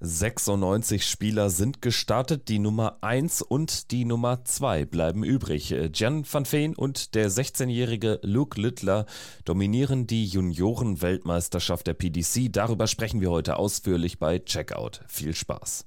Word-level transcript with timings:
96 0.00 1.04
Spieler 1.04 1.50
sind 1.50 1.82
gestartet, 1.82 2.48
die 2.48 2.60
Nummer 2.60 2.98
1 3.00 3.42
und 3.42 3.90
die 3.90 4.04
Nummer 4.04 4.44
2 4.44 4.84
bleiben 4.84 5.24
übrig. 5.24 5.74
Jan 5.92 6.24
van 6.30 6.44
Veen 6.50 6.76
und 6.76 7.16
der 7.16 7.28
16-jährige 7.30 8.20
Luke 8.22 8.60
Littler 8.60 9.06
dominieren 9.44 10.06
die 10.06 10.26
Junioren-Weltmeisterschaft 10.26 11.88
der 11.88 11.94
PDC. 11.94 12.52
Darüber 12.52 12.86
sprechen 12.86 13.20
wir 13.20 13.30
heute 13.30 13.56
ausführlich 13.56 14.20
bei 14.20 14.38
Checkout. 14.38 15.00
Viel 15.08 15.34
Spaß. 15.34 15.86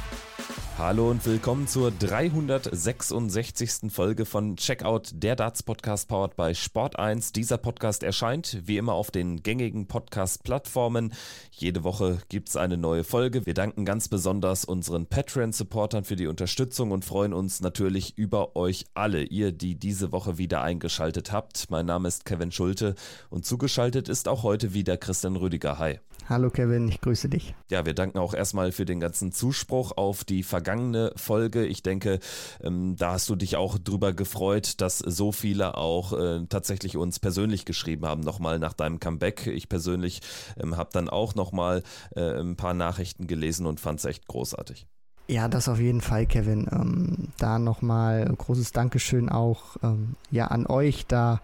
Hallo 0.81 1.11
und 1.11 1.23
willkommen 1.27 1.67
zur 1.67 1.91
366. 1.91 3.91
Folge 3.91 4.25
von 4.25 4.55
Checkout, 4.55 5.11
der 5.13 5.35
Darts 5.35 5.61
Podcast 5.61 6.07
powered 6.07 6.35
by 6.35 6.53
Sport1. 6.53 7.33
Dieser 7.33 7.59
Podcast 7.59 8.01
erscheint 8.01 8.63
wie 8.65 8.77
immer 8.77 8.93
auf 8.93 9.11
den 9.11 9.43
gängigen 9.43 9.85
Podcast-Plattformen. 9.85 11.13
Jede 11.51 11.83
Woche 11.83 12.17
gibt 12.29 12.49
es 12.49 12.57
eine 12.57 12.77
neue 12.77 13.03
Folge. 13.03 13.45
Wir 13.45 13.53
danken 13.53 13.85
ganz 13.85 14.07
besonders 14.07 14.65
unseren 14.65 15.05
Patreon-Supportern 15.05 16.03
für 16.03 16.15
die 16.15 16.25
Unterstützung 16.25 16.89
und 16.89 17.05
freuen 17.05 17.33
uns 17.33 17.61
natürlich 17.61 18.17
über 18.17 18.55
euch 18.55 18.85
alle, 18.95 19.21
ihr, 19.21 19.51
die 19.51 19.75
diese 19.75 20.11
Woche 20.11 20.39
wieder 20.39 20.63
eingeschaltet 20.63 21.31
habt. 21.31 21.69
Mein 21.69 21.85
Name 21.85 22.07
ist 22.07 22.25
Kevin 22.25 22.51
Schulte 22.51 22.95
und 23.29 23.45
zugeschaltet 23.45 24.09
ist 24.09 24.27
auch 24.27 24.41
heute 24.41 24.73
wieder 24.73 24.97
Christian 24.97 25.35
Rüdiger. 25.35 25.77
Hi. 25.77 25.99
Hallo 26.31 26.49
Kevin, 26.49 26.87
ich 26.87 27.01
grüße 27.01 27.27
dich. 27.27 27.53
Ja, 27.69 27.85
wir 27.85 27.93
danken 27.93 28.17
auch 28.17 28.33
erstmal 28.33 28.71
für 28.71 28.85
den 28.85 29.01
ganzen 29.01 29.33
Zuspruch 29.33 29.97
auf 29.97 30.23
die 30.23 30.43
vergangene 30.43 31.11
Folge. 31.17 31.65
Ich 31.65 31.83
denke, 31.83 32.21
ähm, 32.63 32.95
da 32.95 33.11
hast 33.11 33.27
du 33.27 33.35
dich 33.35 33.57
auch 33.57 33.77
drüber 33.77 34.13
gefreut, 34.13 34.79
dass 34.79 34.99
so 34.99 35.33
viele 35.33 35.75
auch 35.75 36.13
äh, 36.13 36.45
tatsächlich 36.47 36.95
uns 36.95 37.19
persönlich 37.19 37.65
geschrieben 37.65 38.05
haben, 38.05 38.21
nochmal 38.21 38.59
nach 38.59 38.71
deinem 38.71 39.01
Comeback. 39.01 39.45
Ich 39.47 39.67
persönlich 39.67 40.21
ähm, 40.57 40.77
habe 40.77 40.91
dann 40.93 41.09
auch 41.09 41.35
nochmal 41.35 41.83
äh, 42.15 42.39
ein 42.39 42.55
paar 42.55 42.75
Nachrichten 42.75 43.27
gelesen 43.27 43.65
und 43.65 43.81
fand 43.81 43.99
es 43.99 44.05
echt 44.05 44.25
großartig. 44.25 44.87
Ja, 45.27 45.49
das 45.49 45.67
auf 45.67 45.81
jeden 45.81 45.99
Fall, 45.99 46.27
Kevin. 46.27 46.65
Ähm, 46.71 47.27
da 47.39 47.59
nochmal 47.59 48.23
großes 48.25 48.71
Dankeschön 48.71 49.27
auch 49.27 49.75
ähm, 49.83 50.15
ja, 50.29 50.47
an 50.47 50.65
euch. 50.65 51.05
Da 51.07 51.41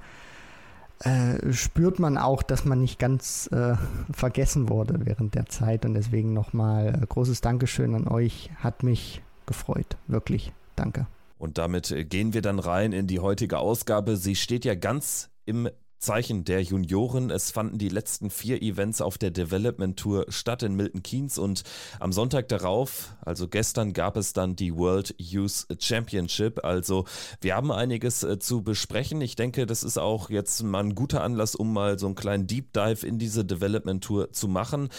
äh, 1.00 1.54
spürt 1.54 2.00
man 2.00 2.18
auch, 2.18 2.42
dass 2.44 2.66
man 2.66 2.82
nicht 2.82 3.00
ganz 3.00 3.50
äh, 3.52 3.76
vergessen 4.12 4.70
wurde 4.70 5.06
während 5.06 5.36
der 5.36 5.46
Zeit. 5.46 5.86
Und 5.86 5.94
deswegen 5.94 6.34
nochmal 6.34 7.00
äh, 7.02 7.06
großes 7.06 7.42
Dankeschön 7.42 7.94
an 7.96 8.08
euch. 8.08 8.50
Hat 8.58 8.84
mich 8.84 9.22
gefreut. 9.46 9.98
Wirklich. 10.08 10.52
Danke. 10.76 11.08
Und 11.38 11.58
damit 11.58 11.92
äh, 11.92 12.04
gehen 12.04 12.34
wir 12.34 12.42
dann 12.42 12.60
rein 12.60 12.94
in 12.94 13.08
die 13.08 13.20
heutige 13.20 13.60
Ausgabe. 13.60 14.18
Sie 14.18 14.36
steht 14.36 14.66
ja 14.66 14.76
ganz 14.76 15.30
im 15.46 15.70
Zeichen 16.00 16.44
der 16.44 16.62
Junioren. 16.62 17.30
Es 17.30 17.52
fanden 17.52 17.78
die 17.78 17.90
letzten 17.90 18.30
vier 18.30 18.62
Events 18.62 19.02
auf 19.02 19.18
der 19.18 19.32
Development 19.32 19.98
Tour 19.98 20.26
statt 20.30 20.64
in 20.64 20.76
Milton 20.76 21.04
Keynes 21.04 21.38
und 21.38 21.64
am 22.00 22.12
Sonntag 22.12 22.48
darauf, 22.50 23.16
also 23.22 23.48
gestern, 23.48 23.94
gab 23.94 24.18
es 24.18 24.34
dann 24.34 24.56
die 24.56 24.76
World 24.76 25.16
Youth 25.18 25.68
Championship. 25.80 26.64
Also 26.64 27.06
wir 27.42 27.56
haben 27.56 27.72
einiges 27.72 28.24
äh, 28.24 28.40
zu 28.40 28.62
besprechen. 28.62 29.22
Ich 29.22 29.36
denke, 29.36 29.66
das 29.66 29.84
ist 29.84 29.98
auch 29.98 30.30
jetzt 30.30 30.64
mal 30.64 30.84
ein 30.84 30.96
guter 30.96 31.24
Anlass, 31.24 31.56
um 31.56 31.74
mal 31.74 31.98
so 31.98 32.06
einen 32.06 32.16
kleinen 32.16 32.48
Deep 32.48 32.74
Dive 32.74 33.06
in 33.06 33.20
diese 33.20 33.46
Development 33.46 34.04
Tour 34.04 34.32
zu 34.32 34.48
machen 34.48 34.90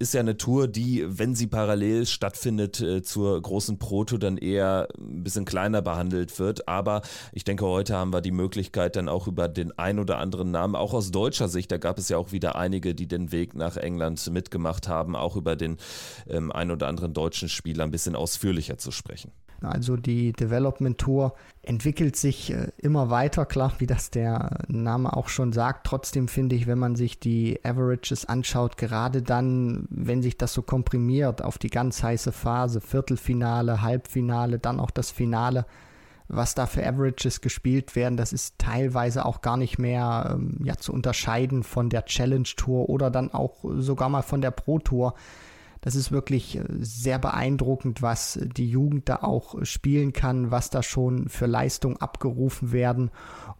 ist 0.00 0.14
ja 0.14 0.20
eine 0.20 0.38
Tour, 0.38 0.66
die, 0.66 1.04
wenn 1.06 1.34
sie 1.34 1.46
parallel 1.46 2.06
stattfindet 2.06 2.80
äh, 2.80 3.02
zur 3.02 3.40
großen 3.40 3.78
Proto, 3.78 4.16
dann 4.16 4.38
eher 4.38 4.88
ein 4.98 5.22
bisschen 5.22 5.44
kleiner 5.44 5.82
behandelt 5.82 6.38
wird. 6.38 6.66
Aber 6.66 7.02
ich 7.32 7.44
denke, 7.44 7.66
heute 7.66 7.94
haben 7.96 8.12
wir 8.12 8.22
die 8.22 8.30
Möglichkeit, 8.30 8.96
dann 8.96 9.10
auch 9.10 9.28
über 9.28 9.46
den 9.46 9.78
ein 9.78 9.98
oder 9.98 10.16
anderen 10.16 10.50
Namen, 10.50 10.74
auch 10.74 10.94
aus 10.94 11.10
deutscher 11.10 11.48
Sicht, 11.48 11.70
da 11.70 11.76
gab 11.76 11.98
es 11.98 12.08
ja 12.08 12.16
auch 12.16 12.32
wieder 12.32 12.56
einige, 12.56 12.94
die 12.94 13.06
den 13.06 13.30
Weg 13.30 13.54
nach 13.54 13.76
England 13.76 14.30
mitgemacht 14.30 14.88
haben, 14.88 15.14
auch 15.14 15.36
über 15.36 15.54
den 15.54 15.76
ähm, 16.26 16.50
ein 16.50 16.70
oder 16.70 16.88
anderen 16.88 17.12
deutschen 17.12 17.50
Spieler 17.50 17.84
ein 17.84 17.90
bisschen 17.90 18.16
ausführlicher 18.16 18.78
zu 18.78 18.92
sprechen. 18.92 19.32
Also 19.62 19.96
die 19.96 20.32
Development 20.32 20.96
Tour 20.96 21.34
entwickelt 21.62 22.16
sich 22.16 22.52
äh, 22.52 22.68
immer 22.78 23.10
weiter, 23.10 23.46
klar, 23.46 23.72
wie 23.78 23.86
das 23.86 24.10
der 24.10 24.58
Name 24.68 25.14
auch 25.16 25.28
schon 25.28 25.52
sagt. 25.52 25.86
Trotzdem 25.86 26.28
finde 26.28 26.56
ich, 26.56 26.66
wenn 26.66 26.78
man 26.78 26.96
sich 26.96 27.20
die 27.20 27.60
Averages 27.64 28.24
anschaut, 28.24 28.76
gerade 28.76 29.22
dann, 29.22 29.86
wenn 29.90 30.22
sich 30.22 30.38
das 30.38 30.52
so 30.52 30.62
komprimiert 30.62 31.42
auf 31.42 31.58
die 31.58 31.70
ganz 31.70 32.02
heiße 32.02 32.32
Phase, 32.32 32.80
Viertelfinale, 32.80 33.82
Halbfinale, 33.82 34.58
dann 34.58 34.80
auch 34.80 34.90
das 34.90 35.10
Finale, 35.10 35.66
was 36.28 36.54
da 36.54 36.66
für 36.66 36.86
Averages 36.86 37.40
gespielt 37.40 37.96
werden, 37.96 38.16
das 38.16 38.32
ist 38.32 38.58
teilweise 38.58 39.24
auch 39.24 39.40
gar 39.40 39.56
nicht 39.56 39.78
mehr 39.78 40.30
ähm, 40.34 40.58
ja, 40.62 40.76
zu 40.76 40.92
unterscheiden 40.92 41.64
von 41.64 41.90
der 41.90 42.04
Challenge 42.04 42.48
Tour 42.56 42.88
oder 42.88 43.10
dann 43.10 43.32
auch 43.34 43.56
sogar 43.64 44.08
mal 44.08 44.22
von 44.22 44.40
der 44.40 44.52
Pro 44.52 44.78
Tour. 44.78 45.14
Das 45.80 45.94
ist 45.94 46.12
wirklich 46.12 46.56
äh, 46.56 46.64
sehr 46.80 47.18
beeindruckend, 47.18 48.02
was 48.02 48.38
die 48.42 48.68
Jugend 48.68 49.08
da 49.08 49.16
auch 49.16 49.64
spielen 49.64 50.12
kann, 50.12 50.50
was 50.50 50.70
da 50.70 50.82
schon 50.82 51.28
für 51.28 51.46
Leistung 51.46 51.96
abgerufen 51.96 52.72
werden 52.72 53.10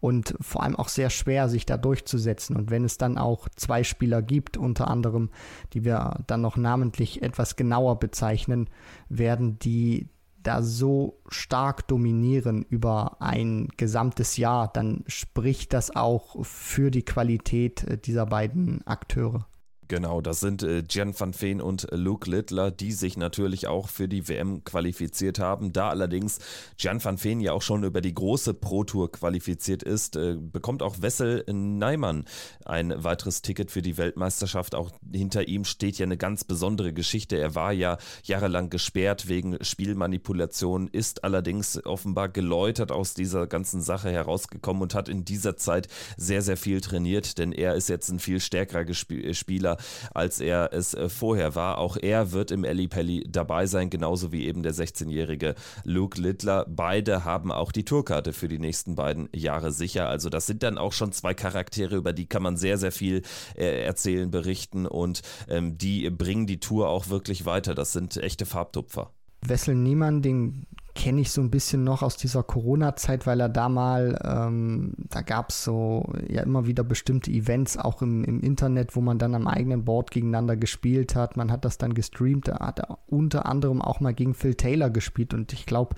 und 0.00 0.34
vor 0.40 0.62
allem 0.62 0.76
auch 0.76 0.88
sehr 0.88 1.10
schwer, 1.10 1.48
sich 1.48 1.66
da 1.66 1.76
durchzusetzen. 1.76 2.56
Und 2.56 2.70
wenn 2.70 2.84
es 2.84 2.98
dann 2.98 3.18
auch 3.18 3.48
zwei 3.56 3.84
Spieler 3.84 4.22
gibt, 4.22 4.56
unter 4.56 4.88
anderem, 4.88 5.30
die 5.72 5.84
wir 5.84 6.20
dann 6.26 6.40
noch 6.40 6.56
namentlich 6.56 7.22
etwas 7.22 7.56
genauer 7.56 7.98
bezeichnen 7.98 8.68
werden, 9.08 9.58
die 9.58 10.08
da 10.42 10.62
so 10.62 11.20
stark 11.28 11.86
dominieren 11.88 12.64
über 12.68 13.20
ein 13.20 13.68
gesamtes 13.76 14.36
Jahr, 14.36 14.72
dann 14.72 15.04
spricht 15.06 15.72
das 15.74 15.94
auch 15.94 16.44
für 16.44 16.90
die 16.90 17.04
Qualität 17.04 17.84
äh, 17.84 17.98
dieser 17.98 18.26
beiden 18.26 18.86
Akteure. 18.86 19.46
Genau, 19.90 20.20
das 20.20 20.38
sind 20.38 20.62
äh, 20.62 20.84
Jan 20.88 21.18
van 21.18 21.34
Veen 21.34 21.60
und 21.60 21.88
Luke 21.90 22.30
Littler, 22.30 22.70
die 22.70 22.92
sich 22.92 23.16
natürlich 23.16 23.66
auch 23.66 23.88
für 23.88 24.06
die 24.06 24.28
WM 24.28 24.62
qualifiziert 24.62 25.40
haben. 25.40 25.72
Da 25.72 25.88
allerdings 25.88 26.38
Jan 26.78 27.02
van 27.02 27.20
Veen 27.20 27.40
ja 27.40 27.54
auch 27.54 27.62
schon 27.62 27.82
über 27.82 28.00
die 28.00 28.14
große 28.14 28.54
Pro 28.54 28.84
Tour 28.84 29.10
qualifiziert 29.10 29.82
ist, 29.82 30.14
äh, 30.14 30.36
bekommt 30.40 30.84
auch 30.84 31.02
Wessel 31.02 31.44
Neimann 31.50 32.24
ein 32.64 33.02
weiteres 33.02 33.42
Ticket 33.42 33.72
für 33.72 33.82
die 33.82 33.98
Weltmeisterschaft. 33.98 34.76
Auch 34.76 34.92
hinter 35.12 35.48
ihm 35.48 35.64
steht 35.64 35.98
ja 35.98 36.04
eine 36.04 36.16
ganz 36.16 36.44
besondere 36.44 36.92
Geschichte. 36.92 37.36
Er 37.36 37.56
war 37.56 37.72
ja 37.72 37.98
jahrelang 38.22 38.70
gesperrt 38.70 39.26
wegen 39.26 39.58
Spielmanipulation, 39.60 40.86
ist 40.86 41.24
allerdings 41.24 41.84
offenbar 41.84 42.28
geläutert 42.28 42.92
aus 42.92 43.14
dieser 43.14 43.48
ganzen 43.48 43.82
Sache 43.82 44.12
herausgekommen 44.12 44.82
und 44.82 44.94
hat 44.94 45.08
in 45.08 45.24
dieser 45.24 45.56
Zeit 45.56 45.88
sehr, 46.16 46.42
sehr 46.42 46.56
viel 46.56 46.80
trainiert, 46.80 47.38
denn 47.38 47.50
er 47.50 47.74
ist 47.74 47.88
jetzt 47.88 48.08
ein 48.08 48.20
viel 48.20 48.38
stärkerer 48.38 48.86
Spieler 48.94 49.79
als 50.14 50.40
er 50.40 50.72
es 50.72 50.94
äh, 50.94 51.08
vorher 51.08 51.54
war. 51.54 51.78
Auch 51.78 51.96
er 51.96 52.32
wird 52.32 52.50
im 52.50 52.64
Ellie 52.64 52.88
Pelli 52.88 53.26
dabei 53.28 53.66
sein, 53.66 53.90
genauso 53.90 54.32
wie 54.32 54.46
eben 54.46 54.62
der 54.62 54.74
16-jährige 54.74 55.54
Luke 55.84 56.20
Littler. 56.20 56.66
Beide 56.68 57.24
haben 57.24 57.52
auch 57.52 57.72
die 57.72 57.84
Tourkarte 57.84 58.32
für 58.32 58.48
die 58.48 58.58
nächsten 58.58 58.94
beiden 58.94 59.28
Jahre 59.34 59.72
sicher. 59.72 60.08
Also 60.08 60.28
das 60.28 60.46
sind 60.46 60.62
dann 60.62 60.78
auch 60.78 60.92
schon 60.92 61.12
zwei 61.12 61.34
Charaktere, 61.34 61.96
über 61.96 62.12
die 62.12 62.26
kann 62.26 62.42
man 62.42 62.56
sehr, 62.56 62.78
sehr 62.78 62.92
viel 62.92 63.22
äh, 63.56 63.84
erzählen, 63.84 64.30
berichten 64.30 64.86
und 64.86 65.22
ähm, 65.48 65.78
die 65.78 66.08
bringen 66.10 66.46
die 66.46 66.60
Tour 66.60 66.88
auch 66.88 67.08
wirklich 67.08 67.44
weiter. 67.44 67.74
Das 67.74 67.92
sind 67.92 68.16
echte 68.16 68.46
Farbtupfer. 68.46 69.12
Wessel 69.42 69.74
Niemann, 69.74 70.22
den 70.22 70.66
kenne 71.00 71.22
ich 71.22 71.30
so 71.30 71.40
ein 71.40 71.50
bisschen 71.50 71.82
noch 71.82 72.02
aus 72.02 72.18
dieser 72.18 72.42
Corona-Zeit, 72.42 73.26
weil 73.26 73.40
er 73.40 73.48
da 73.48 73.70
mal, 73.70 74.20
ähm, 74.22 74.92
da 75.08 75.22
gab 75.22 75.48
es 75.48 75.64
so 75.64 76.12
ja 76.28 76.42
immer 76.42 76.66
wieder 76.66 76.84
bestimmte 76.84 77.30
Events 77.30 77.78
auch 77.78 78.02
im, 78.02 78.22
im 78.22 78.40
Internet, 78.40 78.94
wo 78.94 79.00
man 79.00 79.18
dann 79.18 79.34
am 79.34 79.46
eigenen 79.46 79.86
Board 79.86 80.10
gegeneinander 80.10 80.56
gespielt 80.56 81.14
hat. 81.14 81.38
Man 81.38 81.50
hat 81.50 81.64
das 81.64 81.78
dann 81.78 81.94
gestreamt, 81.94 82.48
da 82.48 82.58
hat 82.58 82.80
er 82.80 82.98
unter 83.06 83.46
anderem 83.46 83.80
auch 83.80 84.00
mal 84.00 84.12
gegen 84.12 84.34
Phil 84.34 84.56
Taylor 84.56 84.90
gespielt 84.90 85.32
und 85.32 85.54
ich 85.54 85.64
glaube 85.64 85.96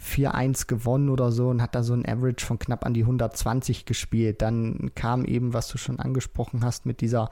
4-1 0.00 0.68
gewonnen 0.68 1.08
oder 1.08 1.32
so 1.32 1.48
und 1.48 1.60
hat 1.60 1.74
da 1.74 1.82
so 1.82 1.94
ein 1.94 2.06
Average 2.06 2.46
von 2.46 2.60
knapp 2.60 2.86
an 2.86 2.94
die 2.94 3.02
120 3.02 3.84
gespielt. 3.84 4.42
Dann 4.42 4.92
kam 4.94 5.24
eben, 5.24 5.54
was 5.54 5.66
du 5.66 5.76
schon 5.76 5.98
angesprochen 5.98 6.64
hast, 6.64 6.86
mit 6.86 7.00
dieser 7.00 7.30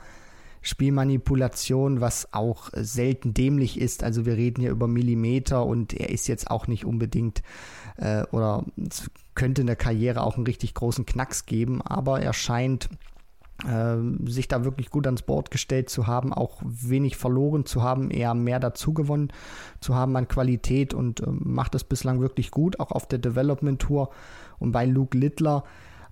Spielmanipulation, 0.65 2.01
was 2.01 2.33
auch 2.33 2.71
selten 2.73 3.35
dämlich 3.35 3.79
ist. 3.79 4.03
Also 4.03 4.27
wir 4.27 4.37
reden 4.37 4.63
hier 4.63 4.71
über 4.71 4.89
Millimeter 4.89 5.65
und 5.65 5.93
er 5.93 6.09
ist 6.09 6.27
jetzt 6.27 6.51
auch 6.51 6.67
nicht 6.67 6.85
unbedingt 6.85 7.43
äh, 7.97 8.25
oder 8.33 8.65
es 8.77 9.11
könnte 9.35 9.61
in 9.61 9.67
der 9.67 9.77
Karriere 9.77 10.23
auch 10.23 10.37
einen 10.37 10.47
richtig 10.47 10.75
großen 10.75 11.05
Knacks 11.05 11.45
geben, 11.45 11.83
aber 11.83 12.23
er 12.23 12.33
scheint 12.33 12.89
äh, 13.63 13.97
sich 14.27 14.49
da 14.49 14.65
wirklich 14.65 14.91
gut 14.91 15.07
ans 15.07 15.23
Board 15.23 15.51
gestellt 15.51 15.91
zu 15.91 16.07
haben, 16.07 16.33
auch 16.33 16.63
wenig 16.65 17.17
verloren 17.17 17.67
zu 17.67 17.83
haben, 17.83 18.11
eher 18.11 18.35
mehr 18.35 18.59
dazu 18.59 18.95
gewonnen 18.95 19.33
zu 19.81 19.95
haben 19.95 20.17
an 20.17 20.29
Qualität 20.29 20.95
und 20.95 21.21
äh, 21.21 21.27
macht 21.29 21.75
es 21.75 21.85
bislang 21.85 22.21
wirklich 22.21 22.51
gut, 22.51 22.81
auch 22.81 22.91
auf 22.91 23.07
der 23.07 23.19
Development 23.19 23.81
Tour. 23.81 24.11
Und 24.59 24.73
bei 24.73 24.87
Luke 24.87 25.17
Littler, 25.17 25.65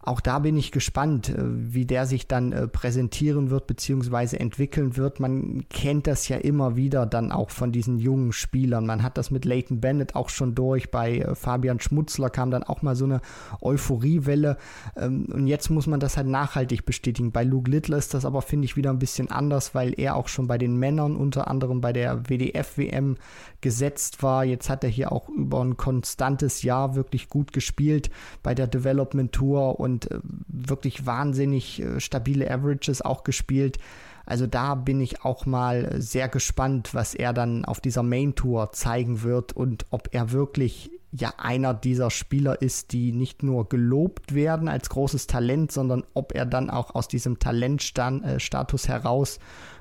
auch 0.05 0.21
da 0.21 0.41
bin 0.41 0.57
ich 0.57 0.73
gespannt, 0.73 1.29
äh, 1.29 1.37
wie 1.39 1.87
der 1.87 2.07
sich 2.07 2.27
dann 2.27 2.51
äh, 2.51 2.67
präsentieren 2.67 3.51
wird 3.51 3.69
bzw. 3.69 4.37
entwickeln 4.37 4.97
wird. 4.97 5.21
Man 5.21 5.65
kennt 5.71 6.09
das 6.09 6.27
ja 6.29 6.39
immer 6.39 6.75
wieder 6.75 7.07
dann 7.07 7.31
auch 7.31 7.51
von 7.51 7.71
diesen 7.71 7.99
jungen 7.99 8.33
Spielern. 8.33 8.85
Man 8.85 9.05
hat 9.05 9.17
das 9.17 9.31
mit 9.31 9.45
Leighton 9.45 9.81
Bennett 9.81 10.17
auch 10.17 10.29
schon 10.29 10.57
durch. 10.57 10.91
Bei 10.91 11.19
äh, 11.19 11.35
Fabian 11.37 11.79
Schmutzler 11.79 12.31
kam 12.31 12.51
dann 12.51 12.65
auch 12.65 12.83
mal 12.83 12.97
so 12.97 13.05
eine 13.05 13.21
Euphoriewelle. 13.61 14.57
Ähm, 14.97 15.27
und 15.33 15.47
jetzt 15.47 15.71
muss 15.71 15.87
man 15.87 16.01
das 16.01 16.17
halt 16.17 16.27
nachhaltig 16.27 16.85
bestätigen. 16.85 17.31
Bei 17.31 17.45
Luke 17.45 17.71
Littler 17.71 17.99
ist 17.99 18.13
das 18.13 18.25
aber, 18.25 18.43
finde 18.43 18.65
ich, 18.65 18.77
wieder 18.77 18.91
ein 18.91 18.99
bisschen 18.99 19.31
anders, 19.31 19.73
weil 19.73 19.95
er 19.97 20.17
auch 20.17 20.27
schon 20.27 20.49
bei 20.49 20.59
den 20.59 20.77
Männern 20.77 21.15
unter 21.15 21.47
anderem 21.47 21.81
bei 21.81 21.93
der 21.93 22.29
WDF-WM 22.29 23.19
gesetzt 23.61 24.23
war. 24.25 24.45
Jetzt 24.45 24.69
hat 24.69 24.83
er 24.83 24.91
hier 24.91 25.13
auch 25.13 25.29
über 25.29 25.63
ein 25.63 25.77
konstantes 25.77 26.63
Jahr 26.63 26.97
wirklich 26.97 27.29
gut 27.29 27.53
gespielt 27.53 28.11
bei 28.43 28.55
der 28.55 28.67
Development 28.67 29.31
Tour 29.33 29.79
und 29.79 29.92
äh, 30.01 30.19
wirklich 30.49 31.07
wahnsinnig 31.07 31.81
äh, 31.81 32.01
stabile 32.01 32.51
Averages 32.51 33.03
auch 33.03 33.25
gespielt. 33.25 33.79
Also 34.25 34.47
da 34.47 34.75
bin 34.75 35.01
ich 35.01 35.25
auch 35.25 35.47
mal 35.47 36.01
sehr 36.01 36.29
gespannt, 36.29 36.95
was 36.95 37.15
er 37.15 37.33
dann 37.33 37.65
auf 37.65 37.81
dieser 37.81 38.03
Main 38.03 38.35
Tour 38.35 38.73
zeigen 38.73 39.23
wird 39.23 39.53
und 39.53 39.87
ob 39.91 40.09
er 40.13 40.31
wirklich 40.31 40.91
ja 41.11 41.35
einer 41.39 41.75
dieser 41.75 42.11
Spieler 42.11 42.63
ist, 42.63 42.93
die 42.93 43.13
nicht 43.13 43.43
nur 43.43 43.69
gelobt 43.69 44.35
werden 44.35 44.69
als 44.69 44.89
großes 44.89 45.27
Talent, 45.27 45.73
sondern 45.73 46.05
ob 46.15 46.35
er 46.35 46.47
dann 46.47 46.71
auch 46.71 46.95
aus 46.95 47.09
diesem 47.09 47.39
Talentstatus 47.39 48.85
äh, 48.85 48.89
heraus 48.89 49.39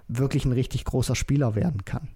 wirklich 0.08 0.46
ein 0.46 0.52
richtig 0.52 0.86
großer 0.86 1.16
Spieler 1.16 1.56
werden 1.56 1.86
kann. 1.86 2.10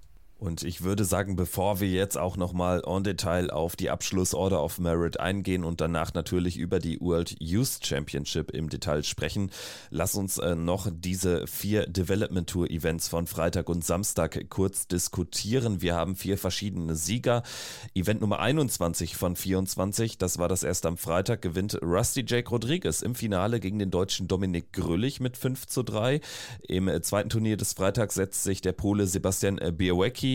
Und 0.46 0.62
ich 0.62 0.84
würde 0.84 1.06
sagen, 1.06 1.36
bevor 1.36 1.80
wir 1.80 1.90
jetzt 1.90 2.20
auch 2.20 2.38
nochmal 2.38 2.84
en 2.86 3.04
Detail 3.04 3.50
auf 3.50 3.76
die 3.76 3.90
Abschlussorder 3.90 4.64
of 4.64 4.78
Merit 4.78 5.20
eingehen 5.20 5.64
und 5.64 5.82
danach 5.82 6.14
natürlich 6.14 6.58
über 6.58 6.78
die 6.78 7.02
World 7.02 7.36
Youth 7.40 7.80
Championship 7.82 8.52
im 8.52 8.70
Detail 8.70 9.02
sprechen, 9.02 9.50
lass 9.90 10.14
uns 10.14 10.38
äh, 10.38 10.54
noch 10.54 10.88
diese 10.94 11.48
vier 11.48 11.88
Development 11.88 12.48
Tour 12.48 12.70
Events 12.70 13.08
von 13.08 13.26
Freitag 13.26 13.70
und 13.70 13.84
Samstag 13.84 14.48
kurz 14.50 14.88
diskutieren. 14.88 15.82
Wir 15.82 15.96
haben 15.96 16.16
vier 16.16 16.38
verschiedene 16.38 16.96
Sieger. 16.96 17.42
Event 17.96 18.22
Nummer 18.22 18.40
21 18.40 19.16
von 19.16 19.36
24, 19.36 20.20
das 20.20 20.38
war 20.38 20.48
das 20.48 20.62
erste 20.62 20.90
am 20.90 20.98
Freitag, 20.98 21.42
gewinnt 21.42 21.82
Rusty 21.82 22.24
Jake 22.24 22.52
Rodriguez 22.52 23.02
im 23.02 23.16
Finale 23.16 23.60
gegen 23.60 23.80
den 23.80 23.90
deutschen 23.90 24.28
Dominik 24.28 24.72
Grüllich 24.74 25.20
mit 25.20 25.38
5 25.38 25.66
zu 25.66 25.82
3. 25.82 26.22
Im 26.68 26.88
äh, 26.88 27.02
zweiten 27.02 27.30
Turnier 27.30 27.58
des 27.58 27.74
Freitags 27.74 28.14
setzt 28.14 28.44
sich 28.44 28.62
der 28.62 28.74
Pole 28.74 29.08
Sebastian 29.08 29.58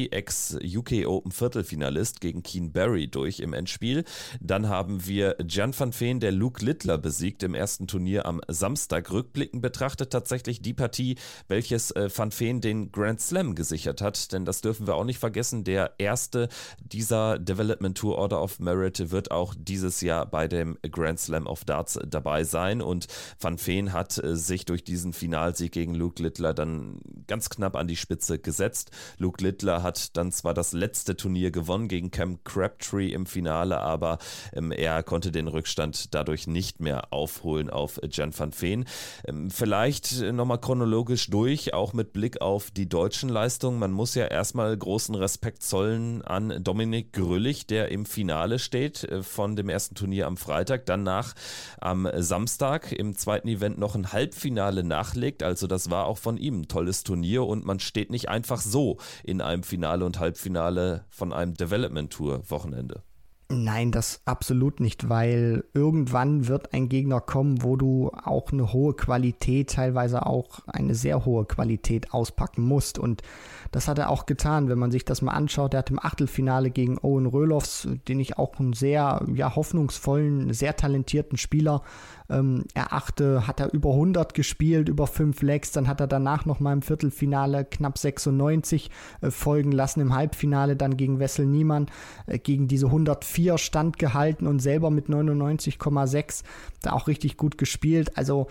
Ex-UK 0.08 1.06
Open 1.06 1.32
Viertelfinalist, 1.32 2.20
gegen 2.20 2.42
Keen 2.42 2.72
Barry 2.72 3.08
durch 3.08 3.40
im 3.40 3.52
Endspiel. 3.52 4.04
Dann 4.40 4.68
haben 4.68 5.06
wir 5.06 5.36
Jan 5.46 5.78
van 5.78 5.92
Veen, 5.98 6.20
der 6.20 6.32
Luke 6.32 6.64
Littler 6.64 6.98
besiegt 6.98 7.42
im 7.42 7.54
ersten 7.54 7.86
Turnier 7.86 8.26
am 8.26 8.40
Samstag. 8.48 9.10
Rückblickend 9.10 9.62
betrachtet 9.62 10.10
tatsächlich 10.10 10.62
die 10.62 10.74
Partie, 10.74 11.16
welches 11.48 11.90
äh, 11.92 12.08
van 12.14 12.32
Veen 12.32 12.60
den 12.60 12.92
Grand 12.92 13.20
Slam 13.20 13.54
gesichert 13.54 14.00
hat. 14.00 14.32
Denn 14.32 14.44
das 14.44 14.60
dürfen 14.60 14.86
wir 14.86 14.94
auch 14.94 15.04
nicht 15.04 15.18
vergessen. 15.18 15.64
Der 15.64 15.92
erste 15.98 16.48
dieser 16.80 17.38
Development 17.38 17.96
Tour 17.96 18.16
Order 18.16 18.42
of 18.42 18.60
Merit 18.60 19.10
wird 19.10 19.30
auch 19.30 19.54
dieses 19.56 20.00
Jahr 20.00 20.26
bei 20.26 20.48
dem 20.48 20.78
Grand 20.90 21.20
Slam 21.20 21.46
of 21.46 21.64
Darts 21.64 21.98
dabei 22.06 22.44
sein. 22.44 22.82
Und 22.82 23.06
Van 23.38 23.58
Veen 23.58 23.92
hat 23.92 24.18
äh, 24.18 24.36
sich 24.36 24.64
durch 24.64 24.84
diesen 24.84 25.12
Finalsieg 25.12 25.72
gegen 25.72 25.94
Luke 25.94 26.22
Littler 26.22 26.54
dann 26.54 27.00
ganz 27.26 27.50
knapp 27.50 27.76
an 27.76 27.88
die 27.88 27.96
Spitze 27.96 28.38
gesetzt. 28.38 28.90
Luke 29.18 29.42
Littler 29.42 29.79
hat 29.82 30.16
dann 30.16 30.32
zwar 30.32 30.54
das 30.54 30.72
letzte 30.72 31.16
Turnier 31.16 31.50
gewonnen 31.50 31.88
gegen 31.88 32.10
Cam 32.10 32.42
Crabtree 32.44 33.08
im 33.08 33.26
Finale, 33.26 33.78
aber 33.78 34.18
ähm, 34.52 34.72
er 34.72 35.02
konnte 35.02 35.32
den 35.32 35.48
Rückstand 35.48 36.14
dadurch 36.14 36.46
nicht 36.46 36.80
mehr 36.80 37.12
aufholen 37.12 37.70
auf 37.70 38.00
Jan 38.10 38.36
van 38.36 38.52
Veen. 38.58 38.86
Ähm, 39.26 39.50
vielleicht 39.50 40.20
nochmal 40.20 40.60
chronologisch 40.60 41.30
durch, 41.30 41.74
auch 41.74 41.92
mit 41.92 42.12
Blick 42.12 42.40
auf 42.40 42.70
die 42.70 42.88
deutschen 42.88 43.28
Leistungen. 43.28 43.78
Man 43.78 43.92
muss 43.92 44.14
ja 44.14 44.26
erstmal 44.26 44.76
großen 44.76 45.14
Respekt 45.14 45.62
zollen 45.62 46.22
an 46.22 46.62
Dominik 46.62 47.12
Grüllig, 47.12 47.66
der 47.66 47.90
im 47.90 48.06
Finale 48.06 48.58
steht 48.58 49.04
äh, 49.04 49.22
von 49.22 49.56
dem 49.56 49.68
ersten 49.68 49.94
Turnier 49.94 50.26
am 50.26 50.36
Freitag, 50.36 50.86
danach 50.86 51.34
am 51.80 52.08
Samstag 52.16 52.92
im 52.92 53.16
zweiten 53.16 53.48
Event 53.48 53.78
noch 53.78 53.94
ein 53.94 54.12
Halbfinale 54.12 54.84
nachlegt. 54.84 55.42
Also 55.42 55.66
das 55.66 55.90
war 55.90 56.06
auch 56.06 56.18
von 56.18 56.36
ihm 56.36 56.60
ein 56.60 56.68
tolles 56.68 57.02
Turnier 57.04 57.44
und 57.44 57.64
man 57.64 57.80
steht 57.80 58.10
nicht 58.10 58.28
einfach 58.28 58.60
so 58.60 58.98
in 59.24 59.40
einem 59.40 59.62
Finale 59.70 60.04
und 60.04 60.18
Halbfinale 60.18 61.04
von 61.10 61.32
einem 61.32 61.54
Development 61.54 62.12
Tour 62.12 62.42
Wochenende. 62.50 63.04
Nein, 63.52 63.90
das 63.90 64.20
absolut 64.26 64.78
nicht, 64.78 65.08
weil 65.08 65.64
irgendwann 65.74 66.48
wird 66.48 66.72
ein 66.72 66.88
Gegner 66.88 67.20
kommen, 67.20 67.62
wo 67.62 67.76
du 67.76 68.10
auch 68.10 68.52
eine 68.52 68.72
hohe 68.72 68.94
Qualität, 68.94 69.70
teilweise 69.70 70.26
auch 70.26 70.60
eine 70.66 70.94
sehr 70.94 71.24
hohe 71.24 71.44
Qualität 71.46 72.12
auspacken 72.12 72.62
musst. 72.62 72.98
Und 72.98 73.22
das 73.70 73.86
hat 73.86 73.98
er 73.98 74.10
auch 74.10 74.26
getan, 74.26 74.68
wenn 74.68 74.78
man 74.78 74.90
sich 74.90 75.04
das 75.04 75.22
mal 75.22 75.32
anschaut. 75.32 75.74
Er 75.74 75.78
hat 75.78 75.90
im 75.90 75.98
Achtelfinale 75.98 76.70
gegen 76.70 76.98
Owen 76.98 77.26
Röloffs, 77.26 77.88
den 78.08 78.18
ich 78.18 78.36
auch 78.36 78.58
einen 78.58 78.72
sehr 78.72 79.24
ja, 79.34 79.54
hoffnungsvollen, 79.54 80.52
sehr 80.52 80.76
talentierten 80.76 81.38
Spieler 81.38 81.82
ähm, 82.28 82.64
erachte, 82.74 83.46
hat 83.46 83.60
er 83.60 83.72
über 83.72 83.90
100 83.90 84.34
gespielt, 84.34 84.88
über 84.88 85.06
5 85.06 85.42
Legs. 85.42 85.72
Dann 85.72 85.86
hat 85.86 86.00
er 86.00 86.06
danach 86.06 86.46
nochmal 86.46 86.72
im 86.72 86.82
Viertelfinale 86.82 87.64
knapp 87.64 87.98
96 87.98 88.90
äh, 89.20 89.30
folgen 89.30 89.72
lassen. 89.72 90.00
Im 90.00 90.14
Halbfinale 90.14 90.76
dann 90.76 90.96
gegen 90.96 91.18
Wessel 91.20 91.46
Niemann 91.46 91.86
äh, 92.26 92.38
gegen 92.38 92.66
diese 92.66 92.86
104 92.86 93.58
standgehalten 93.58 94.46
und 94.46 94.60
selber 94.60 94.90
mit 94.90 95.06
99,6 95.06 96.42
da 96.82 96.92
auch 96.92 97.06
richtig 97.06 97.36
gut 97.36 97.58
gespielt. 97.58 98.16
Also 98.16 98.48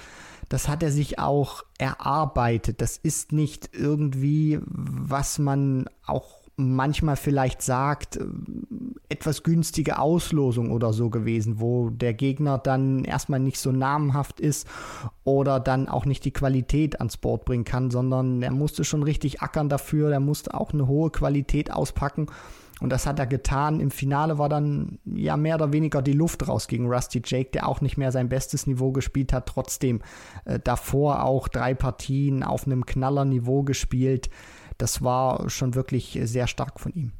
das 0.49 0.67
hat 0.67 0.81
er 0.83 0.91
sich 0.91 1.19
auch 1.19 1.63
erarbeitet. 1.79 2.81
Das 2.81 2.97
ist 2.97 3.31
nicht 3.31 3.71
irgendwie, 3.73 4.59
was 4.67 5.39
man 5.39 5.89
auch 6.05 6.39
manchmal 6.59 7.15
vielleicht 7.15 7.61
sagt, 7.61 8.19
etwas 9.07 9.43
günstige 9.43 9.97
Auslosung 9.97 10.71
oder 10.71 10.91
so 10.91 11.09
gewesen, 11.09 11.61
wo 11.61 11.89
der 11.89 12.13
Gegner 12.13 12.57
dann 12.57 13.05
erstmal 13.05 13.39
nicht 13.39 13.59
so 13.59 13.71
namenhaft 13.71 14.41
ist 14.41 14.67
oder 15.23 15.61
dann 15.61 15.87
auch 15.87 16.05
nicht 16.05 16.25
die 16.25 16.33
Qualität 16.33 16.99
ans 16.99 17.15
Board 17.15 17.45
bringen 17.45 17.63
kann, 17.63 17.91
sondern 17.91 18.41
er 18.41 18.51
musste 18.51 18.83
schon 18.83 19.03
richtig 19.03 19.41
ackern 19.41 19.69
dafür, 19.69 20.11
er 20.11 20.19
musste 20.19 20.53
auch 20.53 20.73
eine 20.73 20.87
hohe 20.87 21.11
Qualität 21.11 21.71
auspacken. 21.71 22.27
Und 22.81 22.91
das 22.91 23.05
hat 23.05 23.19
er 23.19 23.27
getan. 23.27 23.79
Im 23.79 23.91
Finale 23.91 24.37
war 24.37 24.49
dann 24.49 24.99
ja 25.05 25.35
mehr 25.37 25.55
oder 25.55 25.73
weniger 25.73 26.01
die 26.01 26.13
Luft 26.13 26.47
raus 26.47 26.67
gegen 26.67 26.87
Rusty 26.87 27.21
Jake, 27.23 27.51
der 27.51 27.67
auch 27.67 27.81
nicht 27.81 27.97
mehr 27.97 28.11
sein 28.11 28.29
bestes 28.29 28.67
Niveau 28.67 28.91
gespielt 28.91 29.33
hat. 29.33 29.47
Trotzdem 29.47 30.01
äh, 30.45 30.59
davor 30.59 31.23
auch 31.23 31.47
drei 31.47 31.73
Partien 31.73 32.43
auf 32.43 32.65
einem 32.65 32.85
Knallerniveau 32.85 33.63
gespielt 33.63 34.29
das 34.79 35.03
war 35.03 35.49
schon 35.49 35.75
wirklich 35.75 36.17
sehr 36.23 36.47
stark 36.47 36.79
von 36.79 36.93
ihm. 36.93 37.11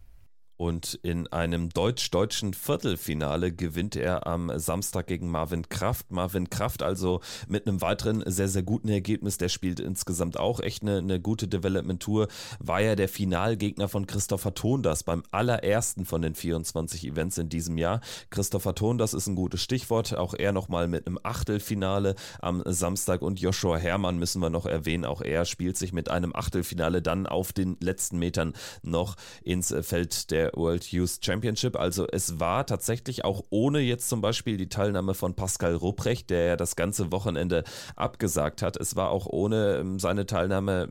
Und 0.60 1.00
in 1.04 1.26
einem 1.28 1.70
deutsch-deutschen 1.70 2.54
Viertelfinale 2.54 3.54
gewinnt 3.54 3.96
er 3.96 4.28
am 4.28 4.52
Samstag 4.60 5.08
gegen 5.08 5.32
Marvin 5.32 5.70
Kraft. 5.70 6.12
Marvin 6.12 6.50
Kraft 6.50 6.84
also 6.84 7.22
mit 7.48 7.66
einem 7.66 7.80
weiteren 7.80 8.22
sehr, 8.26 8.50
sehr 8.50 8.64
guten 8.64 8.90
Ergebnis. 8.90 9.38
Der 9.38 9.48
spielt 9.48 9.80
insgesamt 9.80 10.38
auch 10.38 10.60
echt 10.60 10.82
eine, 10.82 10.98
eine 10.98 11.22
gute 11.22 11.48
Development-Tour. 11.48 12.28
War 12.60 12.82
ja 12.82 12.98
der 12.98 13.08
Finalgegner 13.08 13.88
von 13.88 14.06
Christopher 14.06 14.54
Tondas 14.54 15.04
beim 15.04 15.24
allerersten 15.32 16.04
von 16.04 16.22
den 16.22 16.36
24 16.36 17.08
Events 17.08 17.38
in 17.38 17.48
diesem 17.48 17.78
Jahr. 17.78 18.02
Christopher 18.30 18.76
Tondas 18.76 19.14
ist 19.14 19.28
ein 19.28 19.36
gutes 19.36 19.62
Stichwort. 19.62 20.18
Auch 20.18 20.34
er 20.34 20.52
nochmal 20.52 20.90
mit 20.90 21.08
einem 21.08 21.20
Achtelfinale 21.24 22.16
am 22.42 22.64
Samstag. 22.66 23.22
Und 23.22 23.40
Joshua 23.40 23.78
Herrmann 23.78 24.18
müssen 24.18 24.42
wir 24.42 24.50
noch 24.50 24.66
erwähnen. 24.66 25.06
Auch 25.06 25.22
er 25.22 25.46
spielt 25.46 25.78
sich 25.78 25.94
mit 25.94 26.12
einem 26.12 26.36
Achtelfinale 26.36 27.02
dann 27.02 27.28
auf 27.28 27.54
den 27.54 27.78
letzten 27.80 28.20
Metern 28.20 28.52
noch 28.84 29.16
ins 29.42 29.74
Feld 29.84 30.32
der 30.32 30.49
World 30.56 30.92
Youth 30.92 31.20
Championship. 31.22 31.76
Also 31.76 32.08
es 32.08 32.40
war 32.40 32.66
tatsächlich 32.66 33.26
auch 33.26 33.44
ohne 33.50 33.80
jetzt 33.80 34.10
zum 34.10 34.22
Beispiel 34.22 34.58
die 34.58 34.70
Teilnahme 34.70 35.14
von 35.14 35.36
Pascal 35.36 35.76
Rupprecht, 35.76 36.30
der 36.30 36.46
ja 36.46 36.56
das 36.56 36.76
ganze 36.76 37.12
Wochenende 37.12 37.64
abgesagt 37.96 38.62
hat. 38.62 38.78
Es 38.78 38.96
war 38.96 39.10
auch 39.10 39.26
ohne 39.26 39.78
ähm, 39.78 40.00
seine 40.00 40.26
Teilnahme 40.26 40.90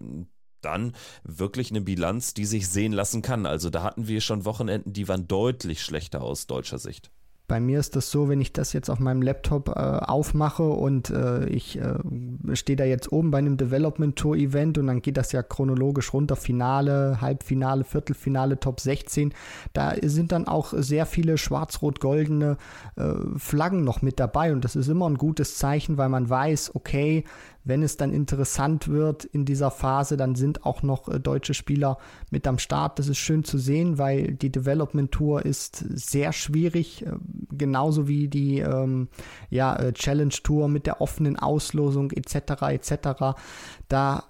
dann 0.61 0.93
wirklich 1.23 1.71
eine 1.71 1.81
Bilanz, 1.81 2.35
die 2.35 2.45
sich 2.45 2.69
sehen 2.69 2.93
lassen 2.93 3.23
kann. 3.23 3.47
Also 3.47 3.71
da 3.71 3.83
hatten 3.83 4.09
wir 4.09 4.21
schon 4.21 4.45
Wochenenden, 4.45 4.93
die 4.93 5.09
waren 5.09 5.29
deutlich 5.29 5.83
schlechter 5.83 6.23
aus 6.23 6.47
deutscher 6.47 6.79
Sicht. 6.79 7.11
Bei 7.49 7.61
mir 7.61 7.81
ist 7.81 7.97
das 7.97 8.11
so, 8.11 8.29
wenn 8.29 8.43
ich 8.43 8.53
das 8.53 8.75
jetzt 8.75 8.91
auf 8.91 8.99
meinem 8.99 9.23
Laptop 9.23 9.71
äh, 9.71 9.73
aufmache 9.73 10.65
und 10.65 11.09
äh, 11.09 11.47
ich 11.47 11.81
äh, 11.81 11.95
stehe 12.53 12.77
da 12.77 12.85
jetzt 12.85 13.11
oben 13.11 13.31
bei 13.31 13.39
einem 13.39 13.57
Development 13.57 14.15
Tour 14.17 14.37
Event 14.37 14.77
und 14.77 14.87
dann 14.87 15.01
geht 15.01 15.17
das 15.17 15.33
ja 15.33 15.43
chronologisch 15.43 16.13
runter, 16.13 16.37
Finale, 16.37 17.23
Halbfinale, 17.23 17.85
Viertelfinale, 17.85 18.61
Top 18.61 18.81
16. 18.81 19.33
Da 19.73 19.95
sind 20.03 20.31
dann 20.33 20.47
auch 20.47 20.75
sehr 20.77 21.07
viele 21.07 21.39
schwarz-rot-goldene 21.39 22.59
äh, 22.97 23.15
Flaggen 23.39 23.83
noch 23.83 24.03
mit 24.03 24.21
dabei 24.21 24.53
und 24.53 24.63
das 24.63 24.77
ist 24.77 24.89
immer 24.89 25.09
ein 25.09 25.17
gutes 25.17 25.57
Zeichen, 25.57 25.97
weil 25.97 26.11
man 26.11 26.29
weiß, 26.29 26.75
okay, 26.75 27.25
wenn 27.69 27.83
es 27.83 27.97
dann 27.97 28.13
interessant 28.13 28.89
wird 28.89 29.25
in 29.25 29.45
dieser 29.45 29.71
Phase, 29.71 30.17
dann 30.17 30.35
sind 30.35 30.65
auch 30.65 30.83
noch 30.83 31.09
äh, 31.09 31.21
deutsche 31.21 31.55
Spieler 31.55 31.99
mit 32.31 32.47
am 32.47 32.59
Start. 32.59 32.99
Das 32.99 33.09
ist 33.09 33.19
schön 33.19 33.45
zu 33.45 33.59
sehen, 33.59 33.99
weil 33.99 34.33
die 34.33 34.51
Development 34.51 35.13
Tour 35.13 35.45
ist 35.45 35.77
sehr 35.77 36.33
schwierig. 36.33 37.07
Äh, 37.07 37.13
genauso 37.51 38.09
wie 38.09 38.29
die 38.29 38.59
ähm, 38.59 39.09
ja, 39.51 39.77
äh, 39.77 39.93
Challenge 39.93 40.35
Tour 40.43 40.69
mit 40.69 40.87
der 40.87 41.01
offenen 41.01 41.37
Auslosung 41.39 42.11
etc. 42.11 42.63
etc. 42.63 43.37
Da 43.89 44.25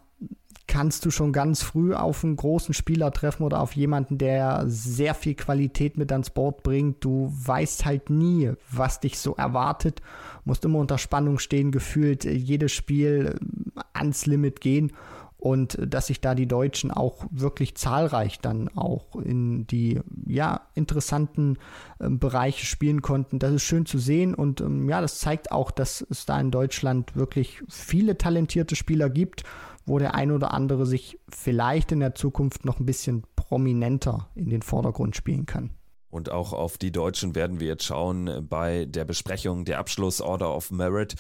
kannst 0.69 1.05
du 1.05 1.11
schon 1.11 1.33
ganz 1.33 1.63
früh 1.63 1.95
auf 1.95 2.23
einen 2.23 2.37
großen 2.37 2.75
Spieler 2.75 3.11
treffen 3.11 3.43
oder 3.43 3.61
auf 3.61 3.73
jemanden, 3.75 4.19
der 4.19 4.65
sehr 4.67 5.15
viel 5.15 5.35
Qualität 5.35 5.97
mit 5.97 6.13
ans 6.13 6.31
Board 6.31 6.63
bringt. 6.63 7.03
Du 7.05 7.33
weißt 7.35 7.87
halt 7.87 8.11
nie, 8.11 8.53
was 8.71 9.01
dich 9.01 9.19
so 9.19 9.35
erwartet. 9.35 10.03
Musst 10.45 10.65
immer 10.65 10.79
unter 10.79 10.99
Spannung 10.99 11.39
stehen, 11.39 11.73
gefühlt 11.73 12.25
jedes 12.25 12.73
Spiel 12.73 13.41
ans 13.95 14.27
Limit 14.27 14.61
gehen 14.61 14.93
und 15.39 15.79
dass 15.81 16.09
sich 16.09 16.21
da 16.21 16.35
die 16.35 16.49
Deutschen 16.49 16.91
auch 16.91 17.25
wirklich 17.31 17.77
zahlreich 17.77 18.41
dann 18.41 18.69
auch 18.77 19.15
in 19.17 19.67
die 19.69 20.01
ja 20.27 20.63
interessanten 20.75 21.59
äh, 22.01 22.09
Bereiche 22.11 22.67
spielen 22.67 23.03
konnten. 23.03 23.39
Das 23.39 23.53
ist 23.53 23.63
schön 23.63 23.87
zu 23.87 23.99
sehen 23.99 24.35
und 24.35 24.61
ähm, 24.61 24.89
ja, 24.89 25.01
das 25.01 25.19
zeigt 25.21 25.53
auch, 25.53 25.71
dass 25.71 26.05
es 26.11 26.27
da 26.27 26.41
in 26.41 26.51
Deutschland 26.51 27.15
wirklich 27.15 27.63
viele 27.69 28.19
talentierte 28.19 28.75
Spieler 28.75 29.09
gibt 29.09 29.45
wo 29.89 29.99
der 29.99 30.15
ein 30.15 30.31
oder 30.31 30.53
andere 30.53 30.87
sich 30.87 31.19
vielleicht 31.29 31.93
in 31.93 32.01
der 32.01 32.15
Zukunft 32.15 32.65
noch 32.65 32.79
ein 32.79 32.87
bisschen 32.87 33.25
prominenter 33.37 34.29
in 34.35 34.51
den 34.51 34.63
Vordergrund 34.63 35.17
spielen 35.17 35.47
kann. 35.47 35.71
Und 36.11 36.31
auch 36.31 36.55
auf 36.55 36.79
die 36.79 36.91
Deutschen 36.91 37.35
werden 37.35 37.61
wir 37.61 37.67
jetzt 37.67 37.85
schauen 37.85 38.47
bei 38.49 38.87
der 38.87 39.05
Besprechung 39.05 39.67
der 39.67 39.79
Abschluss 39.79 40.23
Order 40.23 40.55
of 40.55 40.71
Merit. 40.71 41.17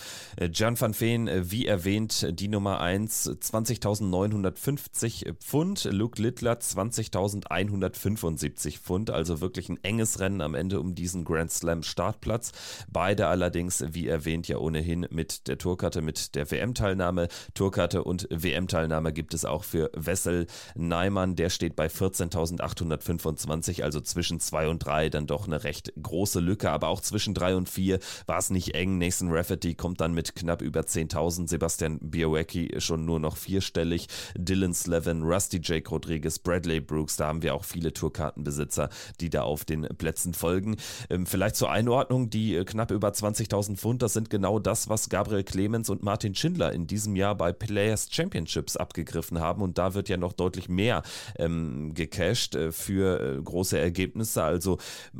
Jan 0.52 0.80
van 0.80 0.99
Veen, 0.99 1.28
wie 1.50 1.66
erwähnt, 1.66 2.26
die 2.30 2.49
Nummer 2.49 2.80
1, 2.80 3.30
20.950 3.30 5.35
Pfund. 5.35 5.85
Luke 5.92 6.23
Littler 6.23 6.54
20.175 6.54 8.78
Pfund. 8.78 9.11
Also 9.11 9.42
wirklich 9.42 9.68
ein 9.68 9.78
enges 9.83 10.21
Rennen 10.21 10.40
am 10.40 10.54
Ende 10.54 10.80
um 10.80 10.95
diesen 10.95 11.25
Grand 11.25 11.52
Slam 11.52 11.83
Startplatz. 11.83 12.52
Beide 12.90 13.26
allerdings, 13.26 13.85
wie 13.92 14.09
erwähnt, 14.09 14.49
ja 14.49 14.57
ohnehin 14.57 15.07
mit 15.11 15.49
der 15.49 15.59
Tourkarte, 15.59 16.00
mit 16.00 16.35
der 16.35 16.50
WM-Teilnahme. 16.50 17.28
Tourkarte 17.52 18.04
und 18.04 18.26
WM-Teilnahme 18.30 19.12
gibt 19.12 19.35
es 19.35 19.45
auch 19.45 19.64
für 19.64 19.90
Wessel 19.95 20.47
Neimann. 20.75 21.37
Der 21.37 21.50
steht 21.50 21.76
bei 21.76 21.88
14.825, 21.88 23.83
also 23.83 24.00
zwischen 24.00 24.40
2 24.40 24.68
und 24.68 24.77
und 24.78 24.87
3 24.87 25.11
dann 25.11 25.26
doch 25.26 25.47
eine 25.47 25.64
recht 25.64 25.92
große 26.00 26.40
Lücke, 26.40 26.70
aber 26.70 26.88
auch 26.88 27.00
zwischen 27.00 27.35
3 27.35 27.56
und 27.56 27.68
4 27.68 27.99
war 28.26 28.38
es 28.38 28.50
nicht 28.50 28.75
eng. 28.75 28.99
Nathan 28.99 29.30
Rafferty 29.30 29.75
kommt 29.75 30.00
dann 30.00 30.14
mit 30.14 30.37
knapp 30.37 30.62
über 30.62 30.80
10.000, 30.80 31.49
Sebastian 31.49 31.99
Białecki 31.99 32.80
schon 32.80 33.04
nur 33.04 33.18
noch 33.18 33.37
vierstellig, 33.37 34.06
Dylan 34.37 34.75
Slevin, 34.75 35.23
Rusty 35.23 35.61
Jake 35.62 35.90
Rodriguez, 35.90 36.38
Bradley 36.38 36.80
Brooks, 36.80 37.16
da 37.16 37.26
haben 37.26 37.42
wir 37.42 37.54
auch 37.54 37.64
viele 37.64 37.92
Tourkartenbesitzer, 37.92 38.88
die 39.20 39.30
da 39.30 39.42
auf 39.42 39.64
den 39.64 39.82
Plätzen 39.82 40.35
folgen. 40.35 40.76
Ähm, 41.11 41.26
vielleicht 41.26 41.56
zur 41.56 41.70
Einordnung, 41.70 42.30
die 42.30 42.54
äh, 42.54 42.64
knapp 42.64 42.90
über 42.90 43.08
20.000 43.08 43.76
Pfund, 43.76 44.02
das 44.02 44.12
sind 44.12 44.30
genau 44.30 44.58
das, 44.58 44.88
was 44.88 45.08
Gabriel 45.08 45.42
Clemens 45.42 45.90
und 45.90 46.02
Martin 46.02 46.35
Schindler 46.35 46.73
in 46.73 46.87
diesem 46.87 47.16
Jahr 47.16 47.35
bei 47.35 47.52
Players 47.52 48.08
Championships 48.11 48.76
abgegriffen 48.76 49.40
haben 49.40 49.62
und 49.62 49.78
da 49.78 49.94
wird 49.94 50.08
ja 50.08 50.16
noch 50.16 50.32
deutlich 50.32 50.68
mehr 50.68 51.02
ähm, 51.37 51.94
gecasht 51.94 52.54
äh, 52.54 52.70
für 52.70 53.20
äh, 53.20 53.42
große 53.42 53.78
Ergebnisse. 53.78 54.42
Also 54.42 54.68
also 54.69 54.79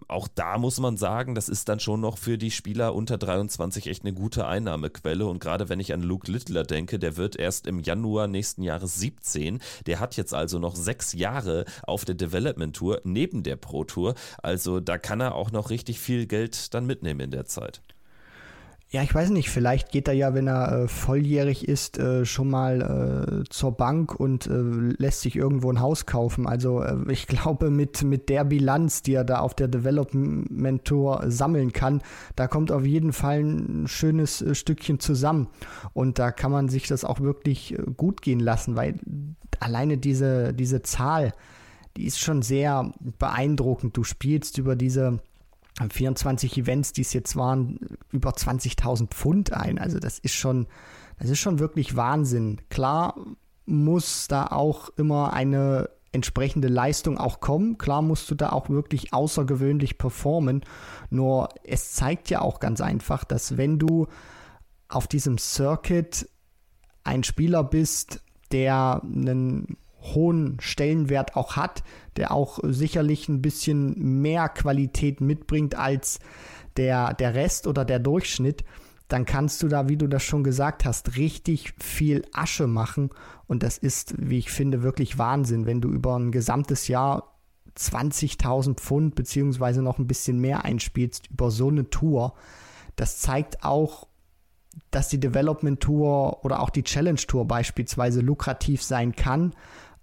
auch 0.09 0.29
da 0.29 0.59
muss 0.59 0.79
man 0.79 0.97
sagen, 0.97 1.35
das 1.35 1.49
ist 1.49 1.69
dann 1.69 1.81
schon 1.81 2.01
noch 2.01 2.19
für 2.19 2.37
die 2.37 2.51
Spieler 2.51 2.95
unter 2.95 3.17
23 3.17 3.87
echt 3.87 4.05
eine 4.05 4.13
gute 4.13 4.47
Einnahmequelle. 4.47 5.27
Und 5.27 5.39
gerade 5.39 5.69
wenn 5.69 5.81
ich 5.81 5.95
an 5.95 6.03
Luke 6.03 6.31
Littler 6.31 6.65
denke, 6.65 6.99
der 6.99 7.17
wird 7.17 7.37
erst 7.37 7.67
im 7.67 7.81
Januar 7.81 8.27
nächsten 8.27 8.63
Jahres 8.63 8.97
17. 8.97 9.61
Der 9.87 10.01
hat 10.01 10.17
jetzt 10.17 10.35
also 10.35 10.59
noch 10.59 10.77
sechs 10.77 11.15
Jahre 11.15 11.65
auf 11.83 12.05
der 12.05 12.15
Development 12.15 12.77
Tour 12.77 13.01
neben 13.05 13.43
der 13.43 13.57
Pro 13.57 13.85
Tour. 13.85 14.15
Also 14.43 14.81
da 14.81 14.99
kann 14.99 15.21
er 15.21 15.35
auch 15.35 15.51
noch 15.51 15.71
richtig 15.71 15.99
viel 16.01 16.27
Geld 16.27 16.75
dann 16.75 16.87
mitnehmen 16.87 17.21
in 17.21 17.31
der 17.31 17.47
Zeit. 17.47 17.81
Ja, 18.91 19.03
ich 19.03 19.15
weiß 19.15 19.29
nicht, 19.31 19.51
vielleicht 19.51 19.93
geht 19.93 20.09
er 20.09 20.15
ja, 20.15 20.33
wenn 20.33 20.47
er 20.47 20.73
äh, 20.73 20.89
volljährig 20.89 21.69
ist, 21.69 21.99
äh, 21.99 22.25
schon 22.25 22.49
mal 22.49 23.43
äh, 23.43 23.49
zur 23.51 23.73
Bank 23.73 24.19
und 24.19 24.47
äh, 24.47 24.51
lässt 24.53 25.21
sich 25.21 25.37
irgendwo 25.37 25.71
ein 25.71 25.81
Haus 25.81 26.07
kaufen. 26.07 26.47
Also 26.47 26.81
äh, 26.81 26.97
ich 27.13 27.27
glaube, 27.27 27.69
mit, 27.71 28.03
mit 28.03 28.31
der 28.31 28.45
Bilanz, 28.45 29.03
die 29.03 29.13
er 29.13 29.25
da 29.25 29.41
auf 29.41 29.53
der 29.53 29.69
Development 29.69 30.87
Tour 30.87 31.23
sammeln 31.27 31.75
kann, 31.75 32.01
da 32.35 32.47
kommt 32.49 32.73
auf 32.73 32.87
jeden 32.87 33.13
Fall 33.13 33.41
ein 33.41 33.89
schönes 33.89 34.41
äh, 34.41 34.55
Stückchen 34.55 35.01
zusammen. 35.01 35.49
Und 35.93 36.19
da 36.19 36.31
kann 36.31 36.51
man 36.51 36.71
sich 36.71 36.87
das 36.87 37.05
auch 37.05 37.21
wirklich 37.21 37.77
gut 37.99 38.23
gehen 38.23 38.41
lassen, 38.41 38.75
weil 38.75 38.95
alleine 39.61 39.99
diese, 39.99 40.55
diese 40.55 40.81
Zahl, 40.81 41.35
die 41.99 42.07
ist 42.07 42.21
schon 42.21 42.41
sehr 42.41 42.91
beeindruckend. 43.19 43.99
Du 43.99 44.03
spielst 44.03 44.57
über 44.57 44.77
diese 44.77 45.19
24 45.91 46.59
Events, 46.59 46.93
die 46.93 47.03
es 47.03 47.13
jetzt 47.13 47.37
waren, 47.37 47.79
über 48.11 48.31
20.000 48.31 49.09
Pfund 49.09 49.53
ein. 49.53 49.79
Also 49.79 49.99
das 49.99 50.19
ist 50.19 50.35
schon, 50.35 50.67
das 51.19 51.31
ist 51.31 51.39
schon 51.39 51.59
wirklich 51.59 51.97
Wahnsinn. 51.97 52.61
Klar 52.69 53.15
muss 53.65 54.29
da 54.29 54.47
auch 54.47 54.89
immer 54.97 55.33
eine 55.33 55.91
entsprechende 56.11 56.69
Leistung 56.69 57.19
auch 57.19 57.41
kommen. 57.41 57.79
Klar 57.79 58.03
musst 58.03 58.31
du 58.31 58.35
da 58.35 58.51
auch 58.51 58.71
wirklich 58.71 59.13
außergewöhnlich 59.13 59.99
performen. 59.99 60.65
Nur 61.11 61.51
es 61.65 61.93
zeigt 61.93 62.31
ja 62.31 62.41
auch 62.41 62.61
ganz 62.61 62.81
einfach, 62.81 63.25
dass 63.25 63.57
wenn 63.57 63.79
du 63.79 64.07
auf 64.89 65.07
diesem 65.07 65.39
Circuit 65.39 66.29
ein 67.05 67.25
Spieler 67.25 67.63
bist, 67.63 68.23
der 68.53 69.03
einen 69.05 69.77
hohen 70.01 70.59
Stellenwert 70.61 71.37
auch 71.37 71.57
hat, 71.57 71.83
der 72.17 72.33
auch 72.33 72.61
sicherlich 72.63 73.29
ein 73.29 73.43
bisschen 73.43 74.21
mehr 74.23 74.49
Qualität 74.49 75.21
mitbringt 75.21 75.75
als 75.75 76.21
der, 76.77 77.15
der 77.15 77.35
Rest 77.35 77.67
oder 77.67 77.85
der 77.85 77.99
Durchschnitt, 77.99 78.65
dann 79.09 79.25
kannst 79.25 79.63
du 79.63 79.69
da, 79.69 79.89
wie 79.89 79.97
du 79.97 80.07
das 80.07 80.23
schon 80.23 80.45
gesagt 80.45 80.85
hast, 80.85 81.17
richtig 81.17 81.75
viel 81.83 82.23
Asche 82.33 82.67
machen. 82.67 83.11
Und 83.47 83.63
das 83.63 83.79
ist, 83.79 84.15
wie 84.19 84.39
ich 84.39 84.51
finde, 84.51 84.83
wirklich 84.83 85.19
Wahnsinn, 85.19 85.67
wenn 85.67 85.81
du 85.81 85.89
über 85.89 86.17
ein 86.17 86.31
gesamtes 86.31 86.89
Jahr 86.89 87.35
20.000 87.77 88.75
Pfund 88.75 89.15
beziehungsweise 89.15 89.83
noch 89.83 89.99
ein 89.99 90.07
bisschen 90.07 90.41
mehr 90.41 90.65
einspielst 90.65 91.29
über 91.31 91.51
so 91.51 91.69
eine 91.69 91.89
Tour. 91.89 92.35
Das 92.97 93.21
zeigt 93.21 93.65
auch, 93.65 94.09
dass 94.91 95.09
die 95.09 95.21
Development 95.21 95.81
Tour 95.81 96.45
oder 96.45 96.61
auch 96.61 96.71
die 96.71 96.85
Challenge 96.85 97.21
Tour 97.21 97.47
beispielsweise 97.47 98.21
lukrativ 98.21 98.83
sein 98.83 99.15
kann 99.15 99.55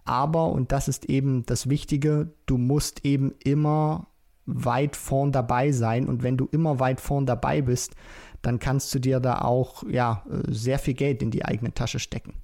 aber, 0.06 0.50
und 0.50 0.72
das 0.72 0.88
ist 0.88 1.06
eben 1.06 1.46
das 1.46 1.68
Wichtige, 1.68 2.32
du 2.46 2.58
musst 2.58 3.04
eben 3.06 3.34
immer 3.44 4.08
weit 4.46 4.96
vorn 4.96 5.32
dabei 5.32 5.72
sein. 5.72 6.08
Und 6.08 6.24
wenn 6.24 6.38
du 6.38 6.48
immer 6.52 6.80
weit 6.80 7.02
vorn 7.02 7.26
dabei 7.26 7.62
bist, 7.62 7.96
dann 8.44 8.60
kannst 8.60 8.94
du 8.94 9.00
dir 9.00 9.20
da 9.20 9.42
auch 9.42 9.84
ja, 9.90 10.24
sehr 10.48 10.78
viel 10.78 10.94
Geld 10.94 11.24
in 11.24 11.32
die 11.32 11.44
eigene 11.44 11.74
Tasche 11.74 11.98
stecken. 11.98 12.36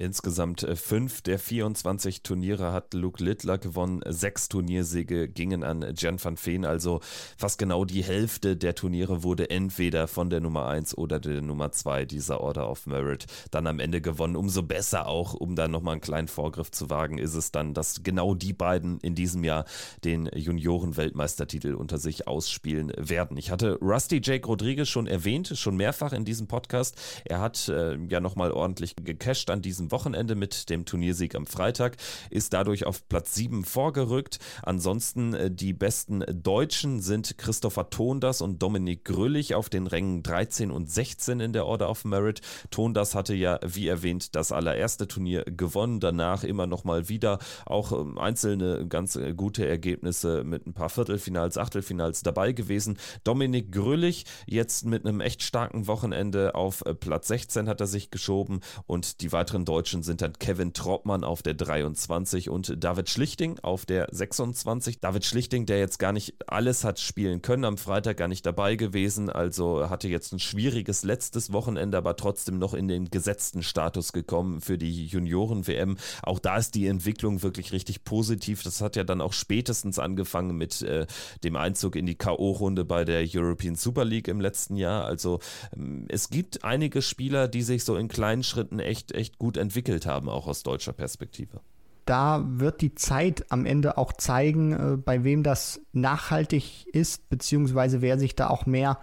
Insgesamt 0.00 0.62
äh, 0.62 0.76
fünf 0.76 1.22
der 1.22 1.40
24 1.40 2.22
Turniere 2.22 2.72
hat 2.72 2.94
Luke 2.94 3.22
Littler 3.22 3.58
gewonnen. 3.58 4.00
Sechs 4.06 4.48
Turniersiege 4.48 5.28
gingen 5.28 5.64
an 5.64 5.84
Jan 5.96 6.22
van 6.22 6.36
Veen. 6.36 6.64
Also 6.64 7.00
fast 7.36 7.58
genau 7.58 7.84
die 7.84 8.04
Hälfte 8.04 8.56
der 8.56 8.76
Turniere 8.76 9.24
wurde 9.24 9.50
entweder 9.50 10.06
von 10.06 10.30
der 10.30 10.38
Nummer 10.38 10.68
1 10.68 10.96
oder 10.96 11.18
der 11.18 11.42
Nummer 11.42 11.72
2 11.72 12.04
dieser 12.04 12.40
Order 12.40 12.70
of 12.70 12.86
Merit 12.86 13.26
dann 13.50 13.66
am 13.66 13.80
Ende 13.80 14.00
gewonnen. 14.00 14.36
Umso 14.36 14.62
besser 14.62 15.08
auch, 15.08 15.34
um 15.34 15.56
da 15.56 15.66
nochmal 15.66 15.94
einen 15.94 16.00
kleinen 16.00 16.28
Vorgriff 16.28 16.70
zu 16.70 16.90
wagen, 16.90 17.18
ist 17.18 17.34
es 17.34 17.50
dann, 17.50 17.74
dass 17.74 18.04
genau 18.04 18.36
die 18.36 18.52
beiden 18.52 19.00
in 19.00 19.16
diesem 19.16 19.42
Jahr 19.42 19.64
den 20.04 20.30
Junioren-Weltmeistertitel 20.32 21.74
unter 21.74 21.98
sich 21.98 22.28
ausspielen 22.28 22.92
werden. 22.96 23.36
Ich 23.36 23.50
hatte 23.50 23.76
Rusty 23.80 24.20
Jake 24.22 24.46
Rodriguez 24.46 24.86
schon 24.86 25.08
erwähnt, 25.08 25.54
schon 25.56 25.76
mehrfach 25.76 26.12
in 26.12 26.24
diesem 26.24 26.46
Podcast. 26.46 26.94
Er 27.24 27.40
hat 27.40 27.68
äh, 27.68 27.96
ja 28.08 28.20
nochmal 28.20 28.52
ordentlich 28.52 28.94
gecasht 28.94 29.50
an 29.50 29.60
diesem 29.60 29.87
Wochenende 29.90 30.34
mit 30.34 30.70
dem 30.70 30.84
Turniersieg 30.84 31.34
am 31.34 31.46
Freitag, 31.46 31.96
ist 32.30 32.52
dadurch 32.52 32.86
auf 32.86 33.08
Platz 33.08 33.34
7 33.34 33.64
vorgerückt. 33.64 34.38
Ansonsten 34.62 35.34
äh, 35.34 35.50
die 35.50 35.72
besten 35.72 36.24
Deutschen 36.28 37.00
sind 37.00 37.38
Christopher 37.38 37.90
Tondas 37.90 38.40
und 38.40 38.62
Dominik 38.62 39.04
Grüllig 39.04 39.54
auf 39.54 39.68
den 39.68 39.86
Rängen 39.86 40.22
13 40.22 40.70
und 40.70 40.90
16 40.90 41.40
in 41.40 41.52
der 41.52 41.66
Order 41.66 41.90
of 41.90 42.04
Merit. 42.04 42.40
Tondas 42.70 43.14
hatte 43.14 43.34
ja, 43.34 43.58
wie 43.64 43.88
erwähnt, 43.88 44.34
das 44.34 44.52
allererste 44.52 45.08
Turnier 45.08 45.44
gewonnen, 45.44 46.00
danach 46.00 46.44
immer 46.44 46.66
noch 46.66 46.84
mal 46.84 47.08
wieder 47.08 47.38
auch 47.66 47.92
ähm, 47.92 48.18
einzelne 48.18 48.86
ganz 48.88 49.16
äh, 49.16 49.34
gute 49.34 49.66
Ergebnisse 49.66 50.44
mit 50.44 50.66
ein 50.66 50.74
paar 50.74 50.90
Viertelfinals, 50.90 51.58
Achtelfinals 51.58 52.22
dabei 52.22 52.52
gewesen. 52.52 52.98
Dominik 53.24 53.72
Grüllig 53.72 54.24
jetzt 54.46 54.84
mit 54.84 55.06
einem 55.06 55.20
echt 55.20 55.42
starken 55.42 55.86
Wochenende 55.86 56.54
auf 56.54 56.84
äh, 56.84 56.94
Platz 56.94 57.28
16 57.28 57.68
hat 57.68 57.80
er 57.80 57.86
sich 57.86 58.10
geschoben 58.10 58.60
und 58.86 59.20
die 59.20 59.32
weiteren 59.32 59.64
Deutschen 59.64 59.77
Deutschen 59.78 60.02
sind 60.02 60.22
dann 60.22 60.32
Kevin 60.32 60.72
Troppmann 60.72 61.22
auf 61.22 61.40
der 61.40 61.54
23 61.54 62.50
und 62.50 62.82
David 62.82 63.08
Schlichting 63.08 63.60
auf 63.60 63.86
der 63.86 64.08
26. 64.10 64.98
David 64.98 65.24
Schlichting, 65.24 65.66
der 65.66 65.78
jetzt 65.78 66.00
gar 66.00 66.12
nicht 66.12 66.34
alles 66.48 66.82
hat 66.82 66.98
spielen 66.98 67.42
können, 67.42 67.64
am 67.64 67.78
Freitag 67.78 68.16
gar 68.16 68.26
nicht 68.26 68.44
dabei 68.44 68.74
gewesen, 68.74 69.30
also 69.30 69.88
hatte 69.88 70.08
jetzt 70.08 70.32
ein 70.32 70.40
schwieriges 70.40 71.04
letztes 71.04 71.52
Wochenende, 71.52 71.96
aber 71.96 72.16
trotzdem 72.16 72.58
noch 72.58 72.74
in 72.74 72.88
den 72.88 73.08
gesetzten 73.08 73.62
Status 73.62 74.12
gekommen 74.12 74.60
für 74.60 74.78
die 74.78 75.06
Junioren-WM. 75.06 75.96
Auch 76.24 76.40
da 76.40 76.56
ist 76.56 76.74
die 76.74 76.88
Entwicklung 76.88 77.44
wirklich 77.44 77.70
richtig 77.70 78.02
positiv. 78.02 78.64
Das 78.64 78.80
hat 78.80 78.96
ja 78.96 79.04
dann 79.04 79.20
auch 79.20 79.32
spätestens 79.32 80.00
angefangen 80.00 80.56
mit 80.56 80.82
äh, 80.82 81.06
dem 81.44 81.54
Einzug 81.54 81.94
in 81.94 82.04
die 82.04 82.16
K.O.-Runde 82.16 82.82
bei 82.82 83.04
der 83.04 83.24
European 83.32 83.76
Super 83.76 84.04
League 84.04 84.26
im 84.26 84.40
letzten 84.40 84.74
Jahr. 84.74 85.04
Also 85.04 85.38
ähm, 85.76 86.06
es 86.08 86.30
gibt 86.30 86.64
einige 86.64 87.00
Spieler, 87.00 87.46
die 87.46 87.62
sich 87.62 87.84
so 87.84 87.94
in 87.94 88.08
kleinen 88.08 88.42
Schritten 88.42 88.80
echt, 88.80 89.12
echt 89.12 89.38
gut 89.38 89.56
entwickelt 89.68 90.06
haben, 90.06 90.28
auch 90.28 90.46
aus 90.46 90.62
deutscher 90.62 90.92
Perspektive 90.92 91.60
da 92.08 92.42
wird 92.48 92.80
die 92.80 92.94
Zeit 92.94 93.44
am 93.50 93.66
Ende 93.66 93.98
auch 93.98 94.14
zeigen, 94.14 94.72
äh, 94.72 94.96
bei 94.96 95.24
wem 95.24 95.42
das 95.42 95.82
nachhaltig 95.92 96.86
ist, 96.94 97.28
beziehungsweise 97.28 98.00
wer 98.00 98.18
sich 98.18 98.34
da 98.34 98.48
auch 98.48 98.64
mehr 98.64 98.98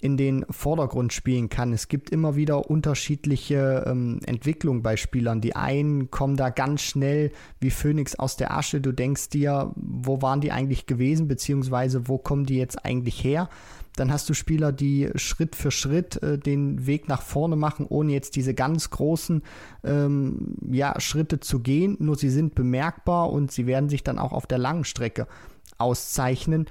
in 0.00 0.16
den 0.16 0.44
Vordergrund 0.50 1.12
spielen 1.12 1.48
kann. 1.48 1.72
Es 1.72 1.88
gibt 1.88 2.10
immer 2.10 2.36
wieder 2.36 2.70
unterschiedliche 2.70 3.84
ähm, 3.86 4.20
Entwicklungen 4.26 4.82
bei 4.82 4.96
Spielern. 4.96 5.40
Die 5.40 5.56
einen 5.56 6.10
kommen 6.10 6.36
da 6.36 6.50
ganz 6.50 6.82
schnell 6.82 7.32
wie 7.60 7.70
Phönix 7.70 8.14
aus 8.14 8.36
der 8.36 8.56
Asche. 8.56 8.80
Du 8.80 8.92
denkst 8.92 9.30
dir, 9.30 9.72
wo 9.74 10.22
waren 10.22 10.40
die 10.40 10.52
eigentlich 10.52 10.86
gewesen, 10.86 11.28
beziehungsweise 11.28 12.06
wo 12.08 12.18
kommen 12.18 12.44
die 12.46 12.58
jetzt 12.58 12.84
eigentlich 12.84 13.24
her? 13.24 13.48
Dann 13.96 14.12
hast 14.12 14.28
du 14.28 14.34
Spieler, 14.34 14.72
die 14.72 15.10
Schritt 15.16 15.56
für 15.56 15.70
Schritt 15.70 16.22
äh, 16.22 16.38
den 16.38 16.86
Weg 16.86 17.08
nach 17.08 17.22
vorne 17.22 17.56
machen, 17.56 17.86
ohne 17.88 18.12
jetzt 18.12 18.36
diese 18.36 18.54
ganz 18.54 18.90
großen 18.90 19.42
ähm, 19.84 20.56
ja, 20.70 21.00
Schritte 21.00 21.40
zu 21.40 21.60
gehen. 21.60 21.96
Nur 21.98 22.16
sie 22.16 22.30
sind 22.30 22.54
bemerkbar 22.54 23.32
und 23.32 23.50
sie 23.50 23.66
werden 23.66 23.88
sich 23.88 24.04
dann 24.04 24.18
auch 24.18 24.32
auf 24.32 24.46
der 24.46 24.58
langen 24.58 24.84
Strecke 24.84 25.26
auszeichnen. 25.78 26.66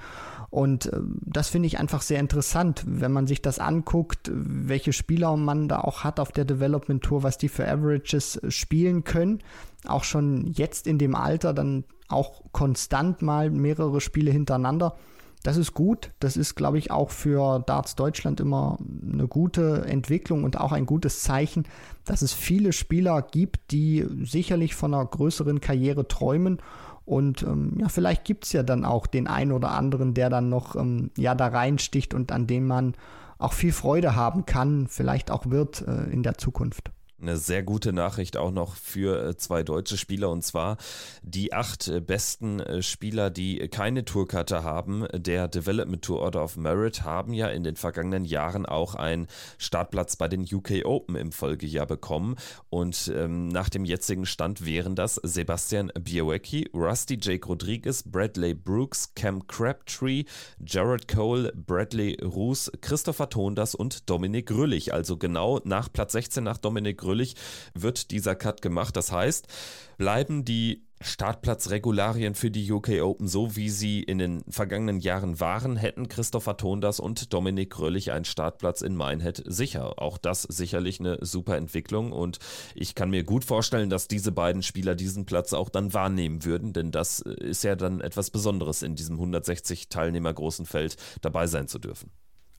Und 0.50 0.86
äh, 0.86 1.00
das 1.24 1.48
finde 1.48 1.66
ich 1.66 1.78
einfach 1.78 2.02
sehr 2.02 2.20
interessant, 2.20 2.84
wenn 2.86 3.12
man 3.12 3.26
sich 3.26 3.42
das 3.42 3.58
anguckt, 3.58 4.30
welche 4.32 4.92
Spieler 4.92 5.36
man 5.36 5.68
da 5.68 5.80
auch 5.80 6.04
hat 6.04 6.20
auf 6.20 6.32
der 6.32 6.44
Development 6.44 7.02
Tour, 7.02 7.22
was 7.22 7.38
die 7.38 7.48
für 7.48 7.68
Averages 7.68 8.36
äh, 8.36 8.50
spielen 8.50 9.04
können. 9.04 9.40
Auch 9.86 10.04
schon 10.04 10.46
jetzt 10.46 10.86
in 10.86 10.98
dem 10.98 11.14
Alter 11.14 11.52
dann 11.52 11.84
auch 12.08 12.42
konstant 12.52 13.22
mal 13.22 13.50
mehrere 13.50 14.00
Spiele 14.00 14.30
hintereinander. 14.30 14.96
Das 15.42 15.56
ist 15.56 15.74
gut. 15.74 16.10
Das 16.18 16.36
ist, 16.36 16.56
glaube 16.56 16.78
ich, 16.78 16.90
auch 16.90 17.10
für 17.10 17.60
Darts 17.60 17.94
Deutschland 17.94 18.40
immer 18.40 18.78
eine 19.12 19.28
gute 19.28 19.84
Entwicklung 19.86 20.44
und 20.44 20.58
auch 20.58 20.72
ein 20.72 20.86
gutes 20.86 21.22
Zeichen, 21.22 21.64
dass 22.04 22.22
es 22.22 22.32
viele 22.32 22.72
Spieler 22.72 23.22
gibt, 23.22 23.70
die 23.70 24.06
sicherlich 24.22 24.74
von 24.74 24.92
einer 24.92 25.04
größeren 25.04 25.60
Karriere 25.60 26.08
träumen 26.08 26.58
und 27.06 27.44
ähm, 27.44 27.74
ja, 27.78 27.88
vielleicht 27.88 28.24
gibt 28.24 28.44
es 28.44 28.52
ja 28.52 28.64
dann 28.64 28.84
auch 28.84 29.06
den 29.06 29.28
einen 29.28 29.52
oder 29.52 29.70
anderen, 29.70 30.12
der 30.12 30.28
dann 30.28 30.48
noch 30.48 30.74
ähm, 30.74 31.12
ja, 31.16 31.36
da 31.36 31.46
reinsticht 31.46 32.12
und 32.12 32.32
an 32.32 32.48
dem 32.48 32.66
man 32.66 32.94
auch 33.38 33.52
viel 33.52 33.72
Freude 33.72 34.16
haben 34.16 34.44
kann, 34.44 34.88
vielleicht 34.88 35.30
auch 35.30 35.46
wird 35.46 35.86
äh, 35.86 36.10
in 36.10 36.24
der 36.24 36.36
Zukunft 36.36 36.90
eine 37.20 37.36
sehr 37.36 37.62
gute 37.62 37.92
Nachricht 37.92 38.36
auch 38.36 38.50
noch 38.50 38.76
für 38.76 39.28
äh, 39.28 39.36
zwei 39.36 39.62
deutsche 39.62 39.96
Spieler. 39.96 40.30
Und 40.30 40.42
zwar 40.42 40.76
die 41.22 41.52
acht 41.52 41.88
äh, 41.88 42.00
besten 42.00 42.60
äh, 42.60 42.82
Spieler, 42.82 43.30
die 43.30 43.68
keine 43.68 44.04
Tourkarte 44.04 44.62
haben, 44.62 45.06
der 45.12 45.48
Development 45.48 46.02
Tour 46.02 46.20
Order 46.20 46.44
of 46.44 46.56
Merit, 46.56 47.04
haben 47.04 47.32
ja 47.32 47.48
in 47.48 47.64
den 47.64 47.76
vergangenen 47.76 48.24
Jahren 48.24 48.66
auch 48.66 48.94
einen 48.94 49.28
Startplatz 49.58 50.16
bei 50.16 50.28
den 50.28 50.42
UK 50.42 50.84
Open 50.84 51.16
im 51.16 51.32
Folgejahr 51.32 51.86
bekommen. 51.86 52.36
Und 52.68 53.10
ähm, 53.14 53.48
nach 53.48 53.68
dem 53.68 53.84
jetzigen 53.84 54.26
Stand 54.26 54.66
wären 54.66 54.94
das 54.94 55.14
Sebastian 55.22 55.90
Białecki, 55.98 56.70
Rusty 56.74 57.18
Jake 57.20 57.46
Rodriguez, 57.46 58.02
Bradley 58.02 58.54
Brooks, 58.54 59.14
Cam 59.14 59.46
Crabtree, 59.46 60.24
Jared 60.64 61.08
Cole, 61.08 61.52
Bradley 61.54 62.18
Roos, 62.22 62.70
Christopher 62.80 63.30
Tondas 63.30 63.74
und 63.74 64.10
Dominik 64.10 64.50
Rüllig, 64.50 64.92
also 64.92 65.16
genau 65.16 65.60
nach 65.64 65.90
Platz 65.92 66.12
16 66.12 66.44
nach 66.44 66.58
Dominik 66.58 67.05
Grölich 67.06 67.36
wird 67.72 68.10
dieser 68.10 68.34
Cut 68.34 68.62
gemacht. 68.62 68.96
Das 68.96 69.12
heißt, 69.12 69.46
bleiben 69.96 70.44
die 70.44 70.82
Startplatzregularien 71.00 72.34
für 72.34 72.50
die 72.50 72.72
UK 72.72 73.00
Open 73.02 73.28
so, 73.28 73.54
wie 73.54 73.70
sie 73.70 74.02
in 74.02 74.18
den 74.18 74.42
vergangenen 74.48 74.98
Jahren 74.98 75.38
waren, 75.38 75.76
hätten 75.76 76.08
Christopher 76.08 76.56
Tondas 76.56 76.98
und 76.98 77.32
Dominik 77.32 77.70
Grölich 77.70 78.10
einen 78.10 78.24
Startplatz 78.24 78.80
in 78.80 78.96
Minehead 78.96 79.40
sicher. 79.46 80.02
Auch 80.02 80.18
das 80.18 80.42
sicherlich 80.42 80.98
eine 80.98 81.18
super 81.20 81.56
Entwicklung 81.56 82.10
und 82.10 82.40
ich 82.74 82.96
kann 82.96 83.10
mir 83.10 83.22
gut 83.22 83.44
vorstellen, 83.44 83.88
dass 83.88 84.08
diese 84.08 84.32
beiden 84.32 84.64
Spieler 84.64 84.96
diesen 84.96 85.26
Platz 85.26 85.52
auch 85.52 85.68
dann 85.68 85.94
wahrnehmen 85.94 86.44
würden, 86.44 86.72
denn 86.72 86.90
das 86.90 87.20
ist 87.20 87.62
ja 87.62 87.76
dann 87.76 88.00
etwas 88.00 88.30
Besonderes 88.30 88.82
in 88.82 88.96
diesem 88.96 89.14
160 89.14 89.90
Teilnehmer 89.90 90.34
großen 90.34 90.66
Feld 90.66 90.96
dabei 91.20 91.46
sein 91.46 91.68
zu 91.68 91.78
dürfen. 91.78 92.10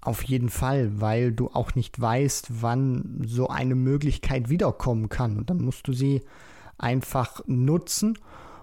Auf 0.08 0.24
jeden 0.24 0.48
Fall, 0.48 1.02
weil 1.02 1.34
du 1.34 1.50
auch 1.50 1.76
nicht 1.76 2.00
weißt, 2.00 2.62
wann 2.62 3.20
so 3.26 3.50
eine 3.50 3.76
Möglichkeit 3.76 4.50
wiederkommen 4.50 5.10
kann. 5.10 5.38
Und 5.38 5.50
dann 5.50 5.62
musst 5.62 5.86
du 5.86 5.92
sie 5.92 6.22
einfach 6.78 7.42
nutzen. 7.46 8.18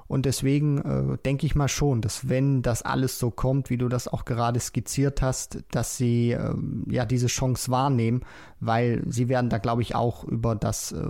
Und 0.06 0.24
deswegen 0.24 0.78
äh, 0.78 1.18
denke 1.18 1.44
ich 1.44 1.54
mal 1.54 1.68
schon, 1.68 2.00
dass 2.00 2.30
wenn 2.30 2.62
das 2.62 2.80
alles 2.80 3.18
so 3.18 3.30
kommt, 3.30 3.68
wie 3.68 3.76
du 3.76 3.90
das 3.90 4.08
auch 4.08 4.24
gerade 4.24 4.58
skizziert 4.58 5.20
hast, 5.20 5.58
dass 5.70 5.98
sie 5.98 6.32
äh, 6.32 6.54
ja 6.88 7.04
diese 7.04 7.26
Chance 7.26 7.70
wahrnehmen, 7.70 8.22
weil 8.60 9.02
sie 9.06 9.28
werden 9.28 9.50
da, 9.50 9.58
glaube 9.58 9.82
ich, 9.82 9.94
auch 9.94 10.24
über 10.24 10.54
das 10.54 10.92
äh, 10.92 11.06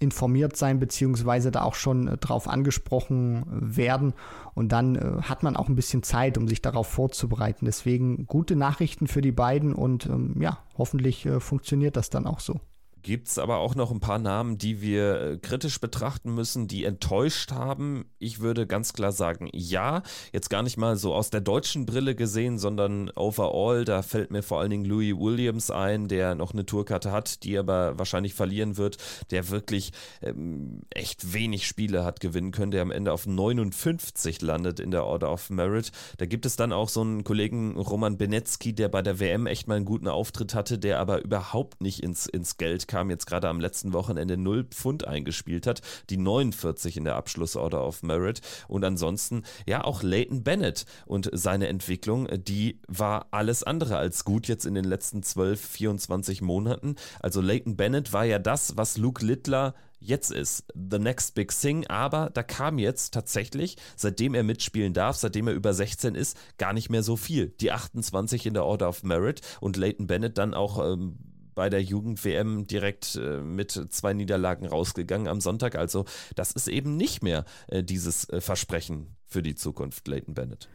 informiert 0.00 0.56
sein, 0.56 0.80
beziehungsweise 0.80 1.52
da 1.52 1.62
auch 1.62 1.74
schon 1.74 2.08
äh, 2.08 2.16
drauf 2.16 2.48
angesprochen 2.48 3.44
werden. 3.48 4.14
Und 4.54 4.72
dann 4.72 4.96
äh, 4.96 5.22
hat 5.22 5.42
man 5.42 5.56
auch 5.56 5.68
ein 5.68 5.76
bisschen 5.76 6.02
Zeit, 6.02 6.38
um 6.38 6.48
sich 6.48 6.62
darauf 6.62 6.88
vorzubereiten. 6.88 7.66
Deswegen 7.66 8.26
gute 8.26 8.56
Nachrichten 8.56 9.06
für 9.06 9.20
die 9.20 9.30
beiden 9.30 9.74
und 9.74 10.06
ähm, 10.06 10.36
ja, 10.40 10.58
hoffentlich 10.76 11.26
äh, 11.26 11.38
funktioniert 11.38 11.96
das 11.96 12.10
dann 12.10 12.26
auch 12.26 12.40
so. 12.40 12.60
Gibt 13.02 13.28
es 13.28 13.38
aber 13.38 13.58
auch 13.58 13.74
noch 13.74 13.90
ein 13.90 14.00
paar 14.00 14.18
Namen, 14.18 14.58
die 14.58 14.82
wir 14.82 15.20
äh, 15.20 15.36
kritisch 15.38 15.80
betrachten 15.80 16.34
müssen, 16.34 16.68
die 16.68 16.84
enttäuscht 16.84 17.52
haben? 17.52 18.04
Ich 18.18 18.40
würde 18.40 18.66
ganz 18.66 18.92
klar 18.92 19.12
sagen, 19.12 19.48
ja. 19.52 20.02
Jetzt 20.32 20.50
gar 20.50 20.62
nicht 20.62 20.76
mal 20.76 20.96
so 20.96 21.14
aus 21.14 21.30
der 21.30 21.40
deutschen 21.40 21.86
Brille 21.86 22.14
gesehen, 22.14 22.58
sondern 22.58 23.10
overall. 23.16 23.84
Da 23.84 24.02
fällt 24.02 24.30
mir 24.30 24.42
vor 24.42 24.60
allen 24.60 24.70
Dingen 24.70 24.84
Louis 24.84 25.14
Williams 25.16 25.70
ein, 25.70 26.08
der 26.08 26.34
noch 26.34 26.52
eine 26.52 26.66
Tourkarte 26.66 27.10
hat, 27.10 27.42
die 27.44 27.56
aber 27.56 27.98
wahrscheinlich 27.98 28.34
verlieren 28.34 28.76
wird, 28.76 28.98
der 29.30 29.48
wirklich 29.48 29.92
ähm, 30.20 30.82
echt 30.90 31.32
wenig 31.32 31.66
Spiele 31.66 32.04
hat 32.04 32.20
gewinnen 32.20 32.50
können, 32.50 32.70
der 32.70 32.82
am 32.82 32.90
Ende 32.90 33.12
auf 33.12 33.26
59 33.26 34.42
landet 34.42 34.78
in 34.78 34.90
der 34.90 35.06
Order 35.06 35.32
of 35.32 35.48
Merit. 35.48 35.90
Da 36.18 36.26
gibt 36.26 36.44
es 36.44 36.56
dann 36.56 36.72
auch 36.72 36.88
so 36.88 37.00
einen 37.00 37.24
Kollegen 37.24 37.78
Roman 37.78 38.18
Benetzky, 38.18 38.74
der 38.74 38.88
bei 38.88 39.00
der 39.00 39.20
WM 39.20 39.46
echt 39.46 39.68
mal 39.68 39.76
einen 39.76 39.84
guten 39.84 40.08
Auftritt 40.08 40.54
hatte, 40.54 40.78
der 40.78 41.00
aber 41.00 41.24
überhaupt 41.24 41.80
nicht 41.80 42.02
ins, 42.02 42.26
ins 42.26 42.58
Geld 42.58 42.89
kam, 42.90 43.08
jetzt 43.08 43.26
gerade 43.26 43.48
am 43.48 43.60
letzten 43.60 43.92
Wochenende 43.92 44.36
0 44.36 44.64
Pfund 44.64 45.06
eingespielt 45.06 45.66
hat, 45.66 45.80
die 46.10 46.16
49 46.16 46.96
in 46.96 47.04
der 47.04 47.14
Abschlussorder 47.14 47.86
of 47.86 48.02
Merit 48.02 48.40
und 48.66 48.84
ansonsten 48.84 49.44
ja 49.64 49.84
auch 49.84 50.02
Leighton 50.02 50.42
Bennett 50.42 50.86
und 51.06 51.30
seine 51.32 51.68
Entwicklung, 51.68 52.28
die 52.32 52.80
war 52.88 53.28
alles 53.30 53.62
andere 53.62 53.96
als 53.96 54.24
gut 54.24 54.48
jetzt 54.48 54.66
in 54.66 54.74
den 54.74 54.84
letzten 54.84 55.22
12, 55.22 55.60
24 55.60 56.42
Monaten. 56.42 56.96
Also 57.20 57.40
Leighton 57.40 57.76
Bennett 57.76 58.12
war 58.12 58.24
ja 58.24 58.40
das, 58.40 58.76
was 58.76 58.96
Luke 58.96 59.24
Littler 59.24 59.74
jetzt 60.00 60.32
ist. 60.32 60.64
The 60.74 60.98
Next 60.98 61.34
Big 61.34 61.52
Thing. 61.52 61.86
Aber 61.86 62.30
da 62.32 62.42
kam 62.42 62.78
jetzt 62.78 63.14
tatsächlich, 63.14 63.76
seitdem 63.96 64.34
er 64.34 64.42
mitspielen 64.42 64.94
darf, 64.94 65.16
seitdem 65.16 65.46
er 65.46 65.54
über 65.54 65.72
16 65.74 66.14
ist, 66.14 66.36
gar 66.58 66.72
nicht 66.72 66.90
mehr 66.90 67.02
so 67.02 67.16
viel. 67.16 67.48
Die 67.60 67.70
28 67.70 68.46
in 68.46 68.54
der 68.54 68.64
Order 68.64 68.88
of 68.88 69.02
Merit 69.02 69.42
und 69.60 69.76
Leighton 69.76 70.06
Bennett 70.06 70.38
dann 70.38 70.54
auch 70.54 70.84
ähm, 70.84 71.18
bei 71.60 71.68
der 71.68 71.82
Jugend-WM 71.82 72.66
direkt 72.66 73.16
äh, 73.16 73.42
mit 73.42 73.70
zwei 73.90 74.14
Niederlagen 74.14 74.66
rausgegangen 74.66 75.28
am 75.28 75.42
Sonntag. 75.42 75.76
Also 75.76 76.06
das 76.34 76.52
ist 76.52 76.68
eben 76.68 76.96
nicht 76.96 77.22
mehr 77.22 77.44
äh, 77.68 77.84
dieses 77.84 78.26
äh, 78.30 78.40
Versprechen 78.40 79.08
für 79.26 79.42
die 79.42 79.54
Zukunft, 79.54 80.08
Leighton 80.08 80.32
Bennett. 80.32 80.70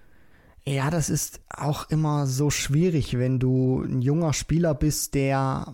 Ja, 0.63 0.91
das 0.91 1.09
ist 1.09 1.41
auch 1.49 1.89
immer 1.89 2.27
so 2.27 2.51
schwierig, 2.51 3.17
wenn 3.17 3.39
du 3.39 3.81
ein 3.81 4.03
junger 4.03 4.31
Spieler 4.31 4.75
bist, 4.75 5.15
der 5.15 5.73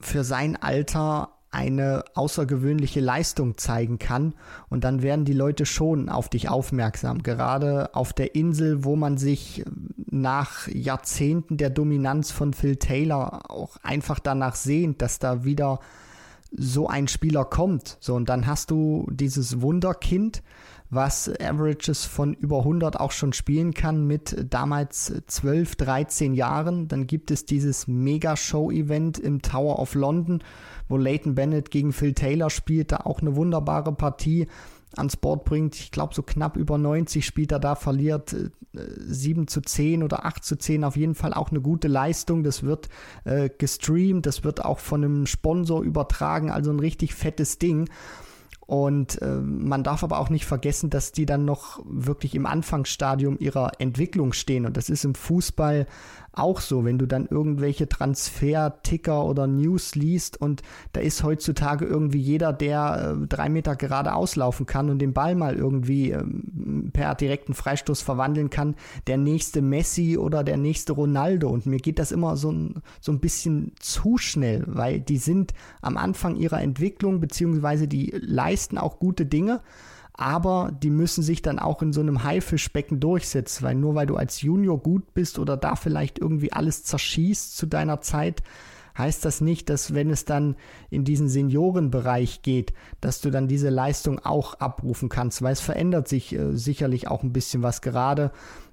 für 0.00 0.24
sein 0.24 0.56
Alter 0.56 1.38
eine 1.52 2.02
außergewöhnliche 2.14 2.98
Leistung 2.98 3.56
zeigen 3.56 4.00
kann 4.00 4.34
und 4.68 4.82
dann 4.82 5.00
werden 5.00 5.24
die 5.24 5.32
Leute 5.32 5.64
schon 5.64 6.08
auf 6.08 6.28
dich 6.28 6.48
aufmerksam. 6.48 7.22
Gerade 7.22 7.94
auf 7.94 8.12
der 8.12 8.34
Insel, 8.34 8.82
wo 8.82 8.96
man 8.96 9.16
sich 9.16 9.64
nach 10.10 10.68
Jahrzehnten 10.68 11.56
der 11.56 11.70
Dominanz 11.70 12.30
von 12.30 12.52
Phil 12.52 12.76
Taylor 12.76 13.50
auch 13.50 13.76
einfach 13.82 14.18
danach 14.18 14.54
sehnt, 14.54 15.02
dass 15.02 15.18
da 15.18 15.44
wieder 15.44 15.80
so 16.52 16.88
ein 16.88 17.08
Spieler 17.08 17.44
kommt. 17.44 17.96
So, 18.00 18.14
und 18.14 18.28
dann 18.28 18.46
hast 18.46 18.70
du 18.70 19.06
dieses 19.10 19.60
Wunderkind, 19.60 20.42
was 20.90 21.30
Averages 21.40 22.04
von 22.04 22.34
über 22.34 22.58
100 22.58 22.98
auch 22.98 23.12
schon 23.12 23.32
spielen 23.32 23.74
kann 23.74 24.08
mit 24.08 24.46
damals 24.50 25.12
12, 25.28 25.76
13 25.76 26.34
Jahren. 26.34 26.88
Dann 26.88 27.06
gibt 27.06 27.30
es 27.30 27.46
dieses 27.46 27.86
Mega-Show-Event 27.86 29.18
im 29.20 29.40
Tower 29.40 29.78
of 29.78 29.94
London, 29.94 30.42
wo 30.88 30.96
Leighton 30.96 31.36
Bennett 31.36 31.70
gegen 31.70 31.92
Phil 31.92 32.14
Taylor 32.14 32.50
spielt, 32.50 32.90
da 32.90 32.98
auch 33.04 33.20
eine 33.20 33.36
wunderbare 33.36 33.92
Partie 33.92 34.48
ans 34.96 35.16
Board 35.16 35.44
bringt. 35.44 35.76
Ich 35.76 35.90
glaube, 35.90 36.14
so 36.14 36.22
knapp 36.22 36.56
über 36.56 36.78
90 36.78 37.24
spielt 37.24 37.52
er 37.52 37.58
da, 37.58 37.74
verliert 37.74 38.32
äh, 38.32 38.50
7 38.72 39.48
zu 39.48 39.60
10 39.60 40.02
oder 40.02 40.24
8 40.24 40.44
zu 40.44 40.56
10. 40.56 40.84
Auf 40.84 40.96
jeden 40.96 41.14
Fall 41.14 41.34
auch 41.34 41.50
eine 41.50 41.60
gute 41.60 41.88
Leistung. 41.88 42.42
Das 42.42 42.62
wird 42.62 42.88
äh, 43.24 43.50
gestreamt, 43.56 44.26
das 44.26 44.44
wird 44.44 44.64
auch 44.64 44.78
von 44.78 45.04
einem 45.04 45.26
Sponsor 45.26 45.82
übertragen, 45.82 46.50
also 46.50 46.70
ein 46.70 46.80
richtig 46.80 47.14
fettes 47.14 47.58
Ding. 47.58 47.88
Und 48.70 49.20
äh, 49.20 49.34
man 49.34 49.82
darf 49.82 50.04
aber 50.04 50.20
auch 50.20 50.30
nicht 50.30 50.46
vergessen, 50.46 50.90
dass 50.90 51.10
die 51.10 51.26
dann 51.26 51.44
noch 51.44 51.80
wirklich 51.84 52.36
im 52.36 52.46
Anfangsstadium 52.46 53.36
ihrer 53.40 53.72
Entwicklung 53.80 54.32
stehen. 54.32 54.64
Und 54.64 54.76
das 54.76 54.88
ist 54.90 55.04
im 55.04 55.16
Fußball 55.16 55.88
auch 56.32 56.60
so, 56.60 56.84
wenn 56.84 56.98
du 56.98 57.06
dann 57.06 57.26
irgendwelche 57.26 57.88
Transfer-Ticker 57.88 59.24
oder 59.24 59.46
News 59.46 59.94
liest 59.94 60.40
und 60.40 60.62
da 60.92 61.00
ist 61.00 61.24
heutzutage 61.24 61.84
irgendwie 61.84 62.20
jeder, 62.20 62.52
der 62.52 63.16
äh, 63.22 63.26
drei 63.26 63.48
Meter 63.48 63.74
gerade 63.74 64.14
auslaufen 64.14 64.66
kann 64.66 64.90
und 64.90 65.00
den 65.00 65.12
Ball 65.12 65.34
mal 65.34 65.56
irgendwie 65.56 66.10
ähm, 66.10 66.90
per 66.92 67.14
direkten 67.14 67.54
Freistoß 67.54 68.02
verwandeln 68.02 68.50
kann, 68.50 68.76
der 69.06 69.16
nächste 69.16 69.60
Messi 69.60 70.18
oder 70.18 70.44
der 70.44 70.56
nächste 70.56 70.92
Ronaldo. 70.92 71.48
Und 71.48 71.66
mir 71.66 71.78
geht 71.78 71.98
das 71.98 72.12
immer 72.12 72.36
so 72.36 72.50
so 73.00 73.12
ein 73.12 73.20
bisschen 73.20 73.72
zu 73.78 74.18
schnell, 74.18 74.64
weil 74.66 75.00
die 75.00 75.18
sind 75.18 75.52
am 75.82 75.96
Anfang 75.96 76.36
ihrer 76.36 76.60
Entwicklung, 76.60 77.20
beziehungsweise 77.20 77.88
die 77.88 78.12
leisten 78.20 78.78
auch 78.78 78.98
gute 78.98 79.26
Dinge 79.26 79.60
aber 80.12 80.72
die 80.82 80.90
müssen 80.90 81.22
sich 81.22 81.42
dann 81.42 81.58
auch 81.58 81.82
in 81.82 81.92
so 81.92 82.00
einem 82.00 82.24
Haifischbecken 82.24 83.00
durchsetzen, 83.00 83.64
weil 83.64 83.74
nur 83.74 83.94
weil 83.94 84.06
du 84.06 84.16
als 84.16 84.42
Junior 84.42 84.78
gut 84.78 85.14
bist 85.14 85.38
oder 85.38 85.56
da 85.56 85.76
vielleicht 85.76 86.18
irgendwie 86.18 86.52
alles 86.52 86.84
zerschießt 86.84 87.56
zu 87.56 87.66
deiner 87.66 88.00
Zeit, 88.00 88.42
heißt 88.96 89.24
das 89.24 89.40
nicht, 89.40 89.68
dass 89.70 89.94
wenn 89.94 90.10
es 90.10 90.24
dann 90.24 90.56
in 90.90 91.04
diesen 91.04 91.28
Seniorenbereich 91.28 92.42
geht, 92.42 92.72
dass 93.00 93.20
du 93.20 93.30
dann 93.30 93.48
diese 93.48 93.70
Leistung 93.70 94.18
auch 94.18 94.54
abrufen 94.54 95.08
kannst, 95.08 95.42
weil 95.42 95.52
es 95.52 95.60
verändert 95.60 96.08
sich 96.08 96.34
äh, 96.34 96.56
sicherlich 96.56 97.08
auch 97.08 97.22
ein 97.22 97.32
bisschen 97.32 97.62
was 97.62 97.82
gerade 97.82 98.32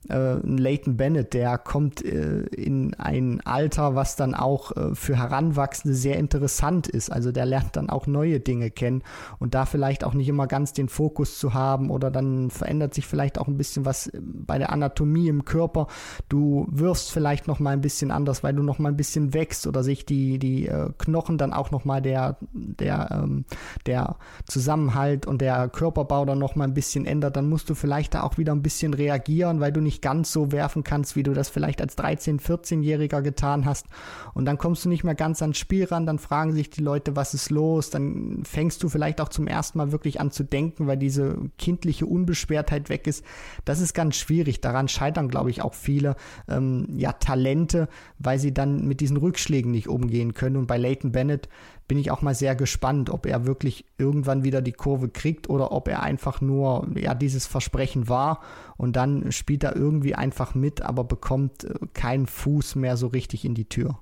äh, 0.10 0.36
Leighton 0.44 0.98
Bennett, 0.98 1.34
der 1.34 1.58
kommt 1.58 2.04
äh, 2.04 2.42
in 2.44 2.94
ein 2.96 3.42
Alter, 3.46 3.96
was 3.96 4.16
dann 4.16 4.34
auch 4.34 4.76
äh, 4.76 4.96
für 4.96 5.18
Heranwachsende 5.18 5.96
sehr 5.96 6.18
interessant 6.18 6.88
ist. 6.88 7.12
Also 7.12 7.32
der 7.32 7.46
lernt 7.46 7.76
dann 7.76 7.90
auch 7.90 8.08
neue 8.08 8.40
Dinge 8.40 8.72
kennen 8.72 9.04
und 9.40 9.54
da 9.54 9.66
vielleicht 9.66 10.04
auch 10.04 10.14
nicht 10.14 10.30
immer 10.30 10.48
ganz 10.48 10.74
den 10.74 10.90
Fokus 10.90 11.40
zu 11.40 11.54
haben 11.54 11.90
oder 11.90 12.12
dann 12.12 12.50
verändert 12.50 12.94
sich 12.94 13.08
vielleicht 13.08 13.38
auch 13.38 13.48
ein 13.48 13.58
bisschen 13.58 13.86
was 13.86 14.12
bei 14.14 14.58
der 14.58 14.72
Anatomie 14.72 15.28
im 15.28 15.46
Körper. 15.46 15.88
Du 16.30 16.68
wirfst 16.70 17.12
vielleicht 17.12 17.48
noch 17.48 17.60
mal 17.60 17.72
ein 17.72 17.82
bisschen 17.82 18.12
anders, 18.12 18.44
weil 18.44 18.54
du 18.54 18.64
noch 18.64 18.80
mal 18.80 18.90
ein 18.90 18.98
bisschen 18.98 19.34
wächst 19.34 19.68
oder 19.68 19.84
sich 19.84 20.06
die 20.10 20.40
die 20.40 20.68
äh, 20.68 20.90
Knochen 20.98 21.38
dann 21.38 21.54
auch 21.54 21.72
noch 21.72 21.86
mal 21.86 22.02
der 22.02 22.38
der 22.54 23.10
ähm, 23.12 23.46
der 23.86 24.16
Zusammenhalt 24.46 25.26
und 25.26 25.42
der 25.42 25.70
Körperbau 25.70 26.26
dann 26.26 26.40
noch 26.40 26.56
mal 26.56 26.66
ein 26.66 26.74
bisschen 26.74 27.06
ändert. 27.06 27.36
Dann 27.36 27.50
musst 27.50 27.70
du 27.70 27.76
vielleicht 27.76 28.14
da 28.14 28.24
auch 28.24 28.38
wieder 28.38 28.54
ein 28.54 28.62
bisschen 28.62 28.94
reagieren, 28.94 29.60
weil 29.60 29.72
du 29.72 29.82
nicht 29.82 30.02
ganz 30.02 30.32
so 30.32 30.52
werfen 30.52 30.84
kannst, 30.84 31.16
wie 31.16 31.24
du 31.24 31.34
das 31.34 31.50
vielleicht 31.50 31.82
als 31.82 31.98
13-, 31.98 32.40
14-Jähriger 32.42 33.22
getan 33.22 33.66
hast. 33.66 33.88
Und 34.34 34.46
dann 34.46 34.58
kommst 34.58 34.86
du 34.86 34.90
nicht 34.90 35.04
mehr 35.04 35.16
ganz 35.16 35.42
ans 35.42 35.58
Spiel 35.58 35.86
ran, 35.86 36.06
dann 36.06 36.20
fragen 36.20 36.54
sich 36.54 36.70
die 36.70 36.82
Leute, 36.82 37.16
was 37.16 37.34
ist 37.34 37.50
los? 37.50 37.90
Dann 37.90 38.44
fängst 38.44 38.84
du 38.84 38.90
vielleicht 38.90 39.22
auch 39.22 39.30
zum 39.30 39.48
ersten 39.48 39.78
Mal 39.78 39.92
wirklich 39.92 40.20
an 40.20 40.32
zu 40.32 40.44
denken, 40.44 40.88
weil 40.88 40.98
diese 40.98 41.38
kindliche 41.58 42.06
Unbeschwertheit 42.06 42.90
weg 42.90 43.08
ist. 43.08 43.24
Das 43.66 43.82
ist 43.82 43.94
ganz 43.94 44.16
schwierig. 44.16 44.62
Daran 44.62 44.88
scheitern, 44.88 45.30
glaube 45.30 45.50
ich, 45.50 45.62
auch 45.62 45.74
viele 45.74 46.16
ähm, 46.48 46.88
ja, 46.98 47.14
Talente, 47.14 47.90
weil 48.20 48.40
sie 48.40 48.54
dann 48.54 48.88
mit 48.88 49.02
diesen 49.02 49.18
Rückschlägen 49.18 49.72
nicht 49.72 49.88
umgehen 49.88 49.97
können. 50.34 50.58
Und 50.58 50.68
bei 50.68 50.78
Leighton 50.78 51.12
Bennett 51.12 51.50
bin 51.88 51.98
ich 51.98 52.12
auch 52.12 52.22
mal 52.22 52.36
sehr 52.36 52.56
gespannt, 52.56 53.10
ob 53.10 53.26
er 53.26 53.46
wirklich 53.46 53.86
irgendwann 53.98 54.44
wieder 54.44 54.62
die 54.62 54.74
Kurve 54.74 55.10
kriegt 55.10 55.50
oder 55.50 55.72
ob 55.72 55.88
er 55.88 56.04
einfach 56.04 56.42
nur 56.42 56.88
ja 56.96 57.14
dieses 57.14 57.48
Versprechen 57.48 58.10
war 58.10 58.42
und 58.78 58.96
dann 58.96 59.32
spielt 59.32 59.64
er 59.64 59.76
irgendwie 59.76 60.16
einfach 60.16 60.56
mit, 60.56 60.82
aber 60.82 61.04
bekommt 61.04 61.64
äh, 61.64 61.74
keinen 61.94 62.28
Fuß 62.28 62.76
mehr 62.76 62.98
so 62.98 63.08
richtig 63.08 63.46
in 63.46 63.56
die 63.56 63.70
Tür. 63.70 64.00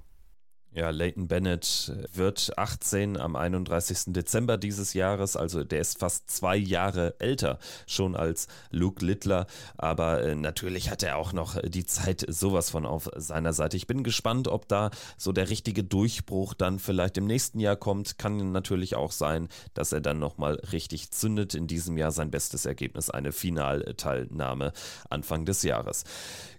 Ja, 0.75 0.89
Leighton 0.89 1.29
Bennett 1.29 1.93
wird 2.13 2.57
18 2.57 3.15
am 3.15 3.37
31. 3.37 4.07
Dezember 4.07 4.57
dieses 4.57 4.93
Jahres, 4.93 5.37
also 5.37 5.63
der 5.63 5.79
ist 5.79 5.99
fast 5.99 6.29
zwei 6.29 6.57
Jahre 6.57 7.15
älter 7.19 7.59
schon 7.87 8.13
als 8.13 8.49
Luke 8.71 9.05
Littler, 9.05 9.47
aber 9.77 10.21
äh, 10.21 10.35
natürlich 10.35 10.91
hat 10.91 11.01
er 11.01 11.15
auch 11.15 11.31
noch 11.31 11.57
die 11.61 11.85
Zeit 11.85 12.25
sowas 12.27 12.71
von 12.71 12.85
auf 12.85 13.09
seiner 13.15 13.53
Seite. 13.53 13.77
Ich 13.77 13.87
bin 13.87 14.03
gespannt, 14.03 14.49
ob 14.49 14.67
da 14.67 14.91
so 15.17 15.31
der 15.31 15.49
richtige 15.49 15.85
Durchbruch 15.85 16.53
dann 16.53 16.79
vielleicht 16.79 17.17
im 17.17 17.25
nächsten 17.25 17.61
Jahr 17.61 17.77
kommt. 17.77 18.17
Kann 18.17 18.51
natürlich 18.51 18.97
auch 18.97 19.13
sein, 19.13 19.47
dass 19.75 19.93
er 19.93 20.01
dann 20.01 20.19
nochmal 20.19 20.55
richtig 20.73 21.11
zündet. 21.11 21.55
In 21.55 21.67
diesem 21.67 21.97
Jahr 21.97 22.11
sein 22.11 22.31
bestes 22.31 22.65
Ergebnis, 22.65 23.09
eine 23.09 23.31
Finalteilnahme 23.31 24.73
Anfang 25.09 25.45
des 25.45 25.63
Jahres. 25.63 26.03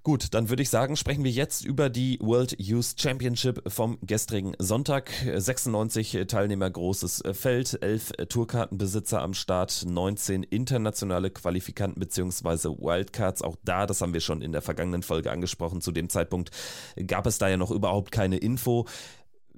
Gut, 0.07 0.33
dann 0.35 0.48
würde 0.48 0.62
ich 0.62 0.70
sagen, 0.70 0.96
sprechen 0.96 1.24
wir 1.24 1.33
jetzt 1.33 1.64
über 1.64 1.90
die 1.90 2.18
World 2.22 2.55
Youth 2.59 2.94
Championship 2.96 3.61
vom 3.70 3.98
gestrigen 4.07 4.55
Sonntag. 4.59 5.11
96 5.35 6.27
Teilnehmer 6.29 6.71
großes 6.71 7.23
Feld, 7.33 7.83
11 7.83 8.12
Tourkartenbesitzer 8.29 9.21
am 9.23 9.35
Start, 9.35 9.85
19 9.87 10.42
internationale 10.42 11.31
Qualifikanten 11.31 12.01
bzw. 12.01 12.69
Wildcards. 12.79 13.42
Auch 13.42 13.57
da, 13.64 13.87
das 13.87 14.01
haben 14.01 14.14
wir 14.14 14.21
schon 14.21 14.42
in 14.42 14.53
der 14.53 14.62
vergangenen 14.62 15.03
Folge 15.03 15.31
angesprochen, 15.31 15.81
zu 15.81 15.92
dem 15.92 16.09
Zeitpunkt 16.09 16.51
gab 17.07 17.27
es 17.27 17.38
da 17.38 17.49
ja 17.49 17.57
noch 17.57 17.71
überhaupt 17.71 18.12
keine 18.12 18.38
Info 18.38 18.87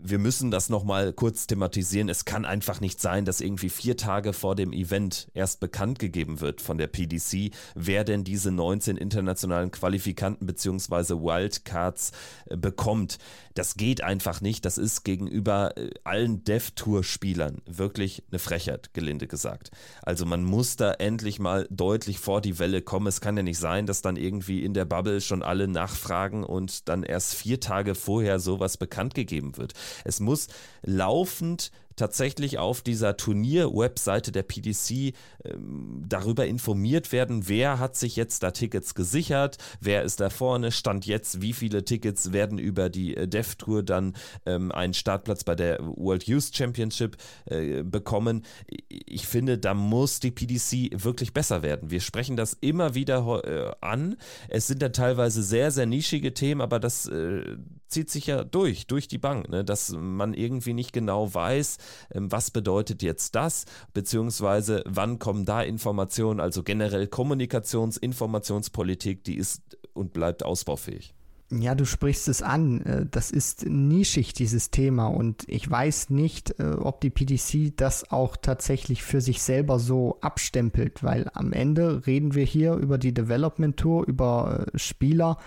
wir 0.00 0.18
müssen 0.18 0.50
das 0.50 0.68
nochmal 0.68 1.12
kurz 1.12 1.46
thematisieren. 1.46 2.08
Es 2.08 2.24
kann 2.24 2.44
einfach 2.44 2.80
nicht 2.80 3.00
sein, 3.00 3.24
dass 3.24 3.40
irgendwie 3.40 3.68
vier 3.68 3.96
Tage 3.96 4.32
vor 4.32 4.54
dem 4.54 4.72
Event 4.72 5.28
erst 5.34 5.60
bekannt 5.60 5.98
gegeben 5.98 6.40
wird 6.40 6.60
von 6.60 6.78
der 6.78 6.86
PDC, 6.86 7.52
wer 7.74 8.04
denn 8.04 8.24
diese 8.24 8.52
19 8.52 8.96
internationalen 8.96 9.70
Qualifikanten 9.70 10.46
bzw. 10.46 11.14
Wildcards 11.14 12.12
äh, 12.46 12.56
bekommt. 12.56 13.18
Das 13.54 13.74
geht 13.74 14.02
einfach 14.04 14.40
nicht. 14.40 14.64
Das 14.64 14.78
ist 14.78 15.02
gegenüber 15.02 15.76
äh, 15.76 15.90
allen 16.04 16.44
Dev-Tour-Spielern 16.44 17.60
wirklich 17.66 18.22
eine 18.30 18.38
Frechheit, 18.38 18.94
gelinde 18.94 19.26
gesagt. 19.26 19.72
Also 20.02 20.24
man 20.26 20.44
muss 20.44 20.76
da 20.76 20.92
endlich 20.92 21.40
mal 21.40 21.66
deutlich 21.70 22.20
vor 22.20 22.40
die 22.40 22.60
Welle 22.60 22.82
kommen. 22.82 23.08
Es 23.08 23.20
kann 23.20 23.36
ja 23.36 23.42
nicht 23.42 23.58
sein, 23.58 23.86
dass 23.86 24.00
dann 24.00 24.16
irgendwie 24.16 24.64
in 24.64 24.74
der 24.74 24.84
Bubble 24.84 25.20
schon 25.20 25.42
alle 25.42 25.66
nachfragen 25.66 26.44
und 26.44 26.88
dann 26.88 27.02
erst 27.02 27.34
vier 27.34 27.58
Tage 27.58 27.96
vorher 27.96 28.38
sowas 28.38 28.76
bekannt 28.76 29.14
gegeben 29.14 29.56
wird. 29.56 29.74
Es 30.04 30.20
muss 30.20 30.48
laufend 30.82 31.70
tatsächlich 31.98 32.58
auf 32.58 32.80
dieser 32.80 33.16
Turnier-Webseite 33.16 34.32
der 34.32 34.44
PDC 34.44 35.14
ähm, 35.44 36.04
darüber 36.08 36.46
informiert 36.46 37.12
werden, 37.12 37.48
wer 37.48 37.78
hat 37.78 37.96
sich 37.96 38.16
jetzt 38.16 38.42
da 38.42 38.52
Tickets 38.52 38.94
gesichert, 38.94 39.58
wer 39.80 40.02
ist 40.04 40.20
da 40.20 40.30
vorne, 40.30 40.72
stand 40.72 41.06
jetzt, 41.06 41.42
wie 41.42 41.52
viele 41.52 41.84
Tickets 41.84 42.32
werden 42.32 42.58
über 42.58 42.88
die 42.88 43.16
äh, 43.16 43.28
Dev 43.28 43.56
Tour 43.56 43.82
dann 43.82 44.14
ähm, 44.46 44.72
einen 44.72 44.94
Startplatz 44.94 45.44
bei 45.44 45.54
der 45.54 45.78
World 45.80 46.24
Youth 46.24 46.54
Championship 46.54 47.16
äh, 47.46 47.82
bekommen. 47.82 48.44
Ich 48.88 49.26
finde, 49.26 49.58
da 49.58 49.74
muss 49.74 50.20
die 50.20 50.30
PDC 50.30 51.04
wirklich 51.04 51.32
besser 51.32 51.62
werden. 51.62 51.90
Wir 51.90 52.00
sprechen 52.00 52.36
das 52.36 52.56
immer 52.60 52.94
wieder 52.94 53.42
äh, 53.44 53.74
an. 53.80 54.16
Es 54.48 54.68
sind 54.68 54.82
dann 54.82 54.92
teilweise 54.92 55.42
sehr, 55.42 55.70
sehr 55.70 55.86
nischige 55.86 56.32
Themen, 56.32 56.60
aber 56.60 56.78
das 56.78 57.06
äh, 57.08 57.56
zieht 57.88 58.10
sich 58.10 58.26
ja 58.26 58.44
durch, 58.44 58.86
durch 58.86 59.08
die 59.08 59.18
Bank, 59.18 59.48
ne? 59.48 59.64
dass 59.64 59.92
man 59.92 60.34
irgendwie 60.34 60.72
nicht 60.72 60.92
genau 60.92 61.32
weiß, 61.32 61.78
ähm, 62.14 62.30
was 62.30 62.50
bedeutet 62.50 63.02
jetzt 63.02 63.34
das, 63.34 63.64
beziehungsweise 63.92 64.82
wann 64.86 65.18
kommen 65.18 65.44
da 65.44 65.62
Informationen, 65.62 66.40
also 66.40 66.62
generell 66.62 67.04
Kommunikations-, 67.04 67.98
Informationspolitik, 67.98 69.24
die 69.24 69.36
ist 69.36 69.78
und 69.94 70.12
bleibt 70.12 70.44
ausbaufähig. 70.44 71.14
Ja, 71.50 71.74
du 71.74 71.86
sprichst 71.86 72.28
es 72.28 72.42
an. 72.42 72.82
Äh, 72.82 73.06
das 73.10 73.30
ist 73.30 73.66
nischig, 73.66 74.34
dieses 74.34 74.70
Thema. 74.70 75.06
Und 75.06 75.44
ich 75.48 75.68
weiß 75.68 76.10
nicht, 76.10 76.60
äh, 76.60 76.72
ob 76.72 77.00
die 77.00 77.08
PDC 77.08 77.74
das 77.74 78.10
auch 78.10 78.36
tatsächlich 78.36 79.02
für 79.02 79.22
sich 79.22 79.42
selber 79.42 79.78
so 79.78 80.18
abstempelt, 80.20 81.02
weil 81.02 81.30
am 81.32 81.54
Ende 81.54 82.06
reden 82.06 82.34
wir 82.34 82.44
hier 82.44 82.74
über 82.74 82.98
die 82.98 83.14
Development 83.14 83.78
Tour, 83.78 84.06
über 84.06 84.66
äh, 84.74 84.78
Spieler, 84.78 85.38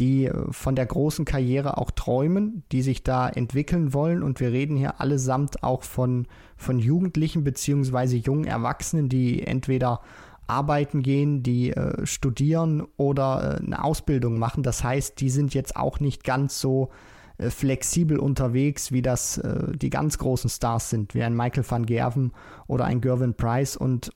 die 0.00 0.28
von 0.50 0.74
der 0.74 0.86
großen 0.86 1.24
Karriere 1.24 1.78
auch 1.78 1.92
träumen, 1.92 2.64
die 2.72 2.82
sich 2.82 3.04
da 3.04 3.28
entwickeln 3.28 3.94
wollen. 3.94 4.24
Und 4.24 4.40
wir 4.40 4.50
reden 4.50 4.76
hier 4.76 5.00
allesamt 5.00 5.62
auch 5.62 5.84
von, 5.84 6.26
von 6.56 6.80
Jugendlichen 6.80 7.44
beziehungsweise 7.44 8.16
jungen 8.16 8.44
Erwachsenen, 8.44 9.08
die 9.08 9.46
entweder 9.46 10.00
arbeiten 10.46 11.02
gehen, 11.02 11.42
die 11.42 11.70
äh, 11.70 12.06
studieren 12.06 12.86
oder 12.96 13.58
äh, 13.60 13.64
eine 13.64 13.82
Ausbildung 13.82 14.38
machen. 14.38 14.62
Das 14.62 14.84
heißt, 14.84 15.20
die 15.20 15.30
sind 15.30 15.54
jetzt 15.54 15.76
auch 15.76 16.00
nicht 16.00 16.24
ganz 16.24 16.60
so 16.60 16.90
äh, 17.38 17.50
flexibel 17.50 18.18
unterwegs, 18.18 18.92
wie 18.92 19.02
das 19.02 19.38
äh, 19.38 19.76
die 19.76 19.90
ganz 19.90 20.18
großen 20.18 20.50
Stars 20.50 20.90
sind, 20.90 21.14
wie 21.14 21.22
ein 21.22 21.36
Michael 21.36 21.64
van 21.68 21.86
Gerven 21.86 22.32
oder 22.66 22.84
ein 22.84 23.00
Gervin 23.00 23.34
Price. 23.34 23.76
Und 23.76 24.12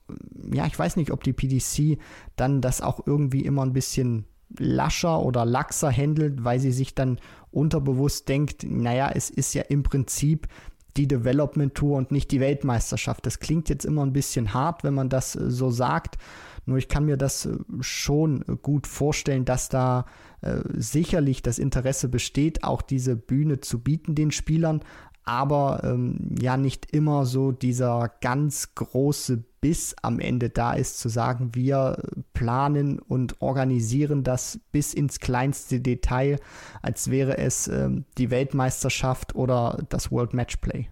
ja, 0.52 0.66
ich 0.66 0.78
weiß 0.78 0.96
nicht, 0.96 1.10
ob 1.10 1.24
die 1.24 1.32
PDC 1.32 1.98
dann 2.36 2.60
das 2.60 2.80
auch 2.80 3.06
irgendwie 3.06 3.44
immer 3.44 3.64
ein 3.64 3.72
bisschen 3.72 4.26
lascher 4.56 5.20
oder 5.22 5.44
laxer 5.44 5.90
handelt, 5.90 6.44
weil 6.44 6.60
sie 6.60 6.72
sich 6.72 6.94
dann 6.94 7.18
unterbewusst 7.50 8.28
denkt, 8.28 8.64
naja, 8.64 9.10
es 9.12 9.30
ist 9.30 9.54
ja 9.54 9.62
im 9.62 9.82
Prinzip 9.82 10.46
die 10.98 11.08
Development 11.08 11.74
Tour 11.74 11.96
und 11.96 12.10
nicht 12.10 12.30
die 12.32 12.40
Weltmeisterschaft. 12.40 13.24
Das 13.24 13.38
klingt 13.38 13.68
jetzt 13.68 13.84
immer 13.84 14.04
ein 14.04 14.12
bisschen 14.12 14.52
hart, 14.52 14.84
wenn 14.84 14.94
man 14.94 15.08
das 15.08 15.36
äh, 15.36 15.50
so 15.50 15.70
sagt. 15.70 16.18
Nur 16.66 16.76
ich 16.76 16.88
kann 16.88 17.06
mir 17.06 17.16
das 17.16 17.46
äh, 17.46 17.56
schon 17.80 18.44
gut 18.60 18.86
vorstellen, 18.86 19.44
dass 19.44 19.68
da 19.68 20.04
äh, 20.42 20.58
sicherlich 20.74 21.42
das 21.42 21.58
Interesse 21.58 22.08
besteht, 22.08 22.64
auch 22.64 22.82
diese 22.82 23.16
Bühne 23.16 23.60
zu 23.60 23.80
bieten 23.80 24.14
den 24.14 24.32
Spielern, 24.32 24.80
aber 25.28 25.82
ähm, 25.84 26.34
ja 26.40 26.56
nicht 26.56 26.90
immer 26.90 27.26
so 27.26 27.52
dieser 27.52 28.10
ganz 28.22 28.74
große 28.74 29.44
Biss 29.60 29.94
am 30.02 30.20
Ende 30.20 30.48
da 30.48 30.72
ist, 30.72 30.98
zu 30.98 31.10
sagen, 31.10 31.54
wir 31.54 32.02
planen 32.32 32.98
und 32.98 33.42
organisieren 33.42 34.24
das 34.24 34.58
bis 34.72 34.94
ins 34.94 35.20
kleinste 35.20 35.80
Detail, 35.80 36.38
als 36.80 37.10
wäre 37.10 37.36
es 37.36 37.68
ähm, 37.68 38.06
die 38.16 38.30
Weltmeisterschaft 38.30 39.34
oder 39.34 39.84
das 39.90 40.10
World 40.10 40.32
Matchplay. 40.32 40.88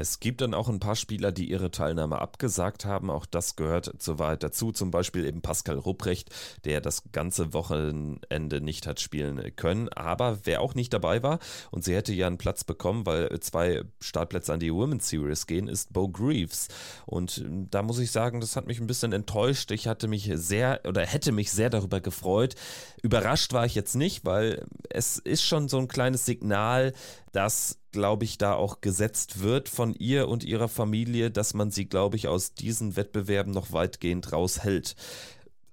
Es 0.00 0.18
gibt 0.18 0.40
dann 0.40 0.54
auch 0.54 0.70
ein 0.70 0.80
paar 0.80 0.96
Spieler, 0.96 1.30
die 1.30 1.50
ihre 1.50 1.70
Teilnahme 1.70 2.22
abgesagt 2.22 2.86
haben. 2.86 3.10
Auch 3.10 3.26
das 3.26 3.54
gehört 3.54 3.92
zur 3.98 4.18
Wahrheit 4.18 4.42
dazu. 4.42 4.72
Zum 4.72 4.90
Beispiel 4.90 5.26
eben 5.26 5.42
Pascal 5.42 5.76
Rupprecht, 5.76 6.30
der 6.64 6.80
das 6.80 7.02
ganze 7.12 7.52
Wochenende 7.52 8.62
nicht 8.62 8.86
hat 8.86 9.00
spielen 9.00 9.54
können. 9.56 9.90
Aber 9.90 10.38
wer 10.44 10.62
auch 10.62 10.74
nicht 10.74 10.94
dabei 10.94 11.22
war 11.22 11.38
und 11.70 11.84
sie 11.84 11.94
hätte 11.94 12.14
ja 12.14 12.28
einen 12.28 12.38
Platz 12.38 12.64
bekommen, 12.64 13.04
weil 13.04 13.28
zwei 13.40 13.82
Startplätze 14.00 14.54
an 14.54 14.60
die 14.60 14.72
Women's 14.72 15.06
Series 15.06 15.46
gehen, 15.46 15.68
ist 15.68 15.92
Bo 15.92 16.08
Greaves. 16.08 16.68
Und 17.04 17.36
ähm, 17.36 17.68
da 17.70 17.82
muss 17.82 17.98
ich 17.98 18.10
sagen, 18.10 18.40
das 18.40 18.56
hat 18.56 18.66
mich 18.66 18.80
ein 18.80 18.86
bisschen 18.86 19.12
enttäuscht. 19.12 19.70
Ich 19.70 19.86
hatte 19.86 20.08
mich 20.08 20.30
sehr 20.32 20.80
oder 20.88 21.04
hätte 21.04 21.30
mich 21.30 21.52
sehr 21.52 21.68
darüber 21.68 22.00
gefreut. 22.00 22.54
Überrascht 23.02 23.52
war 23.52 23.66
ich 23.66 23.74
jetzt 23.74 23.96
nicht, 23.96 24.24
weil 24.24 24.64
es 24.88 25.18
ist 25.18 25.42
schon 25.42 25.68
so 25.68 25.76
ein 25.76 25.88
kleines 25.88 26.24
Signal, 26.24 26.94
dass 27.32 27.80
glaube 27.92 28.24
ich, 28.24 28.38
da 28.38 28.54
auch 28.54 28.80
gesetzt 28.80 29.40
wird 29.40 29.68
von 29.68 29.94
ihr 29.94 30.28
und 30.28 30.44
ihrer 30.44 30.68
Familie, 30.68 31.30
dass 31.30 31.54
man 31.54 31.70
sie, 31.70 31.86
glaube 31.86 32.16
ich, 32.16 32.28
aus 32.28 32.54
diesen 32.54 32.96
Wettbewerben 32.96 33.52
noch 33.52 33.72
weitgehend 33.72 34.32
raushält. 34.32 34.94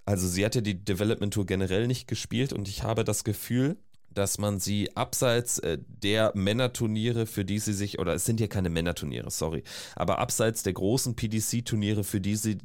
Also 0.05 0.27
sie 0.27 0.45
hat 0.45 0.55
ja 0.55 0.61
die 0.61 0.83
Development 0.83 1.33
Tour 1.33 1.45
generell 1.45 1.87
nicht 1.87 2.07
gespielt 2.07 2.53
und 2.53 2.67
ich 2.67 2.83
habe 2.83 3.03
das 3.03 3.23
Gefühl, 3.23 3.77
dass 4.13 4.39
man 4.39 4.59
sie 4.59 4.95
abseits 4.95 5.59
äh, 5.59 5.77
der 5.87 6.31
Männerturniere, 6.33 7.27
für 7.27 7.45
die 7.45 7.59
sie 7.59 7.73
sich, 7.73 7.99
oder 7.99 8.15
es 8.15 8.25
sind 8.25 8.39
ja 8.39 8.47
keine 8.47 8.69
Männerturniere, 8.69 9.29
sorry, 9.29 9.63
aber 9.95 10.17
abseits 10.17 10.63
der 10.63 10.73
großen 10.73 11.15
PDC-Turniere, 11.15 12.03
für 12.03 12.19
die 12.19 12.35
sie 12.35 12.57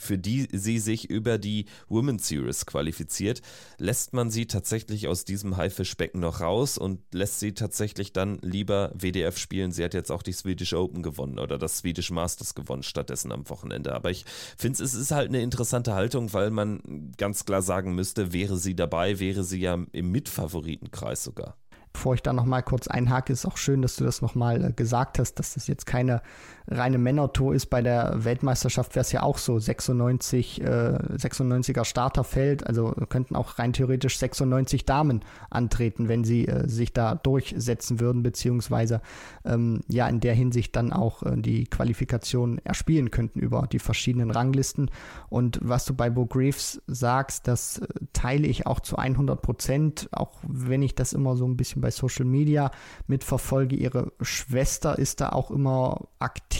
für 0.00 0.18
die 0.18 0.48
sie 0.50 0.78
sich 0.78 1.10
über 1.10 1.38
die 1.38 1.66
Women's 1.88 2.26
Series 2.26 2.64
qualifiziert, 2.66 3.42
lässt 3.78 4.14
man 4.14 4.30
sie 4.30 4.46
tatsächlich 4.46 5.08
aus 5.08 5.24
diesem 5.24 5.56
Haifischbecken 5.56 6.20
noch 6.20 6.40
raus 6.40 6.78
und 6.78 7.00
lässt 7.12 7.38
sie 7.40 7.52
tatsächlich 7.52 8.12
dann 8.12 8.38
lieber 8.40 8.92
WDF 8.94 9.36
spielen. 9.36 9.72
Sie 9.72 9.84
hat 9.84 9.94
jetzt 9.94 10.10
auch 10.10 10.22
die 10.22 10.32
Swedish 10.32 10.72
Open 10.72 11.02
gewonnen 11.02 11.38
oder 11.38 11.58
das 11.58 11.78
Swedish 11.78 12.10
Masters 12.10 12.54
gewonnen 12.54 12.82
stattdessen 12.82 13.30
am 13.30 13.48
Wochenende. 13.50 13.94
Aber 13.94 14.10
ich 14.10 14.24
finde, 14.56 14.82
es 14.82 14.94
ist 14.94 15.10
halt 15.10 15.28
eine 15.28 15.42
interessante 15.42 15.94
Haltung, 15.94 16.32
weil 16.32 16.50
man 16.50 17.12
ganz 17.18 17.44
klar 17.44 17.62
sagen 17.62 17.94
müsste, 17.94 18.32
wäre 18.32 18.56
sie 18.56 18.74
dabei, 18.74 19.20
wäre 19.20 19.44
sie 19.44 19.60
ja 19.60 19.78
im 19.92 20.10
Mitfavoritenkreis 20.10 21.22
sogar. 21.22 21.56
Bevor 21.92 22.14
ich 22.14 22.22
da 22.22 22.32
nochmal 22.32 22.62
kurz 22.62 22.86
einhake, 22.86 23.32
ist 23.32 23.46
auch 23.46 23.56
schön, 23.56 23.82
dass 23.82 23.96
du 23.96 24.04
das 24.04 24.22
nochmal 24.22 24.64
äh, 24.64 24.72
gesagt 24.72 25.18
hast, 25.18 25.34
dass 25.34 25.54
das 25.54 25.66
jetzt 25.66 25.86
keine 25.86 26.22
reine 26.70 26.98
Männertour 26.98 27.54
ist. 27.54 27.66
Bei 27.66 27.82
der 27.82 28.24
Weltmeisterschaft 28.24 28.94
wäre 28.94 29.02
es 29.02 29.12
ja 29.12 29.22
auch 29.22 29.38
so 29.38 29.58
96, 29.58 30.60
äh, 30.62 30.64
96er 30.64 31.84
Starterfeld. 31.84 32.66
Also 32.66 32.92
könnten 33.08 33.34
auch 33.34 33.58
rein 33.58 33.72
theoretisch 33.72 34.18
96 34.18 34.84
Damen 34.84 35.22
antreten, 35.50 36.08
wenn 36.08 36.24
sie 36.24 36.46
äh, 36.46 36.68
sich 36.68 36.92
da 36.92 37.16
durchsetzen 37.16 38.00
würden, 38.00 38.22
beziehungsweise 38.22 39.00
ähm, 39.44 39.80
ja 39.88 40.08
in 40.08 40.20
der 40.20 40.34
Hinsicht 40.34 40.76
dann 40.76 40.92
auch 40.92 41.22
äh, 41.24 41.36
die 41.36 41.64
Qualifikation 41.64 42.58
erspielen 42.58 43.10
könnten 43.10 43.40
über 43.40 43.66
die 43.70 43.80
verschiedenen 43.80 44.30
Ranglisten. 44.30 44.90
Und 45.28 45.58
was 45.62 45.84
du 45.84 45.94
bei 45.94 46.08
Bo 46.08 46.26
Greaves 46.26 46.80
sagst, 46.86 47.48
das 47.48 47.78
äh, 47.78 47.86
teile 48.12 48.46
ich 48.46 48.66
auch 48.66 48.80
zu 48.80 48.96
100 48.96 49.42
Prozent, 49.42 50.08
auch 50.12 50.38
wenn 50.46 50.82
ich 50.82 50.94
das 50.94 51.12
immer 51.12 51.36
so 51.36 51.46
ein 51.46 51.56
bisschen 51.56 51.82
bei 51.82 51.90
Social 51.90 52.26
Media 52.26 52.70
mitverfolge. 53.08 53.74
Ihre 53.74 54.12
Schwester 54.20 54.98
ist 54.98 55.20
da 55.20 55.30
auch 55.30 55.50
immer 55.50 56.06
aktiv. 56.20 56.59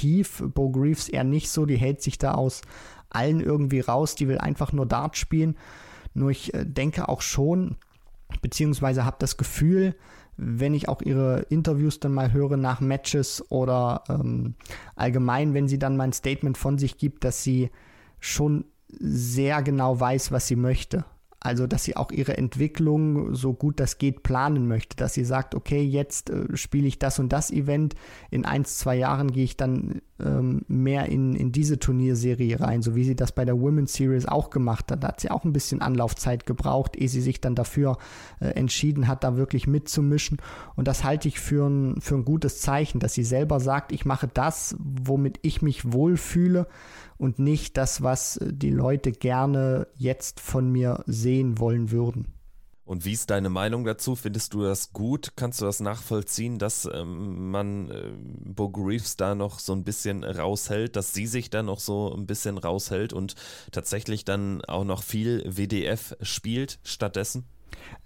Bo 0.54 0.70
Greaves 0.70 1.08
eher 1.08 1.24
nicht 1.24 1.50
so. 1.50 1.66
Die 1.66 1.76
hält 1.76 2.02
sich 2.02 2.18
da 2.18 2.32
aus 2.32 2.62
allen 3.08 3.40
irgendwie 3.40 3.80
raus. 3.80 4.14
Die 4.14 4.28
will 4.28 4.38
einfach 4.38 4.72
nur 4.72 4.86
Dart 4.86 5.16
spielen. 5.16 5.56
Nur 6.14 6.30
ich 6.30 6.54
äh, 6.54 6.64
denke 6.64 7.08
auch 7.08 7.20
schon, 7.20 7.76
beziehungsweise 8.42 9.04
habe 9.04 9.16
das 9.18 9.36
Gefühl, 9.36 9.94
wenn 10.36 10.74
ich 10.74 10.88
auch 10.88 11.02
ihre 11.02 11.40
Interviews 11.50 12.00
dann 12.00 12.14
mal 12.14 12.32
höre 12.32 12.56
nach 12.56 12.80
Matches 12.80 13.44
oder 13.50 14.04
ähm, 14.08 14.54
allgemein, 14.96 15.52
wenn 15.52 15.68
sie 15.68 15.78
dann 15.78 15.96
mal 15.96 16.04
ein 16.04 16.12
Statement 16.12 16.56
von 16.56 16.78
sich 16.78 16.96
gibt, 16.96 17.24
dass 17.24 17.42
sie 17.42 17.70
schon 18.20 18.64
sehr 18.88 19.62
genau 19.62 20.00
weiß, 20.00 20.32
was 20.32 20.46
sie 20.46 20.56
möchte. 20.56 21.04
Also, 21.40 21.66
dass 21.66 21.85
sie 21.85 21.96
auch 21.96 22.12
ihre 22.12 22.37
Entwicklung 22.37 23.35
so 23.35 23.55
gut 23.55 23.81
das 23.81 23.96
geht 23.96 24.22
planen 24.22 24.68
möchte, 24.68 24.94
dass 24.96 25.14
sie 25.14 25.24
sagt, 25.24 25.55
okay, 25.55 25.83
jetzt 25.83 26.29
äh, 26.29 26.55
spiele 26.55 26.87
ich 26.87 26.98
das 26.98 27.18
und 27.18 27.31
das 27.31 27.50
Event, 27.50 27.94
in 28.31 28.44
ein, 28.44 28.66
zwei 28.66 28.96
Jahren 28.96 29.33
gehe 29.33 29.44
ich 29.44 29.57
dann 29.57 30.03
ähm, 30.24 30.62
mehr 30.68 31.06
in, 31.06 31.35
in 31.35 31.52
diese 31.52 31.78
Turnierserie 31.78 32.61
rein, 32.61 32.83
so 32.83 32.94
wie 32.94 33.04
sie 33.04 33.16
das 33.16 33.33
bei 33.33 33.44
der 33.44 33.61
Women's 33.61 33.94
Series 33.94 34.26
auch 34.26 34.50
gemacht 34.50 34.90
hat. 34.90 35.02
Da 35.02 35.09
hat 35.09 35.20
sie 35.20 35.30
auch 35.30 35.44
ein 35.44 35.52
bisschen 35.52 35.83
Anlaufzeit 35.83 36.46
gebraucht, 36.46 36.96
ehe 36.96 37.09
sie 37.09 37.20
sich 37.20 37.40
dann 37.40 37.54
dafür 37.54 37.98
äh, 38.40 38.48
entschieden 38.48 39.09
hat, 39.09 39.24
da 39.24 39.37
wirklich 39.37 39.66
mitzumischen. 39.66 40.38
Und 40.76 40.88
das 40.88 41.04
halte 41.04 41.28
ich 41.28 41.40
für 41.40 41.68
ein, 41.68 42.00
für 42.00 42.16
ein 42.16 42.24
gutes 42.24 42.61
Zeichen, 42.61 43.00
dass 43.00 43.14
sie 43.14 43.24
selber 43.24 43.61
sagt, 43.61 43.92
ich 43.92 44.04
mache 44.04 44.28
das, 44.28 44.76
womit 44.78 45.38
ich 45.42 45.62
mich 45.62 45.92
wohlfühle 45.92 46.66
und 47.18 47.38
nicht 47.38 47.76
das, 47.76 48.02
was 48.02 48.37
äh, 48.38 48.52
die 48.52 48.70
Leute 48.70 49.12
gerne 49.12 49.87
jetzt 49.96 50.40
von 50.40 50.70
mir 50.70 51.02
sehen 51.06 51.59
wollen 51.59 51.90
würden. 51.90 52.39
Und 52.90 53.05
wie 53.05 53.12
ist 53.12 53.31
deine 53.31 53.50
Meinung 53.50 53.85
dazu? 53.85 54.16
Findest 54.16 54.53
du 54.53 54.64
das 54.64 54.92
gut? 54.92 55.35
Kannst 55.37 55.61
du 55.61 55.64
das 55.64 55.79
nachvollziehen, 55.79 56.59
dass 56.59 56.88
ähm, 56.92 57.53
man 57.53 57.88
äh, 57.88 58.11
Bo 58.16 58.64
Reeves 58.64 59.16
da 59.16 59.37
noch 59.37 59.61
so 59.61 59.72
ein 59.74 59.85
bisschen 59.85 60.24
raushält, 60.24 60.96
dass 60.96 61.14
sie 61.14 61.29
sich 61.29 61.50
da 61.50 61.62
noch 61.62 61.79
so 61.79 62.12
ein 62.12 62.26
bisschen 62.26 62.59
raushält 62.59 63.12
und 63.12 63.37
tatsächlich 63.70 64.24
dann 64.24 64.64
auch 64.64 64.83
noch 64.83 65.05
viel 65.05 65.44
WDF 65.46 66.16
spielt 66.20 66.81
stattdessen? 66.83 67.44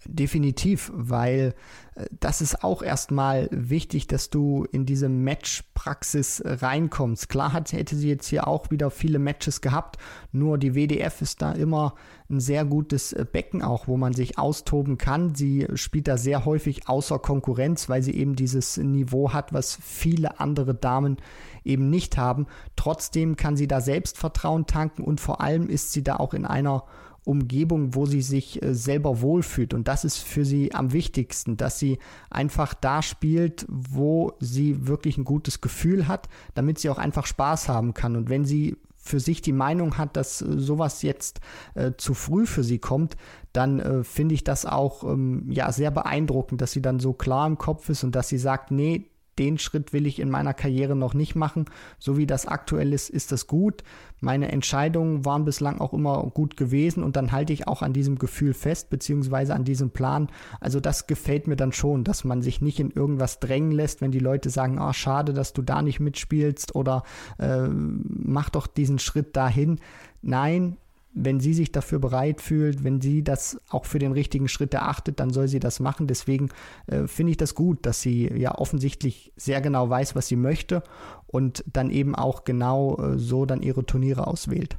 Definitiv, 0.06 0.92
weil 0.94 1.54
äh, 1.94 2.06
das 2.20 2.40
ist 2.40 2.62
auch 2.62 2.82
erstmal 2.82 3.48
wichtig, 3.50 4.06
dass 4.06 4.30
du 4.30 4.64
in 4.70 4.86
diese 4.86 5.08
Matchpraxis 5.08 6.42
reinkommst. 6.44 7.28
Klar 7.28 7.52
hat, 7.52 7.72
hätte 7.72 7.96
sie 7.96 8.08
jetzt 8.08 8.28
hier 8.28 8.46
auch 8.46 8.70
wieder 8.70 8.90
viele 8.90 9.18
Matches 9.18 9.60
gehabt, 9.60 9.98
nur 10.32 10.58
die 10.58 10.74
WDF 10.74 11.22
ist 11.22 11.42
da 11.42 11.52
immer 11.52 11.94
ein 12.30 12.40
sehr 12.40 12.64
gutes 12.64 13.12
äh, 13.12 13.24
Becken 13.30 13.62
auch, 13.62 13.88
wo 13.88 13.96
man 13.96 14.12
sich 14.12 14.38
austoben 14.38 14.98
kann. 14.98 15.34
Sie 15.34 15.66
spielt 15.74 16.08
da 16.08 16.16
sehr 16.16 16.44
häufig 16.44 16.88
außer 16.88 17.18
Konkurrenz, 17.18 17.88
weil 17.88 18.02
sie 18.02 18.14
eben 18.14 18.36
dieses 18.36 18.76
Niveau 18.76 19.32
hat, 19.32 19.52
was 19.52 19.78
viele 19.80 20.40
andere 20.40 20.74
Damen 20.74 21.18
eben 21.64 21.90
nicht 21.90 22.16
haben. 22.16 22.46
Trotzdem 22.76 23.36
kann 23.36 23.56
sie 23.56 23.68
da 23.68 23.80
Selbstvertrauen 23.80 24.66
tanken 24.66 25.02
und 25.02 25.20
vor 25.20 25.40
allem 25.40 25.68
ist 25.68 25.92
sie 25.92 26.02
da 26.02 26.16
auch 26.16 26.34
in 26.34 26.44
einer 26.44 26.84
Umgebung, 27.24 27.94
wo 27.94 28.06
sie 28.06 28.22
sich 28.22 28.62
äh, 28.62 28.74
selber 28.74 29.20
wohlfühlt. 29.20 29.74
Und 29.74 29.88
das 29.88 30.04
ist 30.04 30.18
für 30.18 30.44
sie 30.44 30.74
am 30.74 30.92
wichtigsten, 30.92 31.56
dass 31.56 31.78
sie 31.78 31.98
einfach 32.30 32.74
da 32.74 33.02
spielt, 33.02 33.66
wo 33.68 34.32
sie 34.40 34.86
wirklich 34.86 35.18
ein 35.18 35.24
gutes 35.24 35.60
Gefühl 35.60 36.06
hat, 36.08 36.28
damit 36.54 36.78
sie 36.78 36.90
auch 36.90 36.98
einfach 36.98 37.26
Spaß 37.26 37.68
haben 37.68 37.94
kann. 37.94 38.16
Und 38.16 38.28
wenn 38.28 38.44
sie 38.44 38.76
für 39.04 39.20
sich 39.20 39.42
die 39.42 39.52
Meinung 39.52 39.98
hat, 39.98 40.16
dass 40.16 40.40
äh, 40.40 40.58
sowas 40.58 41.02
jetzt 41.02 41.40
äh, 41.74 41.92
zu 41.96 42.14
früh 42.14 42.46
für 42.46 42.64
sie 42.64 42.78
kommt, 42.78 43.16
dann 43.52 43.78
äh, 43.78 44.04
finde 44.04 44.34
ich 44.34 44.44
das 44.44 44.66
auch 44.66 45.04
ähm, 45.04 45.46
ja 45.50 45.70
sehr 45.72 45.90
beeindruckend, 45.90 46.60
dass 46.60 46.72
sie 46.72 46.82
dann 46.82 46.98
so 46.98 47.12
klar 47.12 47.46
im 47.46 47.58
Kopf 47.58 47.88
ist 47.90 48.02
und 48.02 48.14
dass 48.14 48.28
sie 48.28 48.38
sagt, 48.38 48.70
nee, 48.70 49.10
den 49.38 49.58
Schritt 49.58 49.92
will 49.92 50.06
ich 50.06 50.18
in 50.18 50.30
meiner 50.30 50.54
Karriere 50.54 50.96
noch 50.96 51.14
nicht 51.14 51.34
machen. 51.34 51.66
So 51.98 52.16
wie 52.16 52.26
das 52.26 52.46
aktuell 52.46 52.92
ist, 52.92 53.10
ist 53.10 53.32
das 53.32 53.46
gut. 53.46 53.82
Meine 54.20 54.50
Entscheidungen 54.50 55.24
waren 55.24 55.44
bislang 55.44 55.80
auch 55.80 55.92
immer 55.92 56.22
gut 56.34 56.56
gewesen 56.56 57.02
und 57.02 57.16
dann 57.16 57.32
halte 57.32 57.52
ich 57.52 57.68
auch 57.68 57.82
an 57.82 57.92
diesem 57.92 58.18
Gefühl 58.18 58.54
fest, 58.54 58.90
beziehungsweise 58.90 59.54
an 59.54 59.64
diesem 59.64 59.90
Plan. 59.90 60.28
Also 60.60 60.80
das 60.80 61.06
gefällt 61.06 61.46
mir 61.46 61.56
dann 61.56 61.72
schon, 61.72 62.04
dass 62.04 62.24
man 62.24 62.42
sich 62.42 62.60
nicht 62.60 62.80
in 62.80 62.90
irgendwas 62.90 63.40
drängen 63.40 63.72
lässt, 63.72 64.00
wenn 64.00 64.12
die 64.12 64.18
Leute 64.18 64.50
sagen, 64.50 64.78
ah, 64.78 64.90
oh, 64.90 64.92
schade, 64.92 65.32
dass 65.32 65.52
du 65.52 65.62
da 65.62 65.82
nicht 65.82 66.00
mitspielst 66.00 66.74
oder 66.74 67.02
äh, 67.38 67.68
mach 67.68 68.50
doch 68.50 68.66
diesen 68.66 68.98
Schritt 68.98 69.36
dahin. 69.36 69.78
Nein, 70.22 70.78
wenn 71.14 71.40
sie 71.40 71.54
sich 71.54 71.72
dafür 71.72 72.00
bereit 72.00 72.40
fühlt, 72.40 72.84
wenn 72.84 73.00
sie 73.00 73.22
das 73.22 73.58
auch 73.70 73.84
für 73.84 73.98
den 73.98 74.12
richtigen 74.12 74.48
Schritt 74.48 74.74
erachtet, 74.74 75.20
dann 75.20 75.30
soll 75.30 75.48
sie 75.48 75.60
das 75.60 75.80
machen. 75.80 76.06
Deswegen 76.06 76.50
äh, 76.86 77.06
finde 77.06 77.30
ich 77.30 77.36
das 77.36 77.54
gut, 77.54 77.86
dass 77.86 78.00
sie 78.00 78.28
ja 78.36 78.56
offensichtlich 78.56 79.32
sehr 79.36 79.60
genau 79.60 79.88
weiß, 79.88 80.14
was 80.16 80.26
sie 80.26 80.36
möchte 80.36 80.82
und 81.26 81.64
dann 81.72 81.90
eben 81.90 82.14
auch 82.14 82.44
genau 82.44 82.98
äh, 82.98 83.18
so 83.18 83.46
dann 83.46 83.62
ihre 83.62 83.86
Turniere 83.86 84.26
auswählt. 84.26 84.76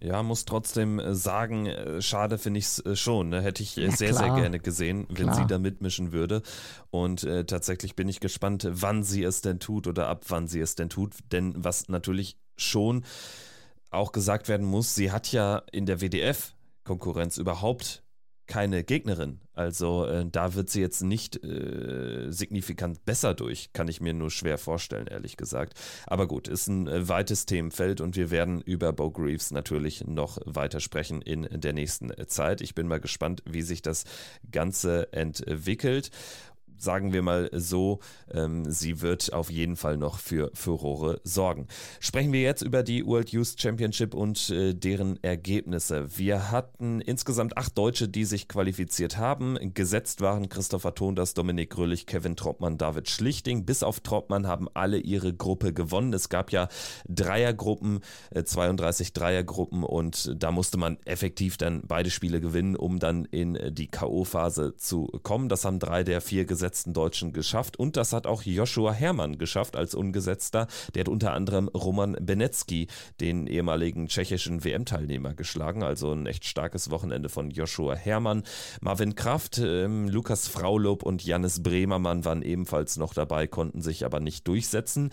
Ja, 0.00 0.22
muss 0.22 0.44
trotzdem 0.44 1.00
äh, 1.00 1.14
sagen, 1.14 1.66
äh, 1.66 2.00
schade 2.00 2.38
finde 2.38 2.58
ich 2.58 2.66
es 2.66 2.86
äh, 2.86 2.94
schon. 2.94 3.30
Ne? 3.30 3.42
Hätte 3.42 3.62
ich 3.62 3.74
ja, 3.76 3.90
sehr, 3.90 4.10
klar. 4.10 4.26
sehr 4.26 4.42
gerne 4.42 4.60
gesehen, 4.60 5.06
wenn 5.08 5.26
klar. 5.26 5.34
sie 5.34 5.46
da 5.46 5.58
mitmischen 5.58 6.12
würde. 6.12 6.42
Und 6.90 7.24
äh, 7.24 7.44
tatsächlich 7.44 7.96
bin 7.96 8.08
ich 8.08 8.20
gespannt, 8.20 8.68
wann 8.70 9.02
sie 9.02 9.24
es 9.24 9.40
denn 9.40 9.58
tut 9.58 9.88
oder 9.88 10.06
ab 10.06 10.24
wann 10.28 10.46
sie 10.46 10.60
es 10.60 10.76
denn 10.76 10.88
tut. 10.88 11.14
Denn 11.32 11.52
was 11.56 11.88
natürlich 11.88 12.36
schon 12.56 13.04
auch 13.90 14.12
gesagt 14.12 14.48
werden 14.48 14.66
muss, 14.66 14.94
sie 14.94 15.10
hat 15.10 15.32
ja 15.32 15.62
in 15.72 15.86
der 15.86 16.00
WDF-Konkurrenz 16.00 17.38
überhaupt 17.38 18.02
keine 18.48 18.82
Gegnerin. 18.82 19.40
Also 19.52 20.06
äh, 20.06 20.24
da 20.26 20.54
wird 20.54 20.70
sie 20.70 20.80
jetzt 20.80 21.02
nicht 21.02 21.44
äh, 21.44 22.30
signifikant 22.30 23.04
besser 23.04 23.34
durch, 23.34 23.72
kann 23.72 23.88
ich 23.88 24.00
mir 24.00 24.14
nur 24.14 24.30
schwer 24.30 24.56
vorstellen, 24.56 25.06
ehrlich 25.06 25.36
gesagt. 25.36 25.74
Aber 26.06 26.26
gut, 26.26 26.48
ist 26.48 26.66
ein 26.66 26.88
äh, 26.88 27.08
weites 27.08 27.44
Themenfeld 27.44 28.00
und 28.00 28.16
wir 28.16 28.30
werden 28.30 28.60
über 28.62 28.92
Bo 28.92 29.10
Greaves 29.10 29.50
natürlich 29.50 30.06
noch 30.06 30.38
weiter 30.46 30.80
sprechen 30.80 31.20
in 31.20 31.46
der 31.52 31.74
nächsten 31.74 32.10
Zeit. 32.26 32.62
Ich 32.62 32.74
bin 32.74 32.88
mal 32.88 33.00
gespannt, 33.00 33.42
wie 33.44 33.62
sich 33.62 33.82
das 33.82 34.04
Ganze 34.50 35.12
entwickelt 35.12 36.10
sagen 36.78 37.12
wir 37.12 37.22
mal 37.22 37.50
so, 37.52 38.00
ähm, 38.32 38.70
sie 38.70 39.00
wird 39.00 39.32
auf 39.32 39.50
jeden 39.50 39.76
Fall 39.76 39.96
noch 39.96 40.18
für 40.18 40.50
Furore 40.54 41.20
sorgen. 41.24 41.66
Sprechen 42.00 42.32
wir 42.32 42.42
jetzt 42.42 42.62
über 42.62 42.82
die 42.82 43.04
World 43.04 43.30
Youth 43.30 43.54
Championship 43.58 44.14
und 44.14 44.50
äh, 44.50 44.74
deren 44.74 45.22
Ergebnisse. 45.22 46.16
Wir 46.16 46.50
hatten 46.50 47.00
insgesamt 47.00 47.56
acht 47.56 47.76
Deutsche, 47.76 48.08
die 48.08 48.24
sich 48.24 48.48
qualifiziert 48.48 49.18
haben. 49.18 49.58
Gesetzt 49.74 50.20
waren 50.20 50.48
Christopher 50.48 50.94
Tonders, 50.94 51.34
Dominik 51.34 51.70
Grölich, 51.70 52.06
Kevin 52.06 52.36
Troppmann, 52.36 52.78
David 52.78 53.08
Schlichting. 53.08 53.64
Bis 53.64 53.82
auf 53.82 54.00
Troppmann 54.00 54.46
haben 54.46 54.68
alle 54.74 54.98
ihre 54.98 55.34
Gruppe 55.34 55.72
gewonnen. 55.72 56.12
Es 56.12 56.28
gab 56.28 56.52
ja 56.52 56.68
Dreiergruppen, 57.08 58.00
äh, 58.30 58.44
32 58.44 59.12
Dreiergruppen 59.12 59.82
und 59.82 60.34
da 60.36 60.52
musste 60.52 60.78
man 60.78 60.98
effektiv 61.04 61.56
dann 61.56 61.82
beide 61.86 62.10
Spiele 62.10 62.40
gewinnen, 62.40 62.76
um 62.76 62.98
dann 62.98 63.24
in 63.24 63.56
äh, 63.56 63.72
die 63.72 63.88
K.O.-Phase 63.88 64.76
zu 64.76 65.06
kommen. 65.22 65.48
Das 65.48 65.64
haben 65.64 65.78
drei 65.78 66.04
der 66.04 66.20
vier 66.20 66.44
Gesetze 66.44 66.67
ungesetzten 66.68 66.92
Deutschen 66.92 67.32
geschafft 67.32 67.78
und 67.78 67.96
das 67.96 68.12
hat 68.12 68.26
auch 68.26 68.42
Joshua 68.42 68.92
Herrmann 68.92 69.38
geschafft 69.38 69.74
als 69.74 69.94
Ungesetzter. 69.94 70.66
Der 70.94 71.00
hat 71.00 71.08
unter 71.08 71.32
anderem 71.32 71.68
Roman 71.68 72.14
Benecki, 72.20 72.88
den 73.20 73.46
ehemaligen 73.46 74.08
tschechischen 74.08 74.64
WM-Teilnehmer, 74.64 75.32
geschlagen. 75.32 75.82
Also 75.82 76.12
ein 76.12 76.26
echt 76.26 76.44
starkes 76.44 76.90
Wochenende 76.90 77.30
von 77.30 77.50
Joshua 77.50 77.94
Herrmann. 77.94 78.42
Marvin 78.82 79.14
Kraft, 79.14 79.56
ähm, 79.56 80.08
Lukas 80.08 80.46
Fraulob 80.46 81.04
und 81.04 81.24
Jannis 81.24 81.62
Bremermann 81.62 82.26
waren 82.26 82.42
ebenfalls 82.42 82.98
noch 82.98 83.14
dabei, 83.14 83.46
konnten 83.46 83.80
sich 83.80 84.04
aber 84.04 84.20
nicht 84.20 84.46
durchsetzen. 84.46 85.10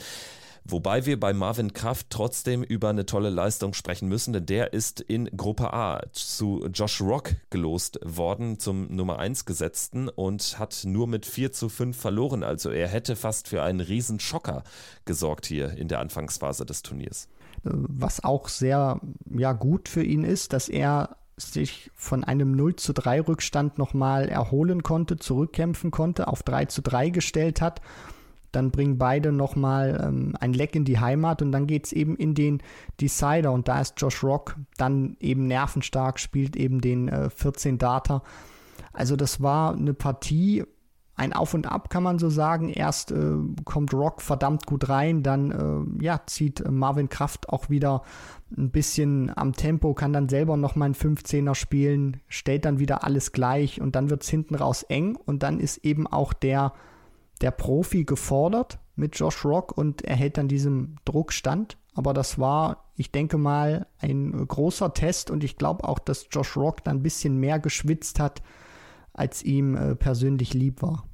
Wobei 0.67 1.05
wir 1.05 1.19
bei 1.19 1.31
Marvin 1.31 1.73
Kraft 1.73 2.07
trotzdem 2.09 2.63
über 2.63 2.89
eine 2.89 3.05
tolle 3.05 3.29
Leistung 3.29 3.75
sprechen 3.75 4.09
müssen, 4.09 4.33
denn 4.33 4.47
der 4.47 4.73
ist 4.73 4.99
in 4.99 5.25
Gruppe 5.37 5.71
A 5.71 6.01
zu 6.11 6.65
Josh 6.73 7.01
Rock 7.01 7.35
gelost 7.51 7.99
worden, 8.03 8.57
zum 8.57 8.87
Nummer 8.95 9.19
1 9.19 9.45
Gesetzten 9.45 10.09
und 10.09 10.57
hat 10.57 10.81
nur 10.83 11.05
mit 11.05 11.27
4 11.27 11.51
zu 11.51 11.69
5 11.69 11.95
verloren. 11.95 12.41
Also 12.41 12.71
er 12.71 12.87
hätte 12.87 13.15
fast 13.15 13.47
für 13.47 13.61
einen 13.61 13.79
Riesenschocker 13.79 14.63
gesorgt 15.05 15.45
hier 15.45 15.69
in 15.69 15.87
der 15.87 15.99
Anfangsphase 15.99 16.65
des 16.65 16.81
Turniers. 16.81 17.27
Was 17.61 18.23
auch 18.23 18.47
sehr 18.47 18.99
ja, 19.29 19.53
gut 19.53 19.87
für 19.87 20.03
ihn 20.03 20.23
ist, 20.23 20.51
dass 20.51 20.67
er 20.67 21.17
sich 21.37 21.91
von 21.93 22.23
einem 22.23 22.55
0 22.55 22.75
zu 22.77 22.91
3 22.91 23.21
Rückstand 23.21 23.77
nochmal 23.77 24.29
erholen 24.29 24.81
konnte, 24.81 25.17
zurückkämpfen 25.17 25.91
konnte, 25.91 26.27
auf 26.27 26.41
3 26.41 26.65
zu 26.65 26.81
3 26.81 27.09
gestellt 27.09 27.61
hat 27.61 27.81
dann 28.55 28.71
bringen 28.71 28.97
beide 28.97 29.31
nochmal 29.31 30.01
ähm, 30.03 30.33
ein 30.39 30.53
Leck 30.53 30.75
in 30.75 30.85
die 30.85 30.99
Heimat 30.99 31.41
und 31.41 31.51
dann 31.51 31.67
geht 31.67 31.85
es 31.87 31.93
eben 31.93 32.15
in 32.15 32.33
den 32.33 32.61
Decider 32.99 33.51
und 33.51 33.67
da 33.67 33.81
ist 33.81 33.95
Josh 33.97 34.23
Rock 34.23 34.57
dann 34.77 35.17
eben 35.19 35.47
nervenstark, 35.47 36.19
spielt 36.19 36.55
eben 36.55 36.81
den 36.81 37.07
äh, 37.07 37.29
14 37.29 37.77
Data. 37.77 38.23
Also 38.93 39.15
das 39.15 39.41
war 39.41 39.73
eine 39.73 39.93
Partie, 39.93 40.63
ein 41.15 41.33
Auf 41.33 41.53
und 41.53 41.65
Ab 41.65 41.89
kann 41.89 42.03
man 42.03 42.19
so 42.19 42.29
sagen. 42.29 42.69
Erst 42.69 43.11
äh, 43.11 43.37
kommt 43.63 43.93
Rock 43.93 44.21
verdammt 44.21 44.65
gut 44.65 44.89
rein, 44.89 45.23
dann 45.23 45.51
äh, 45.99 46.03
ja, 46.03 46.21
zieht 46.25 46.69
Marvin 46.69 47.09
Kraft 47.09 47.49
auch 47.49 47.69
wieder 47.69 48.03
ein 48.55 48.69
bisschen 48.69 49.31
am 49.35 49.53
Tempo, 49.53 49.93
kann 49.93 50.13
dann 50.13 50.29
selber 50.29 50.57
nochmal 50.57 50.87
einen 50.87 50.95
15er 50.95 51.55
spielen, 51.55 52.21
stellt 52.27 52.65
dann 52.65 52.79
wieder 52.79 53.03
alles 53.03 53.31
gleich 53.31 53.81
und 53.81 53.95
dann 53.95 54.09
wird 54.09 54.23
es 54.23 54.29
hinten 54.29 54.55
raus 54.55 54.83
eng 54.83 55.15
und 55.15 55.43
dann 55.43 55.59
ist 55.59 55.77
eben 55.77 56.05
auch 56.05 56.33
der 56.33 56.73
der 57.41 57.51
Profi 57.51 58.03
gefordert 58.03 58.79
mit 58.95 59.17
Josh 59.17 59.43
Rock 59.45 59.77
und 59.77 60.03
er 60.03 60.15
hält 60.15 60.37
dann 60.37 60.47
diesem 60.47 60.95
Druck 61.05 61.33
stand. 61.33 61.77
Aber 61.93 62.13
das 62.13 62.39
war, 62.39 62.85
ich 62.95 63.11
denke 63.11 63.37
mal, 63.37 63.87
ein 63.99 64.47
großer 64.47 64.93
Test 64.93 65.31
und 65.31 65.43
ich 65.43 65.57
glaube 65.57 65.87
auch, 65.87 65.99
dass 65.99 66.27
Josh 66.31 66.57
Rock 66.57 66.83
dann 66.83 66.97
ein 66.97 67.03
bisschen 67.03 67.37
mehr 67.37 67.59
geschwitzt 67.59 68.19
hat, 68.19 68.41
als 69.13 69.43
ihm 69.43 69.75
äh, 69.75 69.95
persönlich 69.95 70.53
lieb 70.53 70.81
war 70.81 71.05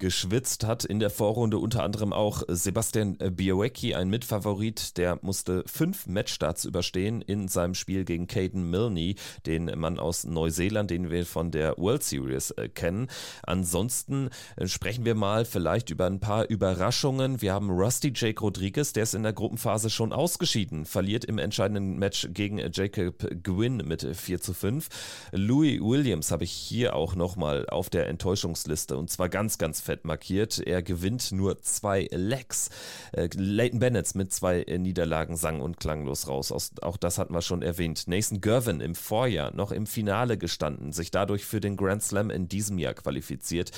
geschwitzt 0.00 0.66
hat 0.66 0.84
in 0.84 0.98
der 0.98 1.10
Vorrunde 1.10 1.58
unter 1.58 1.84
anderem 1.84 2.12
auch 2.12 2.42
Sebastian 2.48 3.16
Białecki, 3.18 3.94
ein 3.94 4.08
Mitfavorit, 4.08 4.96
der 4.96 5.18
musste 5.22 5.62
fünf 5.66 6.06
Matchstarts 6.06 6.64
überstehen 6.64 7.20
in 7.22 7.46
seinem 7.46 7.74
Spiel 7.74 8.04
gegen 8.04 8.26
Caden 8.26 8.68
Milne, 8.68 9.14
den 9.46 9.66
Mann 9.78 9.98
aus 9.98 10.24
Neuseeland, 10.24 10.90
den 10.90 11.10
wir 11.10 11.26
von 11.26 11.50
der 11.50 11.76
World 11.76 12.02
Series 12.02 12.50
äh, 12.52 12.68
kennen. 12.68 13.08
Ansonsten 13.42 14.30
äh, 14.56 14.66
sprechen 14.66 15.04
wir 15.04 15.14
mal 15.14 15.44
vielleicht 15.44 15.90
über 15.90 16.06
ein 16.06 16.18
paar 16.18 16.48
Überraschungen. 16.48 17.42
Wir 17.42 17.52
haben 17.52 17.70
Rusty 17.70 18.12
Jake 18.14 18.40
Rodriguez, 18.40 18.94
der 18.94 19.02
ist 19.02 19.14
in 19.14 19.22
der 19.22 19.34
Gruppenphase 19.34 19.90
schon 19.90 20.14
ausgeschieden, 20.14 20.86
verliert 20.86 21.26
im 21.26 21.38
entscheidenden 21.38 21.98
Match 21.98 22.26
gegen 22.32 22.58
Jacob 22.72 23.28
Gwynn 23.42 23.76
mit 23.86 24.06
4 24.16 24.40
zu 24.40 24.54
5. 24.54 24.88
Louis 25.32 25.78
Williams 25.80 26.30
habe 26.30 26.44
ich 26.44 26.52
hier 26.52 26.96
auch 26.96 27.14
nochmal 27.14 27.66
auf 27.68 27.90
der 27.90 28.08
Enttäuschungsliste 28.08 28.96
und 28.96 29.10
zwar 29.10 29.28
ganz, 29.28 29.58
ganz 29.58 29.82
fest 29.82 29.89
fett 29.90 30.04
markiert. 30.04 30.60
Er 30.60 30.82
gewinnt 30.82 31.32
nur 31.32 31.62
zwei 31.62 32.06
Legs. 32.12 32.70
Äh, 33.10 33.28
Leighton 33.34 33.80
Bennett 33.80 34.14
mit 34.14 34.32
zwei 34.32 34.62
äh, 34.62 34.78
Niederlagen 34.78 35.36
sang 35.36 35.60
und 35.60 35.80
klanglos 35.80 36.28
raus. 36.28 36.52
Aus, 36.52 36.70
auch 36.80 36.96
das 36.96 37.18
hatten 37.18 37.34
wir 37.34 37.42
schon 37.42 37.62
erwähnt. 37.62 38.06
Nathan 38.06 38.40
Gervin 38.40 38.80
im 38.80 38.94
Vorjahr 38.94 39.52
noch 39.52 39.72
im 39.72 39.86
Finale 39.86 40.38
gestanden, 40.38 40.92
sich 40.92 41.10
dadurch 41.10 41.44
für 41.44 41.60
den 41.60 41.76
Grand 41.76 42.04
Slam 42.04 42.30
in 42.30 42.46
diesem 42.46 42.78
Jahr 42.78 42.94
qualifiziert. 42.94 43.72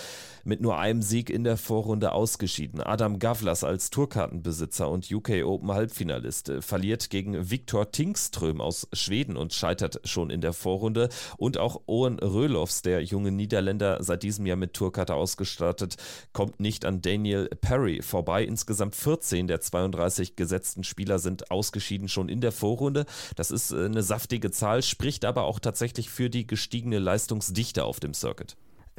Mit 0.44 0.61
nur 0.61 0.78
einem 0.78 1.02
Sieg 1.02 1.31
in 1.31 1.44
der 1.44 1.57
Vorrunde 1.57 2.12
ausgeschieden. 2.12 2.81
Adam 2.81 3.18
Gavlas 3.18 3.64
als 3.64 3.90
Tourkartenbesitzer 3.90 4.88
und 4.88 5.11
UK 5.11 5.44
Open 5.44 5.70
Halbfinalist 5.70 6.52
verliert 6.61 7.11
gegen 7.11 7.50
Viktor 7.50 7.92
Tingström 7.92 8.61
aus 8.61 8.88
Schweden 8.92 9.37
und 9.37 9.52
scheitert 9.52 10.00
schon 10.05 10.31
in 10.31 10.40
der 10.40 10.52
Vorrunde. 10.52 11.09
Und 11.37 11.59
auch 11.59 11.83
Owen 11.87 12.18
Röhlofs, 12.18 12.83
der 12.83 13.02
junge 13.05 13.31
Niederländer, 13.31 14.02
seit 14.02 14.22
diesem 14.22 14.46
Jahr 14.46 14.57
mit 14.57 14.74
Tourkarte 14.74 15.14
ausgestattet, 15.14 15.96
kommt 16.33 16.61
nicht 16.61 16.85
an 16.85 17.02
Daniel 17.02 17.48
Perry 17.61 18.02
vorbei. 18.02 18.44
Insgesamt 18.44 18.94
14 18.96 19.46
der 19.46 19.61
32 19.61 20.37
gesetzten 20.37 20.85
Spieler 20.85 21.18
sind 21.18 21.50
ausgeschieden 21.50 22.09
schon 22.09 22.28
in 22.28 22.40
der 22.40 22.52
Vorrunde. 22.52 23.07
Das 23.37 23.50
ist 23.50 23.72
äh, 23.72 23.85
eine 23.85 24.02
saftige 24.02 24.50
Zahl, 24.50 24.83
spricht 24.83 25.24
aber 25.24 25.44
auch 25.44 25.61
tatsächlich 25.61 26.11
für 26.11 26.31
die 26.31 26.46
gestiegene 26.46 26.98
Leistungsdichte 26.98 27.85
auf 27.85 28.00
dem 28.00 28.14
Circuit. 28.14 28.57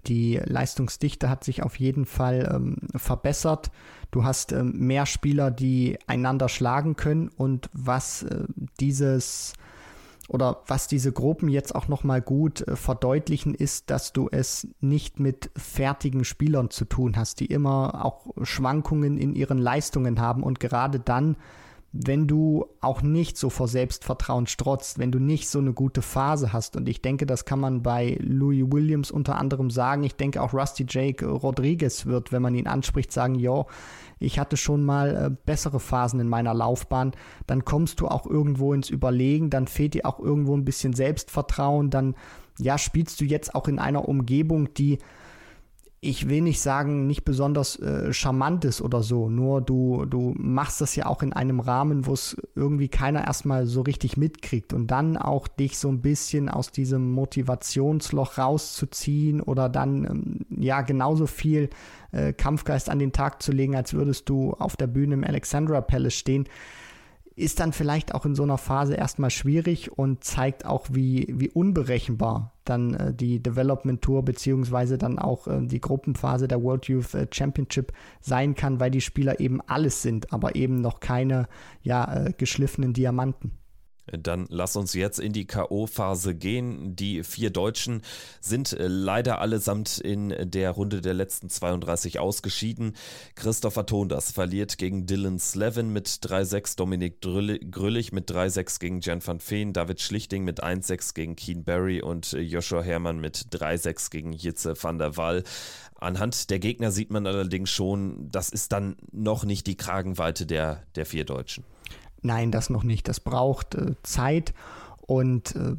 Die 0.08 0.40
Leistungsdichte 0.44 1.30
hat 1.30 1.44
sich 1.44 1.64
auf 1.64 1.80
jeden 1.80 2.06
Fall 2.06 2.50
ähm, 2.54 2.78
verbessert. 2.96 3.72
Du 4.12 4.24
hast 4.24 4.52
ähm, 4.52 4.74
mehr 4.78 5.06
Spieler, 5.06 5.50
die 5.50 5.98
einander 6.08 6.50
schlagen 6.50 6.96
können 6.96 7.30
und 7.30 7.70
was 7.74 8.24
äh, 8.24 8.44
dieses 8.80 9.54
oder 10.30 10.62
was 10.68 10.88
diese 10.88 11.12
Gruppen 11.12 11.50
jetzt 11.50 11.76
auch 11.76 11.88
nochmal 11.88 12.22
gut 12.22 12.68
äh, 12.68 12.76
verdeutlichen, 12.76 13.54
ist, 13.54 13.90
dass 13.90 14.14
du 14.14 14.30
es 14.32 14.68
nicht 14.82 15.20
mit 15.20 15.52
fertigen 15.56 16.24
Spielern 16.24 16.70
zu 16.70 16.86
tun 16.86 17.18
hast, 17.18 17.40
die 17.40 17.46
immer 17.46 18.06
auch 18.06 18.28
Schwankungen 18.44 19.18
in 19.18 19.36
ihren 19.36 19.58
Leistungen 19.58 20.20
haben 20.20 20.44
und 20.44 20.60
gerade 20.60 21.00
dann, 21.00 21.36
wenn 21.96 22.26
du 22.26 22.66
auch 22.82 23.04
nicht 23.04 23.38
so 23.38 23.52
vor 23.52 23.68
Selbstvertrauen 23.68 24.48
strotzt, 24.48 24.98
wenn 24.98 25.12
du 25.12 25.20
nicht 25.20 25.48
so 25.48 25.60
eine 25.60 25.74
gute 25.74 26.02
Phase 26.02 26.52
hast. 26.52 26.76
Und 26.76 26.90
ich 26.90 27.04
denke, 27.04 27.28
das 27.28 27.46
kann 27.46 27.60
man 27.60 27.84
bei 27.84 28.18
Louis 28.20 28.66
Williams 28.72 29.12
unter 29.12 29.38
anderem 29.38 29.70
sagen. 29.70 30.04
Ich 30.04 30.16
denke 30.16 30.42
auch 30.42 30.56
Rusty 30.56 30.88
Jake 30.90 31.24
Rodriguez 31.24 32.08
wird, 32.08 32.32
wenn 32.32 32.42
man 32.42 32.56
ihn 32.56 32.66
anspricht, 32.66 33.12
sagen, 33.12 33.36
jo, 33.36 33.68
ich 34.18 34.40
hatte 34.40 34.58
schon 34.58 34.84
mal 34.84 35.16
äh, 35.16 35.36
bessere 35.46 35.80
Phasen 35.80 36.20
in 36.20 36.28
meiner 36.28 36.56
Laufbahn, 36.56 37.12
dann 37.46 37.64
kommst 37.64 38.00
du 38.00 38.08
auch 38.08 38.26
irgendwo 38.26 38.74
ins 38.74 38.90
Überlegen, 38.90 39.52
dann 39.52 39.68
fehlt 39.68 39.94
dir 39.94 40.08
auch 40.08 40.20
irgendwo 40.20 40.58
ein 40.58 40.66
bisschen 40.66 40.94
Selbstvertrauen, 40.94 41.92
dann 41.92 42.16
ja, 42.58 42.80
spielst 42.80 43.22
du 43.22 43.26
jetzt 43.26 43.54
auch 43.54 43.68
in 43.68 43.78
einer 43.78 44.08
Umgebung, 44.10 44.74
die 44.74 44.98
ich 46.04 46.28
will 46.28 46.42
nicht 46.42 46.60
sagen, 46.60 47.08
nicht 47.08 47.24
besonders 47.24 47.80
äh, 47.80 48.12
charmant 48.12 48.66
ist 48.66 48.82
oder 48.82 49.02
so. 49.02 49.30
Nur 49.30 49.62
du, 49.62 50.06
du 50.06 50.34
machst 50.38 50.82
das 50.82 50.96
ja 50.96 51.06
auch 51.06 51.24
in 51.24 51.34
einem 51.34 51.60
Rahmen, 51.60 52.06
wo 52.06 52.14
es 52.14 52.36
irgendwie 52.56 52.90
keiner 52.90 53.26
erstmal 53.26 53.66
so 53.66 53.82
richtig 53.82 54.18
mitkriegt. 54.18 54.74
Und 54.74 54.88
dann 54.88 55.18
auch 55.18 55.48
dich 55.48 55.78
so 55.78 55.90
ein 55.90 56.02
bisschen 56.02 56.50
aus 56.50 56.72
diesem 56.72 57.12
Motivationsloch 57.12 58.38
rauszuziehen 58.38 59.42
oder 59.42 59.70
dann 59.70 60.06
ähm, 60.06 60.40
ja 60.50 60.82
genauso 60.82 61.26
viel 61.26 61.70
äh, 62.12 62.34
Kampfgeist 62.34 62.90
an 62.90 63.00
den 63.00 63.14
Tag 63.14 63.42
zu 63.42 63.52
legen, 63.52 63.76
als 63.76 63.94
würdest 63.94 64.28
du 64.28 64.54
auf 64.54 64.76
der 64.76 64.88
Bühne 64.88 65.14
im 65.14 65.24
Alexandra 65.24 65.82
Palace 65.82 66.16
stehen 66.16 66.48
ist 67.36 67.60
dann 67.60 67.74
vielleicht 67.74 68.14
auch 68.14 68.26
in 68.26 68.36
so 68.36 68.44
einer 68.44 68.58
Phase 68.58 68.96
erstmal 68.96 69.30
schwierig 69.30 69.98
und 69.98 70.24
zeigt 70.24 70.66
auch, 70.66 70.88
wie, 70.92 71.34
wie 71.38 71.50
unberechenbar 71.50 72.54
dann 72.66 72.94
äh, 72.94 73.14
die 73.14 73.42
Development 73.42 74.02
Tour 74.02 74.24
beziehungsweise 74.24 74.98
dann 74.98 75.20
auch 75.20 75.48
äh, 75.48 75.66
die 75.66 75.82
Gruppenphase 75.82 76.48
der 76.48 76.62
World 76.62 76.88
Youth 76.88 77.14
äh, 77.14 77.28
Championship 77.32 77.92
sein 78.22 78.56
kann, 78.56 78.80
weil 78.80 78.92
die 78.92 79.02
Spieler 79.02 79.40
eben 79.40 79.62
alles 79.62 80.02
sind, 80.02 80.32
aber 80.32 80.56
eben 80.56 80.82
noch 80.82 81.00
keine 81.00 81.48
ja, 81.82 82.26
äh, 82.26 82.34
geschliffenen 82.38 82.94
Diamanten. 82.94 83.52
Dann 84.06 84.48
lass 84.50 84.76
uns 84.76 84.94
jetzt 84.94 85.20
in 85.20 85.32
die 85.32 85.46
K.O.-Phase 85.46 86.34
gehen. 86.34 86.96
Die 86.96 87.24
vier 87.24 87.52
Deutschen 87.52 88.02
sind 88.42 88.74
äh, 88.74 88.88
leider 88.88 89.40
allesamt 89.40 89.98
in 89.98 90.36
der 90.52 90.72
Runde 90.72 91.02
der 91.02 91.14
letzten 91.14 91.50
32 91.50 92.20
ausgeschieden. 92.20 92.96
Christopher 93.36 93.86
Tondas 93.86 94.32
verliert 94.32 94.78
gegen 94.78 95.06
Dylan 95.06 95.40
Slevin 95.40 95.94
mit 95.94 96.08
3-6, 96.08 96.76
Dominik 96.76 97.22
Grüllig 97.22 98.12
mit 98.12 98.30
3-6 98.30 98.80
gegen 98.80 99.00
Jan 99.00 99.26
van 99.26 99.40
Veen, 99.40 99.72
David 99.72 100.02
Schlichting 100.02 100.44
mit 100.44 100.64
1-6 100.64 101.14
gegen 101.14 101.36
Keen 101.36 101.64
Barry 101.64 102.02
und 102.02 102.34
äh, 102.34 102.40
Joshua 102.40 102.82
Herrmann 102.82 103.20
mit 103.20 103.48
3-6 103.52 104.12
gegen 104.12 104.34
Jitze 104.34 104.76
van 104.82 104.98
der 104.98 105.16
Waal. 105.16 105.44
Anhand 105.96 106.50
der 106.50 106.60
Gegner 106.60 106.92
sieht 106.92 107.12
man 107.12 107.26
allerdings 107.26 107.70
schon, 107.70 108.30
das 108.30 108.50
ist 108.50 108.74
dann 108.74 108.98
noch 109.14 109.46
nicht 109.46 109.66
die 109.68 109.78
Kragenweite 109.78 110.46
der, 110.46 110.84
der 110.96 111.06
vier 111.06 111.24
Deutschen. 111.24 111.64
Nein, 112.24 112.52
das 112.52 112.70
noch 112.70 112.84
nicht. 112.84 113.08
Das 113.08 113.20
braucht 113.20 113.76
äh, 113.76 113.96
Zeit. 114.04 114.54
Und 115.02 115.56
äh, 115.56 115.76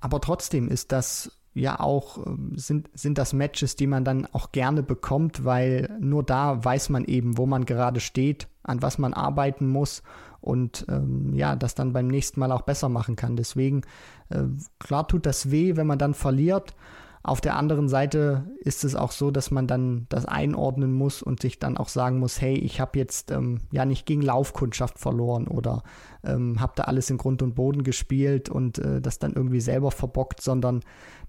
aber 0.00 0.20
trotzdem 0.20 0.68
ist 0.68 0.92
das 0.92 1.38
ja 1.54 1.80
auch, 1.80 2.18
äh, 2.18 2.30
sind, 2.54 2.88
sind 2.94 3.18
das 3.18 3.32
Matches, 3.32 3.76
die 3.76 3.86
man 3.86 4.04
dann 4.04 4.26
auch 4.32 4.52
gerne 4.52 4.82
bekommt, 4.82 5.44
weil 5.44 5.96
nur 6.00 6.22
da 6.22 6.64
weiß 6.64 6.88
man 6.88 7.04
eben, 7.04 7.36
wo 7.36 7.46
man 7.46 7.64
gerade 7.64 8.00
steht, 8.00 8.48
an 8.62 8.80
was 8.80 8.98
man 8.98 9.12
arbeiten 9.12 9.68
muss 9.68 10.02
und 10.40 10.86
ähm, 10.88 11.34
ja, 11.34 11.56
das 11.56 11.74
dann 11.74 11.92
beim 11.92 12.06
nächsten 12.06 12.38
Mal 12.40 12.52
auch 12.52 12.62
besser 12.62 12.88
machen 12.88 13.16
kann. 13.16 13.36
Deswegen, 13.36 13.82
äh, 14.30 14.44
klar 14.78 15.08
tut 15.08 15.26
das 15.26 15.50
weh, 15.50 15.76
wenn 15.76 15.86
man 15.86 15.98
dann 15.98 16.14
verliert. 16.14 16.74
Auf 17.22 17.40
der 17.40 17.56
anderen 17.56 17.88
Seite 17.88 18.44
ist 18.60 18.84
es 18.84 18.94
auch 18.94 19.12
so, 19.12 19.30
dass 19.30 19.50
man 19.50 19.66
dann 19.66 20.06
das 20.08 20.24
einordnen 20.24 20.92
muss 20.92 21.22
und 21.22 21.42
sich 21.42 21.58
dann 21.58 21.76
auch 21.76 21.88
sagen 21.88 22.18
muss, 22.18 22.40
hey, 22.40 22.54
ich 22.54 22.80
habe 22.80 22.98
jetzt 22.98 23.30
ähm, 23.30 23.60
ja 23.72 23.84
nicht 23.84 24.06
gegen 24.06 24.22
Laufkundschaft 24.22 24.98
verloren 24.98 25.48
oder 25.48 25.82
ähm, 26.24 26.60
habe 26.60 26.72
da 26.76 26.84
alles 26.84 27.10
in 27.10 27.18
Grund 27.18 27.42
und 27.42 27.54
Boden 27.54 27.82
gespielt 27.82 28.48
und 28.48 28.78
äh, 28.78 29.00
das 29.00 29.18
dann 29.18 29.32
irgendwie 29.32 29.60
selber 29.60 29.90
verbockt, 29.90 30.40
sondern 30.40 30.82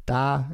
da 0.06 0.50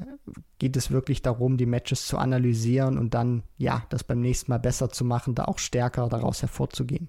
geht 0.60 0.76
es 0.76 0.92
wirklich 0.92 1.22
darum, 1.22 1.58
die 1.58 1.66
Matches 1.66 2.08
zu 2.08 2.18
analysieren 2.18 2.98
und 2.98 3.14
dann 3.14 3.44
ja, 3.58 3.84
das 3.90 4.04
beim 4.04 4.22
nächsten 4.22 4.52
Mal 4.52 4.60
besser 4.60 4.90
zu 4.90 5.06
machen, 5.06 5.36
da 5.36 5.46
auch 5.46 5.60
stärker 5.60 6.10
daraus 6.10 6.42
hervorzugehen. 6.42 7.08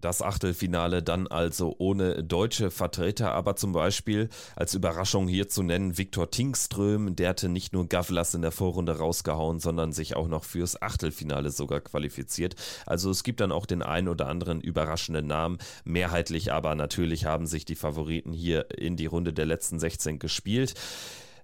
Das 0.00 0.22
Achtelfinale 0.22 1.02
dann 1.02 1.26
also 1.26 1.74
ohne 1.78 2.22
deutsche 2.22 2.70
Vertreter, 2.70 3.32
aber 3.32 3.56
zum 3.56 3.72
Beispiel 3.72 4.28
als 4.54 4.74
Überraschung 4.74 5.26
hier 5.26 5.48
zu 5.48 5.62
nennen 5.62 5.98
Viktor 5.98 6.30
Tingström, 6.30 7.16
der 7.16 7.30
hatte 7.30 7.48
nicht 7.48 7.72
nur 7.72 7.88
Gavlas 7.88 8.34
in 8.34 8.42
der 8.42 8.52
Vorrunde 8.52 8.98
rausgehauen, 8.98 9.58
sondern 9.58 9.92
sich 9.92 10.14
auch 10.14 10.28
noch 10.28 10.44
fürs 10.44 10.80
Achtelfinale 10.80 11.50
sogar 11.50 11.80
qualifiziert. 11.80 12.54
Also 12.86 13.10
es 13.10 13.24
gibt 13.24 13.40
dann 13.40 13.50
auch 13.50 13.66
den 13.66 13.82
einen 13.82 14.08
oder 14.08 14.28
anderen 14.28 14.60
überraschenden 14.60 15.26
Namen, 15.26 15.58
mehrheitlich 15.84 16.52
aber 16.52 16.74
natürlich 16.76 17.24
haben 17.24 17.46
sich 17.46 17.64
die 17.64 17.74
Favoriten 17.74 18.32
hier 18.32 18.70
in 18.78 18.96
die 18.96 19.06
Runde 19.06 19.32
der 19.32 19.46
letzten 19.46 19.80
16 19.80 20.18
gespielt. 20.18 20.74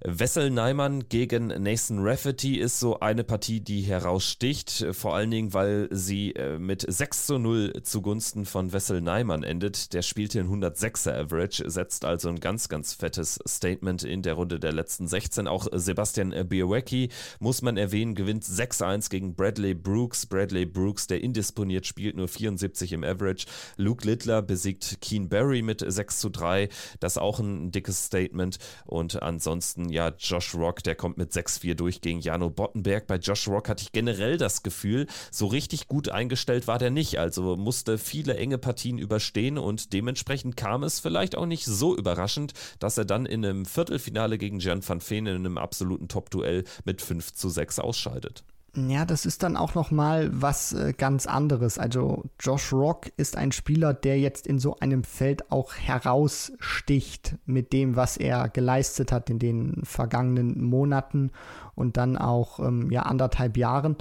Wessel 0.01 0.51
Neimann 0.51 1.09
gegen 1.09 1.47
Nathan 1.47 2.01
Rafferty 2.01 2.59
ist 2.59 2.81
so 2.81 3.01
eine 3.01 3.25
Partie, 3.25 3.61
die 3.61 3.83
heraussticht, 3.83 4.87
vor 4.93 5.15
allen 5.15 5.31
Dingen, 5.31 5.55
weil 5.55 5.89
sie 5.91 6.33
äh, 6.33 6.59
mit 6.59 6.85
6 6.87 7.27
zu 7.27 7.39
0 7.39 7.83
zugunsten 7.83 8.45
von 8.45 8.73
Wessel 8.73 9.01
Neimann 9.01 9.43
endet. 9.43 9.93
Der 9.93 10.03
spielte 10.03 10.41
in 10.41 10.49
106er 10.49 11.13
Average, 11.13 11.71
setzt 11.71 12.05
also 12.05 12.29
ein 12.29 12.41
ganz, 12.41 12.69
ganz 12.69 12.93
fettes 12.93 13.39
Statement 13.47 14.03
in 14.03 14.23
der 14.23 14.35
Runde 14.35 14.59
der 14.59 14.73
letzten 14.73 15.07
16. 15.07 15.49
Auch 15.49 15.69
Sebastian 15.73 16.35
Biewecki, 16.49 17.11
muss 17.39 17.63
man 17.63 17.77
erwähnen, 17.77 18.15
gewinnt 18.15 18.45
6-1 18.45 19.11
gegen 19.11 19.35
Bradley 19.35 19.75
Brooks. 19.75 20.27
Bradley 20.27 20.67
Brooks, 20.67 21.07
der 21.07 21.23
indisponiert 21.23 21.87
spielt, 21.87 22.17
nur 22.17 22.29
74 22.29 22.93
im 22.93 23.05
Average. 23.05 23.47
Luke 23.77 24.07
Littler 24.07 24.43
besiegt 24.43 24.99
Keen 25.01 25.29
Barry 25.29 25.63
mit 25.63 25.85
6 25.87 26.19
zu 26.19 26.31
3. 26.31 26.69
Das 27.01 27.17
auch 27.17 27.39
ein 27.39 27.71
dickes 27.71 28.05
Statement. 28.05 28.59
Und 28.85 29.23
ansonsten 29.23 29.84
ja, 29.89 30.12
Josh 30.18 30.55
Rock, 30.55 30.82
der 30.82 30.95
kommt 30.95 31.18
mit 31.18 31.32
6-4 31.32 31.74
durch 31.74 32.01
gegen 32.01 32.20
Jano 32.20 32.51
Bottenberg. 32.51 33.07
Bei 33.07 33.16
Josh 33.16 33.49
Rock 33.49 33.68
hatte 33.68 33.82
ich 33.82 33.93
generell 33.93 34.37
das 34.37 34.62
Gefühl, 34.62 35.07
so 35.30 35.47
richtig 35.47 35.89
gut 35.89 36.09
eingestellt 36.09 36.66
war 36.66 36.78
der 36.78 36.91
nicht. 36.91 37.18
Also 37.18 37.57
musste 37.57 37.99
viele 37.99 38.37
enge 38.37 38.59
Partien 38.59 38.99
überstehen 38.99 39.59
und 39.59 39.93
dementsprechend 39.93 40.57
kam 40.57 40.82
es 40.82 41.01
vielleicht 41.01 41.37
auch 41.37 41.47
nicht 41.47 41.64
so 41.64 41.97
überraschend, 41.97 42.53
dass 42.78 42.99
er 42.99 43.05
dann 43.05 43.26
in 43.26 43.45
einem 43.45 43.64
Viertelfinale 43.64 44.39
gegen 44.39 44.59
Jan 44.61 44.87
van 44.87 45.01
Veen 45.01 45.26
in 45.26 45.37
einem 45.37 45.59
absoluten 45.59 46.09
Top-Duell 46.09 46.64
mit 46.85 47.03
5 47.03 47.32
zu 47.32 47.49
6 47.49 47.78
ausscheidet. 47.78 48.45
Ja, 48.77 49.05
das 49.05 49.25
ist 49.25 49.45
dann 49.45 49.57
auch 49.57 49.77
noch 49.77 49.93
mal 49.93 50.31
was 50.33 50.72
äh, 50.72 50.95
ganz 50.97 51.27
anderes. 51.27 51.79
Also 51.79 52.25
Josh 52.41 52.72
Rock 52.72 53.12
ist 53.16 53.37
ein 53.37 53.53
Spieler, 53.53 53.95
der 53.95 54.18
jetzt 54.18 54.49
in 54.49 54.59
so 54.59 54.77
einem 54.81 55.05
Feld 55.05 55.53
auch 55.53 55.75
heraussticht 55.75 57.37
mit 57.47 57.72
dem, 57.72 57.95
was 57.95 58.16
er 58.16 58.49
geleistet 58.49 59.12
hat 59.12 59.31
in 59.31 59.39
den 59.39 59.83
vergangenen 59.85 60.64
Monaten 60.64 61.31
und 61.77 61.97
dann 61.97 62.18
auch 62.18 62.59
ähm, 62.59 62.91
ja 62.91 63.03
anderthalb 63.03 63.57
Jahren. 63.57 63.97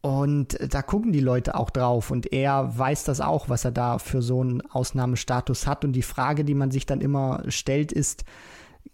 Und 0.00 0.58
da 0.72 0.82
gucken 0.82 1.12
die 1.12 1.20
Leute 1.20 1.54
auch 1.54 1.70
drauf 1.70 2.10
und 2.10 2.32
er 2.32 2.76
weiß 2.76 3.04
das 3.04 3.20
auch, 3.20 3.48
was 3.48 3.64
er 3.64 3.72
da 3.72 3.98
für 3.98 4.22
so 4.22 4.40
einen 4.40 4.62
Ausnahmestatus 4.62 5.68
hat. 5.68 5.84
Und 5.84 5.92
die 5.92 6.02
Frage, 6.02 6.44
die 6.44 6.54
man 6.54 6.72
sich 6.72 6.86
dann 6.86 7.00
immer 7.00 7.42
stellt, 7.48 7.92
ist, 7.92 8.24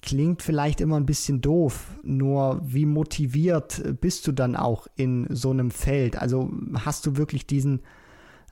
klingt 0.02 0.42
vielleicht 0.42 0.80
immer 0.80 0.96
ein 0.96 1.06
bisschen 1.06 1.40
doof, 1.40 1.98
nur 2.02 2.60
wie 2.64 2.86
motiviert 2.86 3.82
bist 4.00 4.26
du 4.26 4.32
dann 4.32 4.56
auch 4.56 4.86
in 4.94 5.26
so 5.30 5.50
einem 5.50 5.70
Feld? 5.70 6.16
Also 6.16 6.50
hast 6.84 7.06
du 7.06 7.16
wirklich 7.16 7.46
diesen 7.46 7.80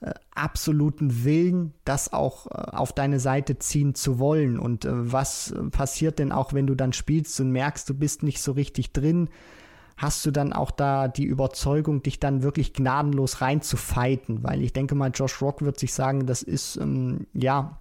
äh, 0.01 0.11
absoluten 0.33 1.23
Willen, 1.23 1.73
das 1.85 2.11
auch 2.11 2.47
äh, 2.47 2.75
auf 2.75 2.91
deine 2.91 3.19
Seite 3.19 3.57
ziehen 3.57 3.95
zu 3.95 4.19
wollen? 4.19 4.59
Und 4.59 4.85
äh, 4.85 4.89
was 5.11 5.55
passiert 5.71 6.19
denn 6.19 6.31
auch, 6.31 6.53
wenn 6.53 6.67
du 6.67 6.75
dann 6.75 6.93
spielst 6.93 7.39
und 7.39 7.51
merkst, 7.51 7.89
du 7.89 7.93
bist 7.93 8.21
nicht 8.21 8.41
so 8.41 8.51
richtig 8.51 8.91
drin? 8.91 9.29
Hast 9.97 10.25
du 10.25 10.31
dann 10.31 10.51
auch 10.51 10.71
da 10.71 11.07
die 11.07 11.23
Überzeugung, 11.23 12.03
dich 12.03 12.19
dann 12.19 12.43
wirklich 12.43 12.73
gnadenlos 12.73 13.39
reinzufighten? 13.39 14.43
Weil 14.43 14.61
ich 14.61 14.73
denke 14.73 14.93
mal, 14.93 15.11
Josh 15.13 15.41
Rock 15.41 15.61
wird 15.61 15.79
sich 15.79 15.93
sagen, 15.93 16.25
das 16.25 16.41
ist 16.41 16.75
ähm, 16.75 17.27
ja 17.33 17.79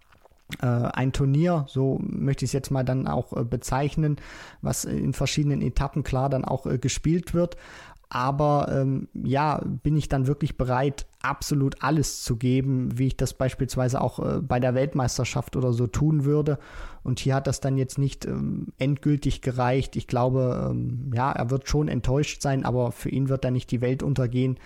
ein 0.65 1.13
Turnier, 1.13 1.65
so 1.69 1.99
möchte 2.03 2.45
ich 2.45 2.51
es 2.51 2.53
jetzt 2.53 2.71
mal 2.71 2.85
dann 2.85 3.09
auch 3.09 3.33
äh, 3.37 3.45
bezeichnen, 3.45 4.17
was 4.61 4.85
in 4.85 5.13
verschiedenen 5.13 5.63
Etappen 5.63 6.03
klar 6.03 6.29
dann 6.29 6.45
auch 6.45 6.67
äh, 6.67 6.79
gespielt 6.79 7.35
wird. 7.35 7.57
Aber 8.11 8.69
ähm, 8.71 9.09
ja, 9.13 9.61
bin 9.65 9.97
ich 9.97 10.09
dann 10.09 10.29
wirklich 10.29 10.57
bereit, 10.57 11.07
absolut 11.23 11.83
alles 11.83 12.23
zu 12.23 12.37
geben, 12.37 12.97
wie 12.97 13.09
ich 13.09 13.17
das 13.17 13.35
beispielsweise 13.35 14.01
auch 14.01 14.21
äh, 14.21 14.41
bei 14.41 14.61
der 14.61 14.75
Weltmeisterschaft 14.75 15.57
oder 15.57 15.73
so 15.73 15.87
tun 15.89 16.25
würde. 16.25 16.59
Und 17.03 17.19
hier 17.19 17.35
hat 17.35 17.47
das 17.47 17.61
dann 17.61 17.77
jetzt 17.77 17.99
nicht 17.99 18.25
ähm, 18.25 18.69
endgültig 18.79 19.41
gereicht. 19.41 19.97
Ich 19.97 20.07
glaube, 20.07 20.69
ähm, 20.71 21.11
ja, 21.13 21.33
er 21.33 21.51
wird 21.51 21.69
schon 21.69 21.89
enttäuscht 21.89 22.41
sein, 22.43 22.65
aber 22.65 22.93
für 22.93 23.09
ihn 23.09 23.29
wird 23.29 23.45
da 23.45 23.51
nicht 23.51 23.71
die 23.73 23.81
Welt 23.81 24.03
untergehen, 24.03 24.59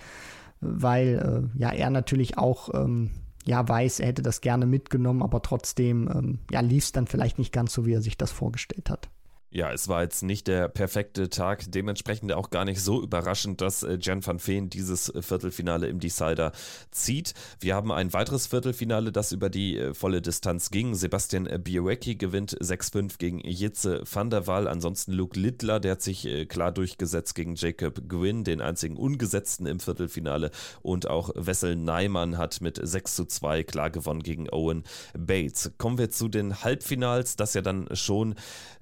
weil 0.61 1.49
äh, 1.55 1.59
ja 1.59 1.71
er 1.71 1.89
natürlich 1.89 2.37
auch 2.37 2.73
ähm, 2.75 3.09
ja 3.49 3.67
weiß, 3.67 3.99
er 3.99 4.07
hätte 4.07 4.21
das 4.21 4.41
gerne 4.41 4.65
mitgenommen, 4.65 5.23
aber 5.23 5.41
trotzdem 5.41 6.07
ähm, 6.13 6.39
ja, 6.51 6.61
lief 6.61 6.85
es 6.85 6.91
dann 6.91 7.07
vielleicht 7.07 7.39
nicht 7.39 7.51
ganz 7.51 7.73
so, 7.73 7.85
wie 7.85 7.93
er 7.93 8.01
sich 8.01 8.17
das 8.17 8.31
vorgestellt 8.31 8.89
hat. 8.89 9.09
Ja, 9.51 9.71
es 9.71 9.87
war 9.87 10.03
jetzt 10.03 10.21
nicht 10.21 10.47
der 10.47 10.67
perfekte 10.67 11.27
Tag, 11.27 11.71
dementsprechend 11.71 12.31
auch 12.33 12.51
gar 12.51 12.65
nicht 12.65 12.83
so 12.83 13.01
überraschend, 13.01 13.61
dass 13.61 13.81
äh, 13.81 13.97
Jan 13.99 14.23
van 14.23 14.39
Veen 14.45 14.69
dieses 14.69 15.09
äh, 15.09 15.23
Viertelfinale 15.23 15.87
im 15.87 15.99
Decider 15.99 16.51
zieht. 16.91 17.33
Wir 17.59 17.73
haben 17.73 17.91
ein 17.91 18.13
weiteres 18.13 18.45
Viertelfinale, 18.45 19.11
das 19.11 19.31
über 19.31 19.49
die 19.49 19.79
äh, 19.79 19.95
volle 19.95 20.21
Distanz 20.21 20.69
ging. 20.69 20.93
Sebastian 20.93 21.49
Biewecki 21.63 22.13
gewinnt 22.13 22.59
6-5 22.59 23.17
gegen 23.17 23.39
Jitze 23.39 24.03
van 24.11 24.29
der 24.29 24.45
Waal. 24.45 24.67
Ansonsten 24.67 25.13
Luke 25.13 25.39
Littler, 25.39 25.79
der 25.79 25.93
hat 25.93 26.03
sich 26.03 26.27
klar 26.47 26.71
durchgesetzt 26.71 27.33
gegen 27.33 27.55
Jacob 27.55 28.07
Gwynn, 28.07 28.43
den 28.43 28.61
einzigen 28.61 28.97
Ungesetzten 28.97 29.65
im 29.65 29.79
Viertelfinale. 29.79 30.51
Und 30.83 31.07
auch 31.07 31.31
Wessel 31.35 31.75
Neimann 31.75 32.37
hat 32.37 32.61
mit 32.61 32.79
6 32.81 33.15
zu 33.15 33.25
2 33.25 33.63
klar 33.63 33.89
gewonnen 33.89 34.21
gegen 34.21 34.47
Owen 34.49 34.83
Bates. 35.17 35.71
Kommen 35.77 35.97
wir 35.97 36.11
zu 36.11 36.27
den 36.27 36.63
Halbfinals, 36.63 37.35
das 37.35 37.55
ja 37.55 37.61
dann 37.61 37.87
schon 37.95 38.35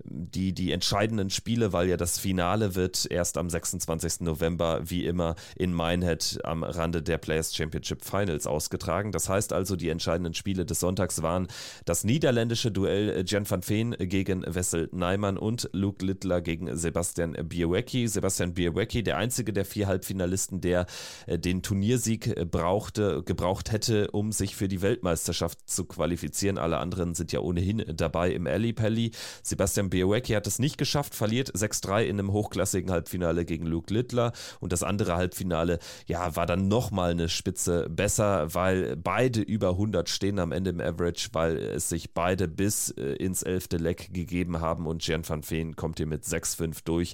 die 0.04 0.57
die 0.58 0.72
entscheidenden 0.72 1.30
Spiele, 1.30 1.72
weil 1.74 1.88
ja 1.88 1.98
das 1.98 2.18
Finale 2.20 2.76
wird 2.76 3.06
erst 3.10 3.38
am 3.38 3.50
26. 3.50 4.22
November 4.22 4.82
wie 4.84 5.06
immer 5.06 5.36
in 5.56 5.74
Minehead 5.76 6.40
am 6.44 6.64
Rande 6.64 7.04
der 7.04 7.18
Players 7.18 7.56
Championship 7.56 8.04
Finals 8.04 8.48
ausgetragen. 8.48 9.12
Das 9.12 9.30
heißt 9.30 9.54
also, 9.54 9.76
die 9.76 9.90
entscheidenden 9.90 10.34
Spiele 10.34 10.66
des 10.66 10.80
Sonntags 10.80 11.22
waren 11.22 11.48
das 11.86 12.04
niederländische 12.04 12.72
Duell 12.72 13.24
Jan 13.28 13.50
van 13.50 13.62
Veen 13.68 13.96
gegen 14.00 14.44
Wessel 14.48 14.90
Neimann 14.92 15.38
und 15.38 15.70
Luke 15.74 16.04
Littler 16.04 16.42
gegen 16.42 16.76
Sebastian 16.76 17.34
Biewecki. 17.34 18.08
Sebastian 18.08 18.54
Biewecki, 18.54 19.04
der 19.04 19.18
einzige 19.18 19.54
der 19.54 19.66
vier 19.66 19.88
Halbfinalisten, 19.88 20.62
der 20.62 20.88
äh, 21.28 21.38
den 21.38 21.62
Turniersieg 21.62 22.28
äh, 22.28 22.46
brauchte, 22.46 23.22
gebraucht 23.24 23.72
hätte, 23.72 24.10
um 24.12 24.32
sich 24.32 24.56
für 24.56 24.68
die 24.68 24.82
Weltmeisterschaft 24.82 25.70
zu 25.70 25.86
qualifizieren. 25.86 26.58
Alle 26.58 26.78
anderen 26.78 27.14
sind 27.14 27.32
ja 27.32 27.42
ohnehin 27.42 27.84
dabei 27.96 28.32
im 28.32 28.48
Ali 28.48 28.74
Pelli. 28.74 29.12
Sebastian 29.44 29.90
Biewecki 29.90 30.34
hat 30.34 30.47
es 30.48 30.60
nicht 30.60 30.78
geschafft, 30.78 31.14
verliert 31.16 31.54
6-3 31.54 32.04
in 32.04 32.20
einem 32.20 32.32
hochklassigen 32.32 32.92
Halbfinale 32.92 33.46
gegen 33.46 33.66
Luke 33.66 33.94
Littler 33.94 34.32
und 34.60 34.72
das 34.72 34.84
andere 34.84 35.16
Halbfinale, 35.16 35.80
ja, 36.08 36.36
war 36.36 36.46
dann 36.46 36.68
nochmal 36.68 37.12
eine 37.12 37.30
Spitze 37.30 37.88
besser, 37.90 38.54
weil 38.54 38.96
beide 38.96 39.42
über 39.42 39.72
100 39.72 40.10
stehen 40.10 40.40
am 40.40 40.52
Ende 40.52 40.72
im 40.72 40.82
Average, 40.82 41.30
weil 41.34 41.58
es 41.58 41.90
sich 41.90 42.14
beide 42.14 42.48
bis 42.48 42.92
äh, 42.92 43.14
ins 43.14 43.44
elfte 43.44 43.78
Leck 43.78 44.14
gegeben 44.14 44.62
haben 44.62 44.88
und 44.88 45.06
Jan 45.06 45.28
van 45.28 45.48
Veen 45.48 45.76
kommt 45.76 45.98
hier 45.98 46.08
mit 46.08 46.24
6-5 46.24 46.80
durch. 46.84 47.14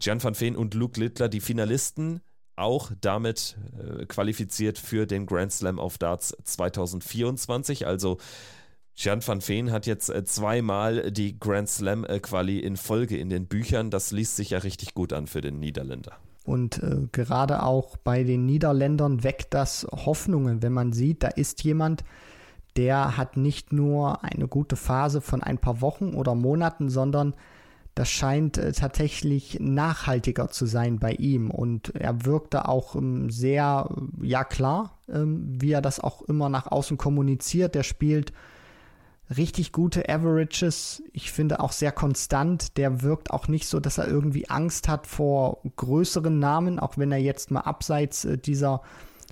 Jan 0.00 0.22
van 0.22 0.38
Veen 0.38 0.56
und 0.56 0.74
Luke 0.74 0.98
Littler, 0.98 1.28
die 1.28 1.40
Finalisten, 1.40 2.20
auch 2.56 2.90
damit 3.00 3.56
äh, 3.78 4.06
qualifiziert 4.06 4.78
für 4.78 5.06
den 5.06 5.26
Grand 5.26 5.52
Slam 5.52 5.78
of 5.78 5.98
Darts 5.98 6.36
2024. 6.44 7.86
Also 7.86 8.18
Jan 9.02 9.26
van 9.26 9.40
Veen 9.40 9.72
hat 9.72 9.86
jetzt 9.86 10.10
äh, 10.10 10.24
zweimal 10.24 11.10
die 11.10 11.40
Grand 11.40 11.70
Slam 11.70 12.04
äh, 12.04 12.20
Quali 12.20 12.58
in 12.58 12.76
Folge 12.76 13.16
in 13.16 13.30
den 13.30 13.46
Büchern. 13.46 13.88
Das 13.88 14.10
liest 14.10 14.36
sich 14.36 14.50
ja 14.50 14.58
richtig 14.58 14.92
gut 14.92 15.14
an 15.14 15.26
für 15.26 15.40
den 15.40 15.58
Niederländer. 15.58 16.12
Und 16.44 16.82
äh, 16.82 17.08
gerade 17.10 17.62
auch 17.62 17.96
bei 17.96 18.24
den 18.24 18.44
Niederländern 18.44 19.24
weckt 19.24 19.54
das 19.54 19.86
Hoffnungen, 19.90 20.62
wenn 20.62 20.74
man 20.74 20.92
sieht, 20.92 21.22
da 21.22 21.28
ist 21.28 21.64
jemand, 21.64 22.04
der 22.76 23.16
hat 23.16 23.38
nicht 23.38 23.72
nur 23.72 24.22
eine 24.22 24.48
gute 24.48 24.76
Phase 24.76 25.22
von 25.22 25.42
ein 25.42 25.56
paar 25.56 25.80
Wochen 25.80 26.12
oder 26.12 26.34
Monaten, 26.34 26.90
sondern 26.90 27.32
das 27.94 28.10
scheint 28.10 28.58
äh, 28.58 28.72
tatsächlich 28.72 29.58
nachhaltiger 29.60 30.50
zu 30.50 30.66
sein 30.66 30.98
bei 30.98 31.12
ihm. 31.12 31.50
Und 31.50 31.94
er 31.94 32.26
wirkte 32.26 32.68
auch 32.68 32.96
ähm, 32.96 33.30
sehr, 33.30 33.88
ja 34.20 34.44
klar, 34.44 34.98
ähm, 35.08 35.54
wie 35.58 35.72
er 35.72 35.80
das 35.80 36.00
auch 36.00 36.20
immer 36.20 36.50
nach 36.50 36.66
außen 36.66 36.98
kommuniziert. 36.98 37.74
Er 37.74 37.82
spielt 37.82 38.34
richtig 39.36 39.72
gute 39.72 40.08
Averages. 40.08 41.02
Ich 41.12 41.32
finde 41.32 41.60
auch 41.60 41.72
sehr 41.72 41.92
konstant. 41.92 42.76
Der 42.76 43.02
wirkt 43.02 43.30
auch 43.30 43.48
nicht 43.48 43.66
so, 43.66 43.80
dass 43.80 43.98
er 43.98 44.08
irgendwie 44.08 44.48
Angst 44.48 44.88
hat 44.88 45.06
vor 45.06 45.62
größeren 45.76 46.38
Namen, 46.38 46.78
auch 46.78 46.98
wenn 46.98 47.12
er 47.12 47.18
jetzt 47.18 47.50
mal 47.50 47.60
abseits 47.60 48.24
äh, 48.24 48.38
dieser 48.38 48.82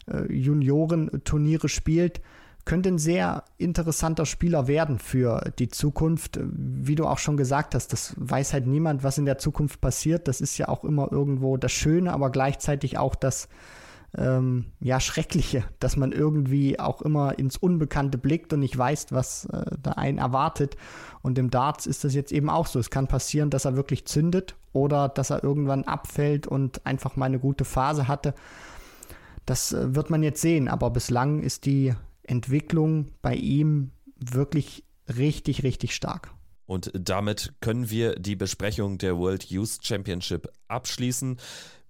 äh, 0.07 0.33
Juniorenturniere 0.33 1.69
spielt 1.69 2.21
könnte 2.69 2.91
ein 2.91 2.99
sehr 2.99 3.45
interessanter 3.57 4.27
Spieler 4.27 4.69
werden 4.69 4.99
für 4.99 5.53
die 5.59 5.69
Zukunft. 5.69 6.39
Wie 6.43 6.97
du 6.97 7.07
auch 7.07 7.17
schon 7.17 7.39
gesagt 7.39 7.75
hast, 7.75 7.95
das 7.95 8.15
weiß 8.19 8.53
halt 8.53 8.67
niemand, 8.67 9.03
was 9.03 9.17
in 9.17 9.25
der 9.25 9.39
Zukunft 9.39 9.81
passiert. 9.81 10.29
Das 10.29 10.43
ist 10.43 10.59
ja 10.59 10.69
auch 10.69 10.85
immer 10.85 11.11
irgendwo 11.11 11.57
das 11.57 11.73
Schöne, 11.73 12.13
aber 12.13 12.29
gleichzeitig 12.29 12.99
auch 12.99 13.15
das 13.15 13.49
ähm, 14.17 14.67
ja, 14.81 15.01
Schreckliche, 15.01 15.65
dass 15.81 15.97
man 15.97 16.13
irgendwie 16.13 16.81
auch 16.81 17.03
immer 17.03 17.39
ins 17.39 17.57
Unbekannte 17.57 18.17
blickt 18.17 18.53
und 18.53 18.61
nicht 18.61 18.77
weiß, 18.77 19.07
was 19.11 19.45
äh, 19.47 19.65
da 19.83 19.93
einen 19.93 20.19
erwartet. 20.19 20.77
Und 21.23 21.39
im 21.39 21.51
Darts 21.51 21.87
ist 21.87 22.05
das 22.05 22.15
jetzt 22.15 22.33
eben 22.33 22.49
auch 22.49 22.67
so. 22.67 22.79
Es 22.79 22.91
kann 22.91 23.07
passieren, 23.07 23.51
dass 23.51 23.65
er 23.65 23.77
wirklich 23.77 24.07
zündet 24.07 24.57
oder 24.73 25.09
dass 25.09 25.31
er 25.31 25.45
irgendwann 25.45 25.85
abfällt 25.85 26.47
und 26.47 26.87
einfach 26.87 27.17
mal 27.17 27.27
eine 27.27 27.39
gute 27.39 27.65
Phase 27.65 28.09
hatte. 28.09 28.35
Das 29.45 29.73
äh, 29.73 29.95
wird 29.95 30.11
man 30.11 30.23
jetzt 30.23 30.41
sehen, 30.41 30.69
aber 30.69 30.91
bislang 30.91 31.41
ist 31.41 31.67
die 31.67 31.95
Entwicklung 32.23 33.09
bei 33.23 33.35
ihm 33.35 33.91
wirklich 34.17 34.85
richtig, 35.09 35.63
richtig 35.63 35.95
stark. 35.95 36.31
Und 36.67 36.91
damit 36.93 37.55
können 37.61 37.89
wir 37.89 38.17
die 38.17 38.37
Besprechung 38.37 38.99
der 38.99 39.17
World 39.17 39.45
Youth 39.45 39.79
Championship 39.81 40.49
abschließen. 40.69 41.39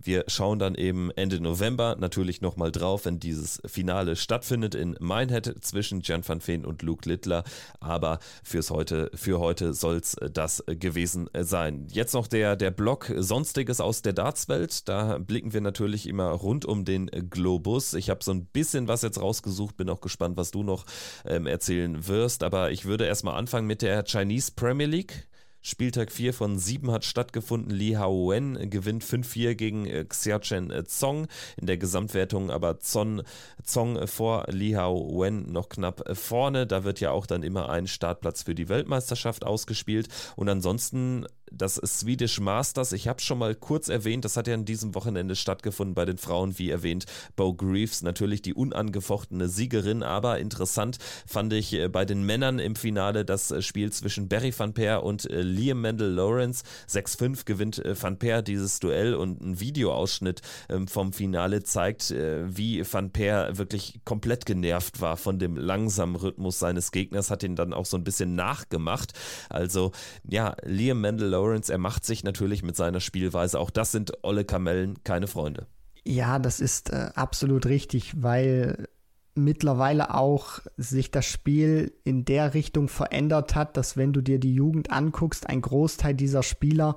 Wir 0.00 0.24
schauen 0.28 0.58
dann 0.58 0.74
eben 0.74 1.10
Ende 1.10 1.40
November 1.40 1.96
natürlich 1.98 2.40
nochmal 2.40 2.70
drauf, 2.70 3.04
wenn 3.04 3.18
dieses 3.18 3.60
Finale 3.66 4.16
stattfindet 4.16 4.74
in 4.74 4.96
Minehead 5.00 5.56
zwischen 5.60 6.02
Jan 6.02 6.26
van 6.26 6.40
Veen 6.46 6.64
und 6.64 6.82
Luke 6.82 7.08
Littler. 7.08 7.42
Aber 7.80 8.20
fürs 8.44 8.70
heute, 8.70 9.10
für 9.14 9.40
heute 9.40 9.74
soll 9.74 9.96
es 9.96 10.16
das 10.32 10.62
gewesen 10.66 11.28
sein. 11.40 11.86
Jetzt 11.90 12.14
noch 12.14 12.28
der, 12.28 12.56
der 12.56 12.70
Block 12.70 13.12
Sonstiges 13.16 13.80
aus 13.80 14.02
der 14.02 14.12
Dartswelt. 14.12 14.88
Da 14.88 15.18
blicken 15.18 15.52
wir 15.52 15.60
natürlich 15.60 16.06
immer 16.06 16.30
rund 16.30 16.64
um 16.64 16.84
den 16.84 17.10
Globus. 17.28 17.94
Ich 17.94 18.08
habe 18.08 18.22
so 18.22 18.30
ein 18.32 18.46
bisschen 18.46 18.88
was 18.88 19.02
jetzt 19.02 19.20
rausgesucht, 19.20 19.76
bin 19.76 19.90
auch 19.90 20.00
gespannt, 20.00 20.36
was 20.36 20.50
du 20.52 20.62
noch 20.62 20.86
ähm, 21.24 21.46
erzählen 21.46 22.06
wirst. 22.06 22.44
Aber 22.44 22.70
ich 22.70 22.84
würde 22.84 23.06
erstmal 23.06 23.34
anfangen 23.34 23.66
mit 23.66 23.82
der 23.82 24.04
Chinese 24.04 24.52
Premier 24.54 24.86
League. 24.86 25.27
Spieltag 25.60 26.12
4 26.12 26.32
von 26.34 26.58
7 26.58 26.90
hat 26.90 27.04
stattgefunden. 27.04 27.70
Li 27.70 27.92
Haowen 27.92 28.70
gewinnt 28.70 29.04
5-4 29.04 29.54
gegen 29.54 29.86
äh, 29.86 30.04
Xiaochen 30.04 30.70
äh, 30.70 30.84
Zong. 30.84 31.26
In 31.56 31.66
der 31.66 31.78
Gesamtwertung 31.78 32.50
aber 32.50 32.80
Zon, 32.80 33.22
Zong 33.62 34.06
vor 34.06 34.46
Li 34.48 34.72
Haowen 34.72 35.50
noch 35.52 35.68
knapp 35.68 36.08
äh, 36.08 36.14
vorne. 36.14 36.66
Da 36.66 36.84
wird 36.84 37.00
ja 37.00 37.10
auch 37.10 37.26
dann 37.26 37.42
immer 37.42 37.68
ein 37.68 37.86
Startplatz 37.86 38.44
für 38.44 38.54
die 38.54 38.68
Weltmeisterschaft 38.68 39.44
ausgespielt. 39.44 40.08
Und 40.36 40.48
ansonsten 40.48 41.26
das 41.52 41.76
Swedish 41.76 42.40
Masters, 42.40 42.92
ich 42.92 43.08
habe 43.08 43.20
schon 43.20 43.38
mal 43.38 43.54
kurz 43.54 43.88
erwähnt, 43.88 44.24
das 44.24 44.36
hat 44.36 44.46
ja 44.46 44.54
an 44.54 44.64
diesem 44.64 44.94
Wochenende 44.94 45.36
stattgefunden 45.36 45.94
bei 45.94 46.04
den 46.04 46.18
Frauen, 46.18 46.58
wie 46.58 46.70
erwähnt, 46.70 47.06
Bo 47.36 47.54
Greaves, 47.54 48.02
natürlich 48.02 48.42
die 48.42 48.54
unangefochtene 48.54 49.48
Siegerin, 49.48 50.02
aber 50.02 50.38
interessant 50.38 50.98
fand 51.26 51.52
ich 51.52 51.72
äh, 51.72 51.88
bei 51.88 52.04
den 52.04 52.24
Männern 52.24 52.58
im 52.58 52.76
Finale 52.76 53.24
das 53.24 53.50
äh, 53.50 53.62
Spiel 53.62 53.92
zwischen 53.92 54.28
Barry 54.28 54.52
van 54.56 54.74
Peer 54.74 55.02
und 55.02 55.30
äh, 55.30 55.42
Liam 55.42 55.80
Mendel 55.80 56.10
Lawrence. 56.10 56.64
6-5 56.88 57.44
gewinnt 57.44 57.82
van 57.84 58.18
Peer 58.18 58.42
dieses 58.42 58.80
Duell 58.80 59.14
und 59.14 59.40
ein 59.40 59.60
Videoausschnitt 59.60 60.42
ähm, 60.68 60.88
vom 60.88 61.12
Finale 61.12 61.62
zeigt, 61.62 62.10
wie 62.10 62.82
van 62.90 63.10
Peer 63.10 63.56
wirklich 63.58 64.00
komplett 64.04 64.46
genervt 64.46 65.00
war 65.00 65.16
von 65.16 65.38
dem 65.38 65.56
langsamen 65.56 66.16
Rhythmus 66.16 66.58
seines 66.58 66.92
Gegners, 66.92 67.30
hat 67.30 67.42
ihn 67.42 67.56
dann 67.56 67.72
auch 67.72 67.86
so 67.86 67.96
ein 67.96 68.04
bisschen 68.04 68.34
nachgemacht. 68.34 69.12
Also 69.48 69.92
ja, 70.28 70.56
Liam 70.64 71.00
Mendel 71.00 71.28
Lawrence, 71.38 71.72
er 71.72 71.78
macht 71.78 72.04
sich 72.04 72.24
natürlich 72.24 72.62
mit 72.62 72.76
seiner 72.76 73.00
Spielweise, 73.00 73.60
auch 73.60 73.70
das 73.70 73.92
sind 73.92 74.12
olle 74.22 74.44
Kamellen, 74.44 75.02
keine 75.04 75.28
Freunde. 75.28 75.66
Ja, 76.04 76.38
das 76.38 76.60
ist 76.60 76.90
äh, 76.90 77.10
absolut 77.14 77.66
richtig, 77.66 78.22
weil 78.22 78.88
mittlerweile 79.34 80.14
auch 80.14 80.60
sich 80.76 81.10
das 81.10 81.26
Spiel 81.26 81.92
in 82.02 82.24
der 82.24 82.54
Richtung 82.54 82.88
verändert 82.88 83.54
hat, 83.54 83.76
dass 83.76 83.96
wenn 83.96 84.12
du 84.12 84.20
dir 84.20 84.40
die 84.40 84.54
Jugend 84.54 84.90
anguckst, 84.90 85.48
ein 85.48 85.62
Großteil 85.62 86.14
dieser 86.14 86.42
Spieler, 86.42 86.96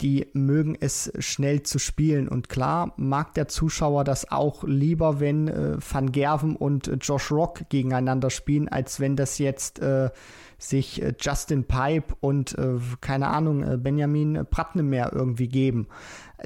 die 0.00 0.28
mögen 0.32 0.76
es 0.78 1.12
schnell 1.18 1.62
zu 1.62 1.78
spielen. 1.78 2.28
Und 2.28 2.48
klar 2.48 2.92
mag 2.96 3.34
der 3.34 3.48
Zuschauer 3.48 4.04
das 4.04 4.30
auch 4.30 4.64
lieber, 4.64 5.20
wenn 5.20 5.48
äh, 5.48 5.76
Van 5.78 6.12
Gerven 6.12 6.56
und 6.56 6.88
äh, 6.88 6.94
Josh 6.94 7.30
Rock 7.30 7.68
gegeneinander 7.68 8.30
spielen, 8.30 8.68
als 8.68 9.00
wenn 9.00 9.16
das 9.16 9.38
jetzt 9.38 9.80
äh, 9.80 10.10
sich 10.58 11.00
äh, 11.00 11.14
Justin 11.18 11.64
Pipe 11.64 12.14
und 12.20 12.58
äh, 12.58 12.78
keine 13.00 13.28
Ahnung, 13.28 13.62
äh, 13.62 13.76
Benjamin 13.76 14.44
Pratnemer 14.50 15.12
irgendwie 15.12 15.48
geben. 15.48 15.86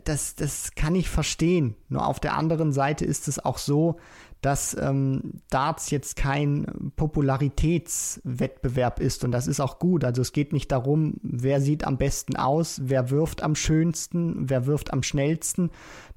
Das, 0.04 0.34
das 0.34 0.74
kann 0.74 0.94
ich 0.94 1.08
verstehen. 1.08 1.74
Nur 1.88 2.06
auf 2.06 2.20
der 2.20 2.36
anderen 2.36 2.72
Seite 2.72 3.04
ist 3.04 3.28
es 3.28 3.44
auch 3.44 3.58
so, 3.58 3.98
dass 4.42 4.76
ähm, 4.78 5.40
Darts 5.50 5.90
jetzt 5.90 6.16
kein 6.16 6.92
Popularitätswettbewerb 6.96 9.00
ist 9.00 9.24
und 9.24 9.30
das 9.30 9.46
ist 9.46 9.60
auch 9.60 9.78
gut. 9.78 10.04
Also 10.04 10.20
es 10.20 10.32
geht 10.32 10.52
nicht 10.52 10.72
darum, 10.72 11.14
wer 11.22 11.60
sieht 11.60 11.84
am 11.84 11.96
besten 11.96 12.34
aus, 12.36 12.80
wer 12.84 13.10
wirft 13.10 13.42
am 13.42 13.54
schönsten, 13.54 14.50
wer 14.50 14.66
wirft 14.66 14.92
am 14.92 15.04
schnellsten. 15.04 15.70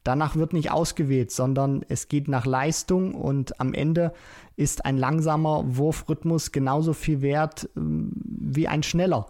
Danach 0.05 0.35
wird 0.35 0.53
nicht 0.53 0.69
ausgewählt, 0.69 1.31
sondern 1.31 1.83
es 1.89 2.07
geht 2.07 2.27
nach 2.27 2.45
Leistung 2.45 3.15
und 3.15 3.59
am 3.59 3.73
Ende 3.73 4.13
ist 4.55 4.85
ein 4.85 4.97
langsamer 4.97 5.63
Wurfrhythmus 5.65 6.51
genauso 6.51 6.93
viel 6.93 7.21
wert 7.21 7.67
ähm, 7.75 8.11
wie 8.23 8.67
ein 8.67 8.83
schneller. 8.83 9.25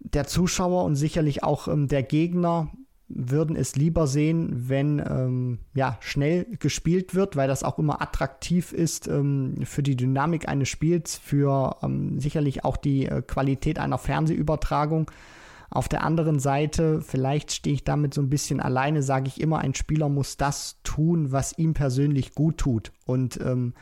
Der 0.00 0.26
Zuschauer 0.26 0.84
und 0.84 0.96
sicherlich 0.96 1.44
auch 1.44 1.68
ähm, 1.68 1.86
der 1.86 2.02
Gegner 2.02 2.70
würden 3.08 3.56
es 3.56 3.76
lieber 3.76 4.06
sehen, 4.06 4.68
wenn 4.68 5.00
ähm, 5.00 5.58
ja, 5.74 5.98
schnell 6.00 6.46
gespielt 6.58 7.14
wird, 7.14 7.36
weil 7.36 7.46
das 7.46 7.62
auch 7.62 7.78
immer 7.78 8.00
attraktiv 8.00 8.72
ist 8.72 9.06
ähm, 9.06 9.56
für 9.64 9.82
die 9.82 9.96
Dynamik 9.96 10.48
eines 10.48 10.70
Spiels, 10.70 11.16
für 11.16 11.76
ähm, 11.82 12.18
sicherlich 12.18 12.64
auch 12.64 12.78
die 12.78 13.04
äh, 13.04 13.20
Qualität 13.20 13.78
einer 13.78 13.98
Fernsehübertragung. 13.98 15.10
Auf 15.74 15.88
der 15.88 16.04
anderen 16.04 16.38
Seite, 16.38 17.00
vielleicht 17.00 17.50
stehe 17.50 17.74
ich 17.74 17.82
damit 17.82 18.14
so 18.14 18.22
ein 18.22 18.30
bisschen 18.30 18.60
alleine, 18.60 19.02
sage 19.02 19.26
ich 19.26 19.40
immer, 19.40 19.58
ein 19.58 19.74
Spieler 19.74 20.08
muss 20.08 20.36
das 20.36 20.80
tun, 20.84 21.32
was 21.32 21.58
ihm 21.58 21.74
persönlich 21.74 22.34
gut 22.34 22.58
tut. 22.58 22.92
Und 23.06 23.40
ähm, 23.40 23.74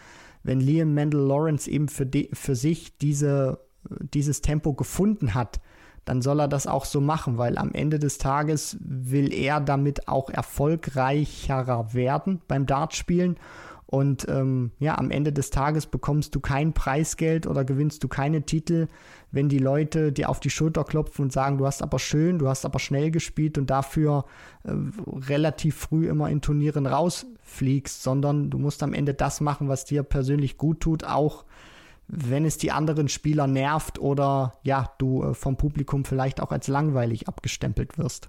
wenn 0.42 0.58
Liam 0.58 0.94
Mendel 0.94 1.20
Lawrence 1.20 1.70
eben 1.70 1.88
für, 1.88 2.06
de, 2.06 2.34
für 2.34 2.56
sich 2.56 2.96
diese, 2.96 3.60
dieses 4.00 4.40
Tempo 4.40 4.72
gefunden 4.72 5.34
hat, 5.34 5.60
dann 6.06 6.22
soll 6.22 6.40
er 6.40 6.48
das 6.48 6.66
auch 6.66 6.86
so 6.86 7.00
machen, 7.00 7.36
weil 7.36 7.58
am 7.58 7.72
Ende 7.72 7.98
des 7.98 8.16
Tages 8.16 8.78
will 8.80 9.32
er 9.32 9.60
damit 9.60 10.08
auch 10.08 10.30
erfolgreicherer 10.30 11.92
werden 11.92 12.40
beim 12.48 12.64
Dartspielen. 12.64 13.36
Und 13.86 14.26
ähm, 14.30 14.72
ja, 14.78 14.96
am 14.96 15.10
Ende 15.10 15.34
des 15.34 15.50
Tages 15.50 15.84
bekommst 15.84 16.34
du 16.34 16.40
kein 16.40 16.72
Preisgeld 16.72 17.46
oder 17.46 17.62
gewinnst 17.62 18.02
du 18.02 18.08
keine 18.08 18.42
Titel, 18.42 18.88
wenn 19.32 19.48
die 19.48 19.58
Leute 19.58 20.12
dir 20.12 20.28
auf 20.28 20.40
die 20.40 20.50
Schulter 20.50 20.84
klopfen 20.84 21.24
und 21.24 21.32
sagen, 21.32 21.58
du 21.58 21.66
hast 21.66 21.82
aber 21.82 21.98
schön, 21.98 22.38
du 22.38 22.48
hast 22.48 22.64
aber 22.64 22.78
schnell 22.78 23.10
gespielt 23.10 23.58
und 23.58 23.70
dafür 23.70 24.26
äh, 24.62 24.72
relativ 25.28 25.76
früh 25.76 26.08
immer 26.08 26.30
in 26.30 26.42
Turnieren 26.42 26.86
rausfliegst, 26.86 28.02
sondern 28.02 28.50
du 28.50 28.58
musst 28.58 28.82
am 28.82 28.92
Ende 28.92 29.14
das 29.14 29.40
machen, 29.40 29.68
was 29.68 29.86
dir 29.86 30.02
persönlich 30.02 30.58
gut 30.58 30.80
tut, 30.80 31.04
auch 31.04 31.44
wenn 32.08 32.44
es 32.44 32.58
die 32.58 32.72
anderen 32.72 33.08
Spieler 33.08 33.46
nervt 33.46 33.98
oder 33.98 34.52
ja, 34.62 34.92
du 34.98 35.24
äh, 35.24 35.34
vom 35.34 35.56
Publikum 35.56 36.04
vielleicht 36.04 36.40
auch 36.40 36.52
als 36.52 36.68
langweilig 36.68 37.26
abgestempelt 37.26 37.96
wirst 37.96 38.28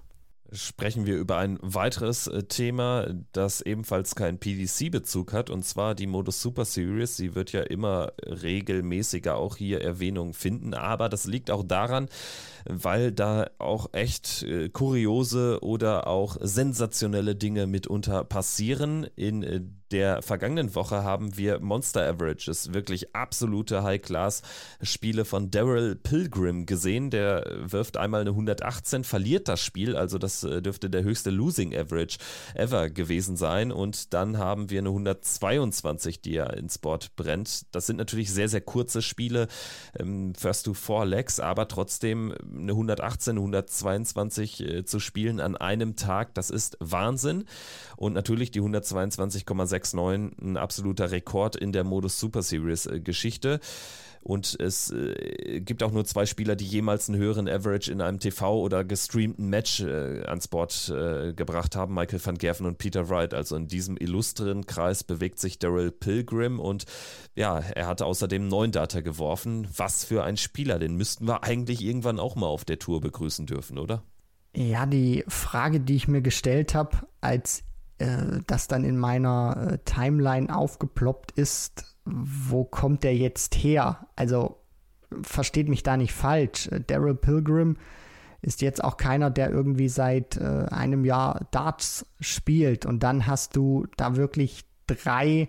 sprechen 0.54 1.06
wir 1.06 1.16
über 1.16 1.38
ein 1.38 1.58
weiteres 1.60 2.26
äh, 2.26 2.44
Thema, 2.44 3.06
das 3.32 3.60
ebenfalls 3.60 4.14
keinen 4.14 4.38
PDC-Bezug 4.38 5.32
hat, 5.32 5.50
und 5.50 5.64
zwar 5.64 5.94
die 5.94 6.06
Modus 6.06 6.40
Super 6.40 6.64
Series. 6.64 7.16
Sie 7.16 7.34
wird 7.34 7.52
ja 7.52 7.62
immer 7.62 8.12
regelmäßiger 8.22 9.36
auch 9.36 9.56
hier 9.56 9.82
Erwähnung 9.82 10.32
finden, 10.32 10.74
aber 10.74 11.08
das 11.08 11.26
liegt 11.26 11.50
auch 11.50 11.64
daran, 11.64 12.08
weil 12.64 13.12
da 13.12 13.50
auch 13.58 13.90
echt 13.92 14.42
äh, 14.44 14.68
kuriose 14.68 15.58
oder 15.62 16.06
auch 16.06 16.36
sensationelle 16.40 17.34
Dinge 17.34 17.66
mitunter 17.66 18.24
passieren. 18.24 19.06
In 19.16 19.42
äh, 19.42 19.60
der 19.90 20.22
vergangenen 20.22 20.74
Woche 20.74 21.04
haben 21.04 21.36
wir 21.36 21.60
Monster 21.60 22.06
Averages, 22.08 22.72
wirklich 22.72 23.14
absolute 23.14 23.82
High-Class-Spiele 23.82 25.24
von 25.24 25.50
Daryl 25.50 25.94
Pilgrim 25.94 26.66
gesehen. 26.66 27.10
Der 27.10 27.44
wirft 27.64 27.96
einmal 27.96 28.22
eine 28.22 28.30
118, 28.30 29.04
verliert 29.04 29.48
das 29.48 29.60
Spiel, 29.60 29.96
also 29.96 30.18
das 30.18 30.42
äh, 30.44 30.62
dürfte 30.62 30.90
der 30.90 31.02
höchste 31.02 31.30
Losing 31.30 31.74
Average 31.74 32.18
ever 32.54 32.90
gewesen 32.90 33.36
sein. 33.36 33.72
Und 33.72 34.14
dann 34.14 34.38
haben 34.38 34.70
wir 34.70 34.80
eine 34.80 34.88
122, 34.88 36.20
die 36.20 36.36
er 36.36 36.56
ins 36.56 36.78
Board 36.78 37.14
brennt. 37.16 37.66
Das 37.74 37.86
sind 37.86 37.96
natürlich 37.96 38.32
sehr, 38.32 38.48
sehr 38.48 38.62
kurze 38.62 39.02
Spiele, 39.02 39.48
ähm, 39.98 40.34
First 40.34 40.66
to 40.66 40.74
Four 40.74 41.06
Legs, 41.06 41.40
aber 41.40 41.68
trotzdem 41.68 42.34
eine 42.42 42.72
118, 42.72 43.36
122 43.36 44.60
äh, 44.60 44.84
zu 44.84 44.98
spielen 44.98 45.40
an 45.40 45.56
einem 45.56 45.96
Tag, 45.96 46.34
das 46.34 46.50
ist 46.50 46.76
Wahnsinn. 46.80 47.44
Und 47.96 48.14
natürlich 48.14 48.50
die 48.50 48.60
122,69, 49.74 50.42
ein 50.42 50.56
absoluter 50.56 51.10
Rekord 51.10 51.56
in 51.56 51.72
der 51.72 51.84
Modus 51.84 52.18
Super 52.18 52.42
Series 52.42 52.86
äh, 52.86 53.00
Geschichte. 53.00 53.60
Und 54.24 54.58
es 54.58 54.90
äh, 54.90 55.60
gibt 55.60 55.82
auch 55.82 55.92
nur 55.92 56.06
zwei 56.06 56.24
Spieler, 56.24 56.56
die 56.56 56.64
jemals 56.64 57.10
einen 57.10 57.18
höheren 57.18 57.46
Average 57.46 57.92
in 57.92 58.00
einem 58.00 58.18
TV- 58.18 58.58
oder 58.58 58.82
gestreamten 58.82 59.50
Match 59.50 59.80
äh, 59.80 60.22
ans 60.24 60.48
Board 60.48 60.88
äh, 60.88 61.34
gebracht 61.34 61.76
haben, 61.76 61.92
Michael 61.92 62.24
van 62.24 62.38
Gerven 62.38 62.64
und 62.64 62.78
Peter 62.78 63.10
Wright. 63.10 63.34
Also 63.34 63.54
in 63.54 63.68
diesem 63.68 63.98
illustren 63.98 64.64
Kreis 64.64 65.04
bewegt 65.04 65.38
sich 65.38 65.58
Daryl 65.58 65.90
Pilgrim 65.90 66.58
und 66.58 66.86
ja, 67.34 67.58
er 67.58 67.86
hat 67.86 68.00
außerdem 68.00 68.48
neun 68.48 68.72
Data 68.72 69.02
geworfen. 69.02 69.68
Was 69.76 70.06
für 70.06 70.24
ein 70.24 70.38
Spieler, 70.38 70.78
den 70.78 70.96
müssten 70.96 71.28
wir 71.28 71.44
eigentlich 71.44 71.84
irgendwann 71.84 72.18
auch 72.18 72.34
mal 72.34 72.46
auf 72.46 72.64
der 72.64 72.78
Tour 72.78 73.02
begrüßen 73.02 73.44
dürfen, 73.44 73.78
oder? 73.78 74.04
Ja, 74.56 74.86
die 74.86 75.22
Frage, 75.28 75.80
die 75.80 75.96
ich 75.96 76.08
mir 76.08 76.22
gestellt 76.22 76.74
habe, 76.74 76.96
als 77.20 77.62
äh, 77.98 78.40
das 78.46 78.68
dann 78.68 78.84
in 78.84 78.98
meiner 78.98 79.72
äh, 79.72 79.78
Timeline 79.84 80.54
aufgeploppt 80.54 81.32
ist, 81.32 81.96
wo 82.04 82.64
kommt 82.64 83.02
der 83.02 83.16
jetzt 83.16 83.54
her? 83.56 84.06
Also 84.16 84.60
versteht 85.22 85.68
mich 85.68 85.82
da 85.82 85.96
nicht 85.96 86.12
falsch. 86.12 86.68
Daryl 86.86 87.14
Pilgrim 87.14 87.76
ist 88.42 88.60
jetzt 88.60 88.84
auch 88.84 88.96
keiner, 88.96 89.30
der 89.30 89.50
irgendwie 89.50 89.88
seit 89.88 90.36
äh, 90.36 90.66
einem 90.70 91.04
Jahr 91.04 91.46
Darts 91.50 92.06
spielt. 92.20 92.84
Und 92.84 93.02
dann 93.02 93.26
hast 93.26 93.56
du 93.56 93.86
da 93.96 94.16
wirklich 94.16 94.64
drei 94.86 95.48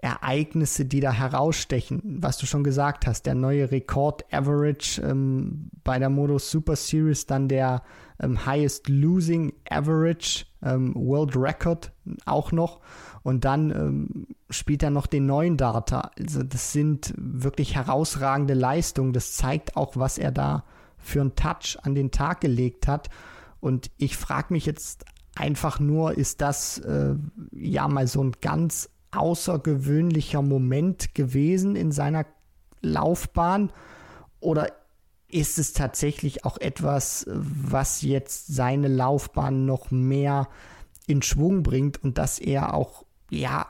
Ereignisse, 0.00 0.84
die 0.84 1.00
da 1.00 1.12
herausstechen. 1.12 2.18
Was 2.20 2.38
du 2.38 2.46
schon 2.46 2.62
gesagt 2.62 3.06
hast, 3.06 3.26
der 3.26 3.34
neue 3.34 3.70
Rekord 3.70 4.24
Average 4.32 5.02
ähm, 5.02 5.70
bei 5.82 5.98
der 5.98 6.08
Modus 6.08 6.50
Super 6.50 6.76
Series, 6.76 7.26
dann 7.26 7.48
der 7.48 7.82
ähm, 8.20 8.46
Highest 8.46 8.88
Losing 8.88 9.52
Average 9.68 10.46
ähm, 10.62 10.94
World 10.94 11.36
Record 11.36 11.92
auch 12.26 12.52
noch. 12.52 12.80
Und 13.22 13.44
dann 13.44 13.70
ähm, 13.70 14.26
spielt 14.50 14.82
er 14.82 14.90
noch 14.90 15.06
den 15.06 15.26
neuen 15.26 15.56
Data. 15.56 16.12
Also 16.18 16.44
das 16.44 16.72
sind 16.72 17.12
wirklich 17.16 17.74
herausragende 17.74 18.54
Leistungen. 18.54 19.12
Das 19.12 19.34
zeigt 19.34 19.76
auch, 19.76 19.96
was 19.96 20.16
er 20.16 20.30
da 20.30 20.64
für 20.96 21.20
einen 21.20 21.34
Touch 21.34 21.76
an 21.82 21.94
den 21.94 22.12
Tag 22.12 22.40
gelegt 22.40 22.86
hat. 22.86 23.10
Und 23.60 23.90
ich 23.96 24.16
frage 24.16 24.52
mich 24.52 24.64
jetzt 24.64 25.04
einfach 25.34 25.80
nur, 25.80 26.16
ist 26.16 26.40
das 26.40 26.78
äh, 26.78 27.16
ja 27.50 27.88
mal 27.88 28.06
so 28.06 28.22
ein 28.22 28.32
ganz 28.40 28.90
außergewöhnlicher 29.10 30.42
Moment 30.42 31.14
gewesen 31.14 31.76
in 31.76 31.92
seiner 31.92 32.26
Laufbahn? 32.80 33.72
Oder 34.40 34.72
ist 35.28 35.58
es 35.58 35.72
tatsächlich 35.72 36.44
auch 36.44 36.58
etwas, 36.58 37.26
was 37.28 38.02
jetzt 38.02 38.46
seine 38.48 38.88
Laufbahn 38.88 39.66
noch 39.66 39.90
mehr 39.90 40.48
in 41.06 41.22
Schwung 41.22 41.62
bringt 41.62 42.02
und 42.02 42.18
dass 42.18 42.38
er 42.38 42.74
auch 42.74 43.04
ja, 43.30 43.66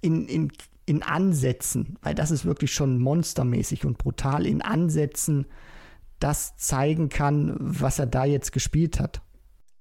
in, 0.00 0.26
in, 0.26 0.52
in 0.86 1.02
Ansätzen, 1.02 1.96
weil 2.02 2.14
das 2.14 2.30
ist 2.30 2.44
wirklich 2.44 2.72
schon 2.72 2.98
monstermäßig 2.98 3.84
und 3.84 3.98
brutal, 3.98 4.46
in 4.46 4.62
Ansätzen 4.62 5.46
das 6.18 6.56
zeigen 6.56 7.08
kann, 7.08 7.56
was 7.58 8.00
er 8.00 8.06
da 8.06 8.24
jetzt 8.24 8.52
gespielt 8.52 8.98
hat. 8.98 9.20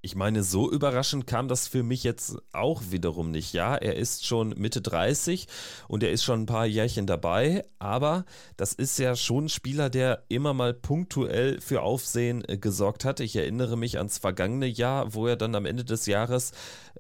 Ich 0.08 0.16
meine, 0.16 0.42
so 0.42 0.72
überraschend 0.72 1.28
kam 1.28 1.50
das 1.50 1.68
für 1.68 1.84
mich 1.84 2.06
jetzt 2.06 2.38
auch 2.54 2.82
wiederum 2.92 3.30
nicht. 3.30 3.52
Ja, 3.52 3.76
er 3.76 3.98
ist 3.98 4.26
schon 4.26 4.54
Mitte 4.56 4.82
30 4.82 5.50
und 5.90 6.02
er 6.02 6.14
ist 6.14 6.24
schon 6.24 6.44
ein 6.44 6.46
paar 6.46 6.66
Jährchen 6.66 7.08
dabei, 7.08 7.66
aber 7.78 8.24
das 8.56 8.72
ist 8.72 8.98
ja 9.00 9.18
schon 9.18 9.46
ein 9.46 9.50
Spieler, 9.50 9.90
der 9.90 10.24
immer 10.30 10.54
mal 10.54 10.74
punktuell 10.74 11.60
für 11.60 11.82
Aufsehen 11.82 12.42
äh, 12.48 12.58
gesorgt 12.58 13.04
hat. 13.04 13.20
Ich 13.20 13.36
erinnere 13.36 13.76
mich 13.76 13.98
ans 13.98 14.18
vergangene 14.18 14.68
Jahr, 14.68 15.14
wo 15.14 15.28
er 15.28 15.36
dann 15.36 15.56
am 15.56 15.66
Ende 15.66 15.84
des 15.84 16.06
Jahres 16.06 16.54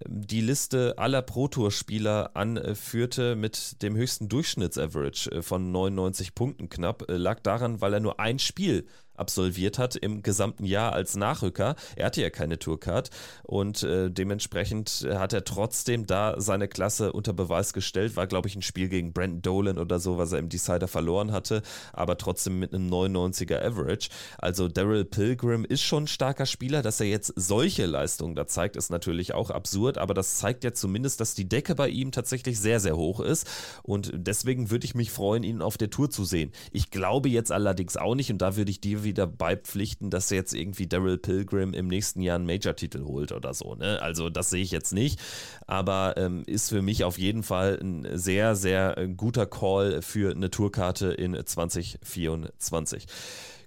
die 0.06 0.41
Liste 0.41 0.98
aller 0.98 1.22
Pro-Tour-Spieler 1.22 2.32
anführte 2.36 3.36
mit 3.36 3.82
dem 3.82 3.95
höchsten 3.95 4.30
Durchschnittsaverage 4.30 5.32
äh, 5.32 5.41
von 5.41 5.72
99 5.72 6.36
Punkten 6.36 6.70
knapp. 6.70 7.10
Äh, 7.10 7.18
lag 7.18 7.39
daran, 7.39 7.82
weil 7.82 7.93
er 7.93 8.00
nur 8.00 8.20
ein 8.20 8.39
Spiel 8.39 8.86
absolviert 9.18 9.80
hat 9.80 9.95
im 9.95 10.22
gesamten 10.22 10.64
Jahr 10.64 10.93
als 10.93 11.16
Nachrücker. 11.16 11.76
Er 11.95 12.06
hatte 12.06 12.22
ja 12.22 12.30
keine 12.30 12.60
Tourcard 12.60 13.10
und 13.43 13.84
äh, 13.84 14.10
dementsprechend 14.12 15.08
hat 15.12 15.34
er 15.34 15.43
trotzdem 15.43 16.06
da 16.06 16.39
seine 16.39 16.68
Klasse 16.68 17.14
unter 17.14 17.34
Beweis 17.34 17.74
gestellt. 17.74 18.16
War, 18.16 18.28
glaube 18.28 18.48
ich, 18.48 18.56
ein 18.56 18.62
Spiel 18.62 18.89
gegen 18.89 19.14
Brandon 19.14 19.41
Dolan 19.41 19.78
oder 19.80 20.00
so, 20.00 20.18
was 20.18 20.32
er 20.32 20.39
im 20.39 20.50
Decider 20.50 20.88
verloren 20.88 21.32
hatte, 21.32 21.62
aber 21.93 22.18
trotzdem 22.18 22.60
mit 22.60 22.74
einem 22.74 22.89
99er 22.89 23.60
Average. 23.60 24.10
Also 24.38 24.68
Daryl 24.68 25.06
Pilgrim 25.06 25.66
ist 25.66 25.82
schon 25.82 26.04
ein 26.04 26.08
starker 26.08 26.45
Spieler. 26.45 26.82
Dass 26.82 27.00
er 27.00 27.08
jetzt 27.08 27.34
solche 27.36 27.86
Leistungen 27.86 28.36
da 28.36 28.45
zeigt, 28.45 28.76
ist 28.76 28.91
natürlich 28.91 29.34
auch 29.34 29.50
absurd, 29.50 29.87
aber 29.96 30.14
das 30.14 30.38
zeigt 30.38 30.64
ja 30.64 30.74
zumindest, 30.74 31.22
dass 31.22 31.36
die 31.36 31.48
Decke 31.48 31.76
bei 31.76 31.88
ihm 31.88 32.12
tatsächlich 32.12 32.60
sehr, 32.60 32.80
sehr 32.80 32.98
hoch 32.98 33.20
ist 33.20 33.48
und 33.84 34.12
deswegen 34.14 34.72
würde 34.72 34.86
ich 34.86 34.96
mich 34.96 35.12
freuen, 35.12 35.44
ihn 35.44 35.62
auf 35.62 35.78
der 35.78 35.90
Tour 35.90 36.10
zu 36.10 36.26
sehen. 36.26 36.52
Ich 36.72 36.92
glaube 36.92 37.30
jetzt 37.30 37.52
allerdings 37.52 37.96
auch 37.96 38.16
nicht 38.16 38.32
und 38.32 38.40
da 38.42 38.56
würde 38.56 38.72
ich 38.72 38.82
dir 38.82 39.04
wieder 39.04 39.28
beipflichten, 39.28 40.10
dass 40.10 40.30
jetzt 40.32 40.54
irgendwie 40.54 40.88
Daryl 40.88 41.18
Pilgrim 41.18 41.74
im 41.74 41.88
nächsten 41.88 42.22
Jahr 42.22 42.36
einen 42.36 42.46
Major-Titel 42.46 43.04
holt 43.04 43.32
oder 43.32 43.54
so. 43.54 43.76
Ne? 43.76 44.02
Also 44.02 44.30
das 44.30 44.50
sehe 44.50 44.64
ich 44.64 44.72
jetzt 44.72 44.94
nicht, 44.94 45.20
aber 45.68 46.16
ähm, 46.18 46.44
ist 46.48 46.70
für 46.70 46.82
mich 46.82 47.04
auf 47.04 47.18
jeden 47.18 47.44
Fall 47.44 47.78
ein 47.82 48.08
sehr, 48.18 48.56
sehr 48.56 48.98
äh, 48.98 49.08
guter 49.08 49.46
Call 49.46 50.02
für 50.02 50.32
eine 50.32 50.50
Tourkarte 50.50 51.08
in 51.08 51.38
2024. 51.46 53.06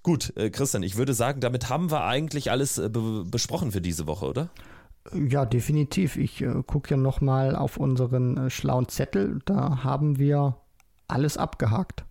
Gut, 0.02 0.34
äh, 0.36 0.48
Christian, 0.48 0.82
ich 0.82 0.96
würde 0.96 1.12
sagen, 1.12 1.40
damit 1.40 1.68
haben 1.68 1.90
wir 1.90 2.04
eigentlich 2.04 2.50
alles 2.50 2.78
äh, 2.78 2.88
be 2.88 3.24
besprochen 3.26 3.70
für 3.70 3.82
diese 3.82 4.06
Woche, 4.06 4.26
oder? 4.26 4.50
Ja, 5.14 5.46
definitiv. 5.46 6.16
Ich 6.16 6.42
äh, 6.42 6.62
gucke 6.66 6.90
ja 6.90 6.96
nochmal 6.96 7.56
auf 7.56 7.78
unseren 7.78 8.36
äh, 8.36 8.50
schlauen 8.50 8.88
Zettel. 8.88 9.40
Da 9.44 9.82
haben 9.82 10.18
wir 10.18 10.56
alles 11.08 11.36
abgehakt. 11.36 12.04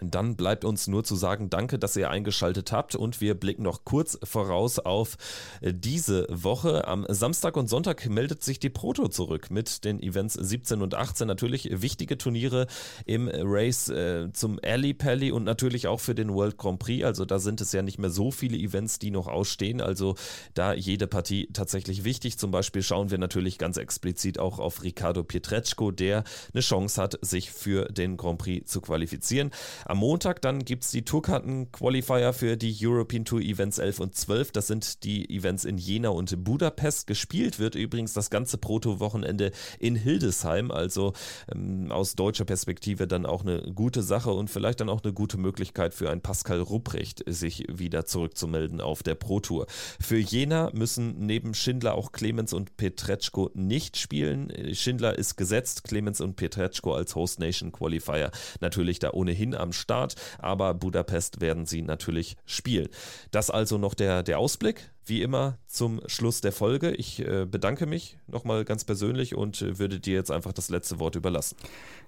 Dann 0.00 0.36
bleibt 0.36 0.64
uns 0.64 0.86
nur 0.86 1.04
zu 1.04 1.16
sagen, 1.16 1.50
danke, 1.50 1.78
dass 1.78 1.96
ihr 1.96 2.10
eingeschaltet 2.10 2.72
habt 2.72 2.94
und 2.94 3.20
wir 3.20 3.34
blicken 3.34 3.62
noch 3.62 3.84
kurz 3.84 4.18
voraus 4.22 4.78
auf 4.78 5.16
diese 5.62 6.26
Woche. 6.30 6.86
Am 6.86 7.06
Samstag 7.08 7.56
und 7.56 7.68
Sonntag 7.68 8.08
meldet 8.08 8.42
sich 8.42 8.58
die 8.58 8.70
Proto 8.70 9.08
zurück 9.08 9.50
mit 9.50 9.84
den 9.84 10.00
Events 10.00 10.34
17 10.34 10.82
und 10.82 10.94
18. 10.94 11.26
Natürlich 11.26 11.68
wichtige 11.82 12.18
Turniere 12.18 12.66
im 13.04 13.30
Race 13.32 13.88
äh, 13.88 14.30
zum 14.32 14.58
Ali 14.62 14.94
Pally 14.94 15.32
und 15.32 15.44
natürlich 15.44 15.86
auch 15.86 16.00
für 16.00 16.14
den 16.14 16.32
World 16.32 16.58
Grand 16.58 16.78
Prix. 16.78 17.04
Also 17.04 17.24
da 17.24 17.38
sind 17.38 17.60
es 17.60 17.72
ja 17.72 17.82
nicht 17.82 17.98
mehr 17.98 18.10
so 18.10 18.30
viele 18.30 18.56
Events, 18.56 18.98
die 18.98 19.10
noch 19.10 19.28
ausstehen. 19.28 19.80
Also 19.80 20.14
da 20.54 20.74
jede 20.74 21.06
Partie 21.06 21.48
tatsächlich 21.52 22.04
wichtig. 22.04 22.38
Zum 22.38 22.50
Beispiel 22.50 22.82
schauen 22.82 23.10
wir 23.10 23.18
natürlich 23.18 23.58
ganz 23.58 23.76
explizit 23.76 24.38
auch 24.38 24.58
auf 24.58 24.82
Ricardo 24.82 25.24
Pietreczko, 25.24 25.90
der 25.90 26.24
eine 26.52 26.60
Chance 26.60 27.00
hat, 27.00 27.18
sich 27.22 27.50
für 27.50 27.86
den 27.86 28.16
Grand 28.16 28.38
Prix 28.38 28.70
zu 28.70 28.80
qualifizieren. 28.80 29.50
Am 29.88 29.98
Montag 29.98 30.42
dann 30.42 30.64
gibt 30.64 30.82
es 30.82 30.90
die 30.90 31.04
Tourkarten-Qualifier 31.04 32.32
für 32.32 32.56
die 32.56 32.76
European 32.80 33.24
Tour 33.24 33.40
Events 33.40 33.78
11 33.78 34.00
und 34.00 34.16
12. 34.16 34.50
Das 34.50 34.66
sind 34.66 35.04
die 35.04 35.30
Events 35.30 35.64
in 35.64 35.78
Jena 35.78 36.08
und 36.08 36.42
Budapest. 36.42 37.06
Gespielt 37.06 37.60
wird 37.60 37.76
übrigens 37.76 38.12
das 38.12 38.28
ganze 38.28 38.58
Proto-Wochenende 38.58 39.52
in 39.78 39.94
Hildesheim. 39.94 40.72
Also 40.72 41.12
ähm, 41.54 41.92
aus 41.92 42.16
deutscher 42.16 42.44
Perspektive 42.44 43.06
dann 43.06 43.26
auch 43.26 43.42
eine 43.42 43.62
gute 43.76 44.02
Sache 44.02 44.32
und 44.32 44.50
vielleicht 44.50 44.80
dann 44.80 44.88
auch 44.88 45.04
eine 45.04 45.12
gute 45.12 45.38
Möglichkeit 45.38 45.94
für 45.94 46.10
ein 46.10 46.20
Pascal 46.20 46.60
Rupprecht, 46.60 47.22
sich 47.24 47.66
wieder 47.72 48.06
zurückzumelden 48.06 48.80
auf 48.80 49.04
der 49.04 49.14
Pro 49.14 49.38
Tour. 49.38 49.68
Für 50.00 50.18
Jena 50.18 50.72
müssen 50.72 51.26
neben 51.26 51.54
Schindler 51.54 51.94
auch 51.94 52.10
Clemens 52.10 52.52
und 52.52 52.76
Petretschko 52.76 53.52
nicht 53.54 53.96
spielen. 53.98 54.52
Schindler 54.74 55.16
ist 55.16 55.36
gesetzt, 55.36 55.84
Clemens 55.84 56.20
und 56.20 56.34
Petretschko 56.34 56.92
als 56.92 57.14
Host 57.14 57.38
Nation 57.38 57.70
Qualifier 57.70 58.32
natürlich 58.60 58.98
da 58.98 59.12
ohnehin 59.12 59.54
am 59.54 59.75
Start, 59.76 60.16
aber 60.38 60.74
Budapest 60.74 61.40
werden 61.40 61.66
sie 61.66 61.82
natürlich 61.82 62.36
spielen. 62.44 62.88
Das 63.30 63.50
also 63.50 63.78
noch 63.78 63.94
der, 63.94 64.22
der 64.22 64.38
Ausblick 64.38 64.90
wie 65.06 65.22
immer 65.22 65.58
zum 65.68 66.00
Schluss 66.06 66.40
der 66.40 66.52
Folge. 66.52 66.90
Ich 66.90 67.20
äh, 67.20 67.46
bedanke 67.46 67.86
mich 67.86 68.18
nochmal 68.26 68.64
ganz 68.64 68.84
persönlich 68.84 69.36
und 69.36 69.62
äh, 69.62 69.78
würde 69.78 70.00
dir 70.00 70.14
jetzt 70.14 70.32
einfach 70.32 70.52
das 70.52 70.68
letzte 70.68 70.98
Wort 70.98 71.14
überlassen. 71.14 71.56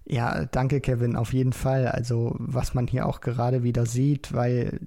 Ja, 0.05 0.47
danke 0.47 0.81
Kevin, 0.81 1.15
auf 1.15 1.33
jeden 1.33 1.53
Fall. 1.53 1.87
Also 1.87 2.35
was 2.39 2.75
man 2.75 2.87
hier 2.87 3.07
auch 3.07 3.21
gerade 3.21 3.63
wieder 3.63 3.87
sieht, 3.87 4.33
weil 4.33 4.81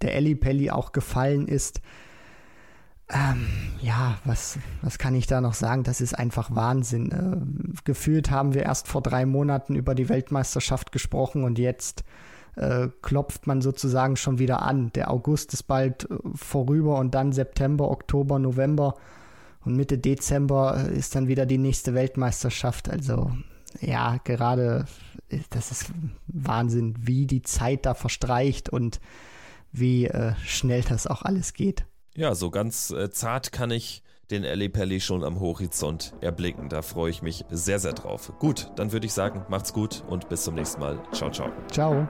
der 0.00 0.14
Elli 0.14 0.34
Pelli 0.34 0.70
auch 0.70 0.92
gefallen 0.92 1.46
ist. 1.46 1.80
Ähm, 3.10 3.46
ja, 3.80 4.18
was, 4.24 4.58
was 4.82 4.98
kann 4.98 5.14
ich 5.14 5.26
da 5.26 5.40
noch 5.40 5.54
sagen? 5.54 5.82
Das 5.82 6.00
ist 6.00 6.18
einfach 6.18 6.54
Wahnsinn. 6.54 7.10
Äh, 7.10 7.80
gefühlt 7.84 8.30
haben 8.30 8.54
wir 8.54 8.64
erst 8.64 8.86
vor 8.86 9.02
drei 9.02 9.24
Monaten 9.24 9.74
über 9.74 9.94
die 9.94 10.08
Weltmeisterschaft 10.08 10.92
gesprochen 10.92 11.44
und 11.44 11.58
jetzt 11.58 12.04
äh, 12.58 12.88
klopft 13.02 13.46
man 13.46 13.62
sozusagen 13.62 14.16
schon 14.16 14.38
wieder 14.38 14.62
an. 14.62 14.90
Der 14.94 15.10
August 15.10 15.52
ist 15.54 15.64
bald 15.64 16.10
äh, 16.10 16.16
vorüber 16.34 16.98
und 16.98 17.14
dann 17.14 17.32
September, 17.32 17.90
Oktober, 17.90 18.38
November 18.38 18.94
und 19.64 19.76
Mitte 19.76 19.98
Dezember 19.98 20.88
äh, 20.88 20.98
ist 20.98 21.14
dann 21.14 21.28
wieder 21.28 21.46
die 21.46 21.58
nächste 21.58 21.94
Weltmeisterschaft. 21.94 22.90
Also 22.90 23.30
ja, 23.80 24.16
gerade 24.24 24.86
das 25.50 25.70
ist 25.70 25.92
Wahnsinn, 26.26 26.94
wie 26.98 27.26
die 27.26 27.42
Zeit 27.42 27.86
da 27.86 27.94
verstreicht 27.94 28.68
und 28.68 29.00
wie 29.70 30.06
äh, 30.06 30.34
schnell 30.44 30.82
das 30.82 31.06
auch 31.06 31.22
alles 31.22 31.52
geht. 31.52 31.84
Ja, 32.14 32.34
so 32.34 32.50
ganz 32.50 32.90
äh, 32.90 33.10
zart 33.10 33.52
kann 33.52 33.70
ich 33.70 34.02
den 34.30 34.44
Ellie 34.44 34.68
Pelli 34.68 35.00
schon 35.00 35.24
am 35.24 35.40
Horizont 35.40 36.14
erblicken. 36.20 36.68
Da 36.68 36.82
freue 36.82 37.10
ich 37.10 37.22
mich 37.22 37.44
sehr, 37.50 37.78
sehr 37.78 37.92
drauf. 37.92 38.32
Gut, 38.38 38.70
dann 38.76 38.92
würde 38.92 39.06
ich 39.06 39.12
sagen, 39.12 39.44
macht's 39.48 39.72
gut 39.72 40.04
und 40.08 40.28
bis 40.28 40.44
zum 40.44 40.54
nächsten 40.54 40.80
Mal. 40.80 40.98
Ciao, 41.12 41.30
ciao. 41.30 41.50
Ciao. 41.70 42.08